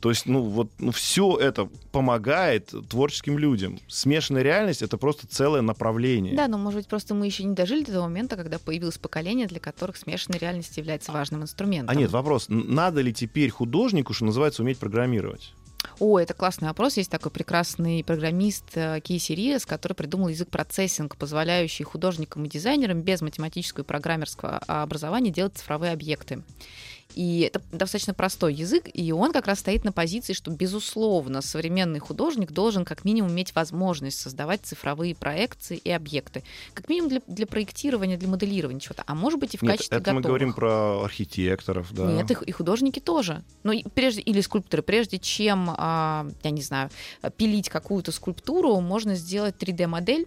То 0.03 0.11
есть, 0.11 0.27
ну, 0.27 0.43
вот 0.43 0.69
ну, 0.81 0.91
все 0.91 1.39
это 1.39 1.69
помогает 1.93 2.75
творческим 2.91 3.39
людям. 3.39 3.79
Смешанная 3.87 4.43
реальность— 4.43 4.83
это 4.83 4.99
просто 4.99 5.29
целое 5.29 5.63
направление. 5.63 6.35
Да, 6.35 6.49
но, 6.49 6.59
может 6.59 6.81
быть, 6.81 6.89
просто 6.89 7.15
мы 7.15 7.27
еще 7.27 7.45
не 7.45 7.55
дожили 7.55 7.85
до 7.85 7.93
того 7.93 8.07
момента, 8.07 8.35
когда 8.35 8.59
появилось 8.59 8.99
поколение, 8.99 9.47
для 9.47 9.61
которых 9.61 9.97
смешанная 9.97 10.41
реальность 10.41 10.77
является 10.77 11.13
важным 11.13 11.43
инструментом. 11.43 11.89
А 11.89 11.95
нет, 11.95 12.11
вопрос, 12.11 12.47
надо 12.49 13.01
ли 13.01 13.15
теперь 13.15 13.51
художнику, 13.51 14.13
что 14.13 14.25
называется, 14.25 14.63
уметь 14.63 14.79
программировать? 14.79 15.55
О, 16.01 16.19
это 16.19 16.35
классный 16.35 16.67
вопрос. 16.67 16.97
Есть 16.97 17.11
такой 17.11 17.31
прекрасный 17.31 18.03
программист 18.03 18.65
э, 18.75 19.01
Кейси 19.01 19.33
Риас, 19.33 19.67
который 19.67 19.95
придумал 19.95 20.29
язык 20.29 20.49
процессинг, 20.49 21.17
позволяющий 21.17 21.85
художникам 21.85 22.45
и 22.45 22.49
дизайнерам 22.49 23.03
без 23.03 23.21
математического 23.21 23.85
и 23.85 23.87
программерского 23.87 24.59
образования 24.59 25.31
делать 25.31 25.57
цифровые 25.57 25.93
объекты. 25.93 26.43
И 27.15 27.41
это 27.41 27.61
достаточно 27.73 28.15
простой 28.15 28.55
язык, 28.55 28.89
и 28.93 29.13
он 29.13 29.33
как 29.33 29.47
раз 29.47 29.61
стоит 29.61 29.85
на 29.85 29.93
позиции, 29.93 30.33
что, 30.33 30.51
безусловно, 30.51 31.43
современный 31.43 31.99
художник 31.99 32.53
должен 32.53 32.85
как 32.85 33.05
минимум 33.05 33.33
иметь 33.33 33.55
возможность 33.55 34.21
создавать 34.21 34.63
цифровые 34.63 35.15
проекции 35.15 35.77
и 35.77 35.91
объекты. 35.91 36.43
Как 36.75 36.89
минимум 36.89 37.11
для, 37.11 37.23
для 37.27 37.47
проектирования, 37.47 38.17
для 38.17 38.29
моделирования 38.29 38.81
чего-то. 38.81 39.05
А 39.07 39.15
может 39.15 39.39
быть 39.39 39.55
и 39.55 39.59
в 39.59 39.63
Нет, 39.63 39.73
качестве 39.73 39.97
это 39.99 40.05
готовых. 40.05 40.25
мы 40.25 40.29
говорим 40.29 40.53
про 40.53 41.05
архитекторов, 41.05 41.93
да. 41.93 42.11
Нет, 42.11 42.31
и, 42.31 42.37
и 42.47 42.53
художники 42.53 43.01
тоже. 43.01 43.43
Ну, 43.63 43.73
и 43.73 43.83
прежде, 43.89 44.21
или 44.21 44.41
скульпторы. 44.41 44.83
Прежде 44.83 45.19
чем, 45.19 45.75
а, 45.77 46.27
я 46.43 46.51
не 46.51 46.63
знаю, 46.63 46.91
пилить 47.37 47.69
какую-то 47.69 48.13
скульптуру, 48.13 48.81
можно 48.81 49.15
сделать 49.15 49.57
3D-модель, 49.59 50.27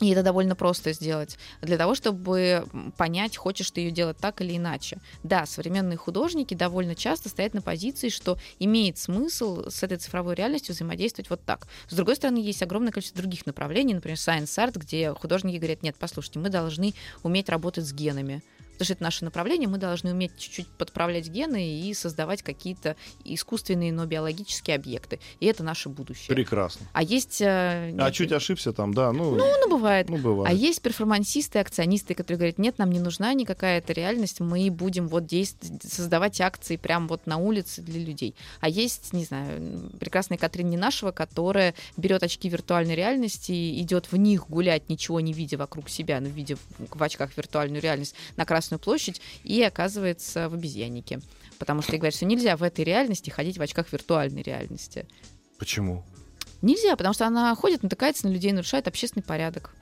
и 0.00 0.10
это 0.10 0.22
довольно 0.22 0.54
просто 0.54 0.92
сделать 0.92 1.38
для 1.62 1.78
того, 1.78 1.94
чтобы 1.94 2.66
понять, 2.96 3.36
хочешь 3.36 3.70
ты 3.70 3.80
ее 3.80 3.90
делать 3.90 4.18
так 4.18 4.40
или 4.42 4.56
иначе. 4.56 4.98
Да, 5.22 5.46
современные 5.46 5.96
художники 5.96 6.54
довольно 6.54 6.94
часто 6.94 7.28
стоят 7.28 7.54
на 7.54 7.62
позиции, 7.62 8.08
что 8.08 8.38
имеет 8.58 8.98
смысл 8.98 9.68
с 9.68 9.82
этой 9.82 9.96
цифровой 9.96 10.34
реальностью 10.34 10.74
взаимодействовать 10.74 11.30
вот 11.30 11.42
так. 11.44 11.66
С 11.88 11.94
другой 11.94 12.16
стороны, 12.16 12.38
есть 12.38 12.62
огромное 12.62 12.92
количество 12.92 13.22
других 13.22 13.46
направлений, 13.46 13.94
например, 13.94 14.18
Science 14.18 14.44
Art, 14.44 14.78
где 14.78 15.12
художники 15.14 15.56
говорят, 15.56 15.82
нет, 15.82 15.96
послушайте, 15.98 16.40
мы 16.40 16.50
должны 16.50 16.92
уметь 17.22 17.48
работать 17.48 17.86
с 17.86 17.92
генами 17.92 18.42
потому 18.76 18.86
что 18.86 18.94
это 18.94 19.02
наше 19.02 19.24
направление, 19.24 19.68
мы 19.68 19.78
должны 19.78 20.12
уметь 20.12 20.36
чуть-чуть 20.38 20.68
подправлять 20.68 21.28
гены 21.28 21.80
и 21.80 21.94
создавать 21.94 22.42
какие-то 22.42 22.96
искусственные, 23.24 23.92
но 23.92 24.06
биологические 24.06 24.76
объекты. 24.76 25.18
И 25.40 25.46
это 25.46 25.62
наше 25.62 25.88
будущее. 25.88 26.34
Прекрасно. 26.34 26.86
А 26.92 27.02
есть... 27.02 27.40
э, 27.40 27.44
А 27.46 27.90
нет, 27.90 28.14
чуть 28.14 28.32
ошибся 28.32 28.72
там, 28.72 28.94
да, 28.94 29.12
ну, 29.12 29.34
Ну, 29.34 29.44
ну, 29.60 29.68
бывает. 29.68 30.08
ну 30.08 30.16
А 30.16 30.18
бывает. 30.18 30.58
есть 30.58 30.82
перформансисты, 30.82 31.58
акционисты, 31.58 32.14
которые 32.14 32.38
говорят, 32.38 32.58
нет, 32.58 32.78
нам 32.78 32.90
не 32.90 33.00
нужна 33.00 33.32
никакая 33.34 33.78
эта 33.78 33.92
реальность, 33.92 34.40
мы 34.40 34.70
будем 34.70 35.08
вот 35.08 35.26
действовать, 35.26 35.82
создавать 35.82 36.40
акции 36.40 36.76
прямо 36.76 37.06
вот 37.08 37.26
на 37.26 37.36
улице 37.38 37.82
для 37.82 38.00
людей. 38.00 38.34
А 38.60 38.68
есть, 38.68 39.12
не 39.12 39.24
знаю, 39.24 39.90
прекрасная 39.98 40.38
Катрин 40.38 40.68
Ненашева, 40.70 41.12
которая 41.12 41.74
берет 41.96 42.22
очки 42.22 42.48
виртуальной 42.48 42.94
реальности, 42.94 43.80
идет 43.80 44.12
в 44.12 44.16
них 44.16 44.48
гулять, 44.48 44.88
ничего 44.88 45.20
не 45.20 45.32
видя 45.32 45.56
вокруг 45.56 45.88
себя, 45.88 46.20
но 46.20 46.28
видя 46.28 46.56
в 46.78 47.02
очках 47.02 47.36
виртуальную 47.36 47.82
реальность 47.82 48.14
на 48.36 48.44
Красную 48.66 48.80
площадь 48.80 49.20
и 49.44 49.62
оказывается 49.62 50.48
в 50.48 50.54
обезьяннике. 50.54 51.20
Потому 51.58 51.82
что 51.82 51.92
ей 51.92 51.98
говорят, 51.98 52.14
что 52.14 52.24
нельзя 52.24 52.56
в 52.56 52.64
этой 52.64 52.84
реальности 52.84 53.30
ходить 53.30 53.58
в 53.58 53.62
очках 53.62 53.92
виртуальной 53.92 54.42
реальности. 54.42 55.06
Почему? 55.56 56.04
Нельзя, 56.62 56.96
потому 56.96 57.14
что 57.14 57.26
она 57.26 57.54
ходит, 57.54 57.84
натыкается 57.84 58.26
на 58.26 58.32
людей, 58.32 58.50
нарушает 58.50 58.88
общественный 58.88 59.22
порядок. 59.22 59.72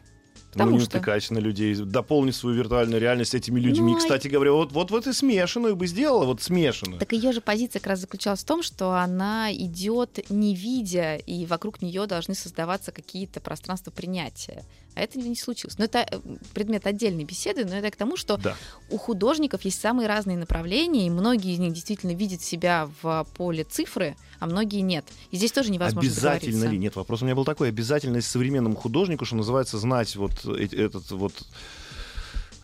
Потому 0.53 0.73
ну, 0.73 0.77
не 0.77 0.85
что... 0.85 0.97
натыкайся 0.97 1.33
на 1.33 1.39
людей, 1.39 1.75
дополни 1.75 2.31
свою 2.31 2.57
виртуальную 2.57 3.01
реальность 3.01 3.35
этими 3.35 3.59
людьми. 3.59 3.93
Ну, 3.93 3.99
Кстати 3.99 4.29
говоря, 4.29 4.53
вот, 4.53 4.71
вот, 4.73 4.91
вот 4.91 5.07
и 5.07 5.13
смешанную 5.13 5.75
бы 5.75 5.87
сделала, 5.87 6.27
вот 6.27 6.43
смешанную. 6.43 7.01
Так 7.01 7.13
ее 7.13 7.33
же 7.33 7.41
позиция 7.41 7.81
как 7.81 7.89
раз 7.89 8.01
заключалась 8.01 8.41
в 8.41 8.47
том, 8.47 8.63
что 8.63 8.93
она 8.93 9.53
идет 9.53 10.31
не 10.31 10.55
видя, 10.55 11.17
и 11.17 11.47
вокруг 11.47 11.81
нее 11.81 12.07
должны 12.07 12.35
создаваться 12.35 12.93
какие-то 12.93 13.41
пространства 13.41 13.91
принятия. 13.91 14.65
А 14.95 15.01
это 15.01 15.19
не 15.19 15.35
случилось. 15.37 15.77
Но 15.79 15.85
это 15.87 16.07
э, 16.11 16.19
предмет 16.55 16.87
отдельной 16.87 17.25
беседы, 17.25 17.65
но 17.65 17.75
это 17.77 17.91
к 17.91 17.97
тому, 17.97 18.17
что 18.17 18.37
Да. 18.37 18.57
у 18.91 18.97
художников 18.97 19.65
есть 19.65 19.81
самые 19.81 20.09
разные 20.09 20.37
направления, 20.37 21.07
и 21.07 21.11
многие 21.11 21.53
из 21.55 21.59
них 21.59 21.73
действительно 21.73 22.13
видят 22.15 22.43
себя 22.43 22.89
в 23.03 23.27
поле 23.37 23.65
цифры, 23.65 24.17
а 24.39 24.47
многие 24.47 24.81
нет. 24.81 25.05
И 25.31 25.37
здесь 25.37 25.53
тоже 25.53 25.71
невозможно 25.71 26.09
Обязательно 26.09 26.53
договориться. 26.53 26.73
ли? 26.73 26.79
Нет, 26.79 26.97
вопрос 26.97 27.23
у 27.23 27.25
меня 27.25 27.35
был 27.35 27.45
такой. 27.45 27.69
Обязательно 27.69 28.21
современному 28.21 28.77
художнику, 28.77 29.25
что 29.25 29.37
называется, 29.37 29.79
знать 29.79 30.15
вот 30.17 30.45
этот 30.45 31.11
вот 31.11 31.33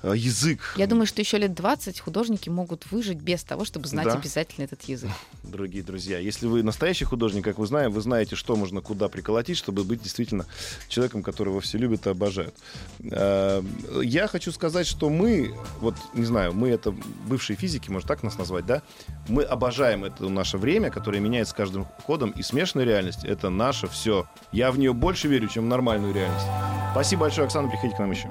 язык? 0.02 0.74
Я 0.76 0.86
думаю, 0.86 1.06
что 1.06 1.20
еще 1.20 1.38
лет 1.38 1.54
20 1.54 2.00
художники 2.00 2.48
могут 2.48 2.90
выжить 2.90 3.18
без 3.18 3.42
того, 3.42 3.64
чтобы 3.64 3.86
знать 3.88 4.06
Да. 4.06 4.14
обязательно 4.14 4.64
этот 4.64 4.82
язык. 4.84 5.10
Дорогие 5.42 5.82
друзья, 5.82 6.18
если 6.18 6.46
вы 6.46 6.62
настоящий 6.62 7.04
художник, 7.04 7.44
как 7.44 7.58
вы 7.58 7.66
знаем, 7.66 7.92
вы 7.92 8.00
знаете, 8.00 8.36
что 8.36 8.56
можно 8.56 8.80
куда 8.80 9.08
приколотить, 9.08 9.56
чтобы 9.56 9.84
быть 9.84 10.02
действительно 10.02 10.46
человеком, 10.88 11.22
которого 11.22 11.60
все 11.60 11.78
любят 11.78 12.06
и 12.06 12.10
обожают. 12.10 12.54
Э, 13.00 13.62
Я 14.02 14.26
хочу 14.26 14.52
сказать, 14.52 14.86
что 14.86 15.10
мы, 15.10 15.54
вот 15.80 15.94
не 16.14 16.24
знаю, 16.24 16.52
мы 16.52 16.68
это 16.70 16.94
бывшие 17.26 17.56
физики, 17.56 17.90
можно 17.90 18.08
так 18.08 18.22
нас 18.22 18.38
назвать, 18.38 18.66
да? 18.66 18.82
Мы 19.28 19.42
обожаем 19.42 20.04
это 20.04 20.28
наше 20.28 20.58
время, 20.58 20.90
которое 20.90 21.20
меняется 21.20 21.50
с 21.52 21.54
каждым 21.56 21.86
ходом, 22.06 22.30
и 22.30 22.42
смешанная 22.42 22.84
реальность— 22.86 23.24
это 23.24 23.50
наше 23.50 23.86
все. 23.88 24.26
Я 24.52 24.70
в 24.72 24.78
нее 24.78 24.92
больше 24.92 25.28
верю, 25.28 25.48
чем 25.48 25.64
в 25.64 25.68
нормальную 25.68 26.14
реальность. 26.14 26.46
Спасибо 26.92 27.22
большое, 27.22 27.46
Оксана, 27.46 27.68
приходите 27.68 27.96
к 27.96 27.98
нам 28.00 28.10
еще. 28.10 28.30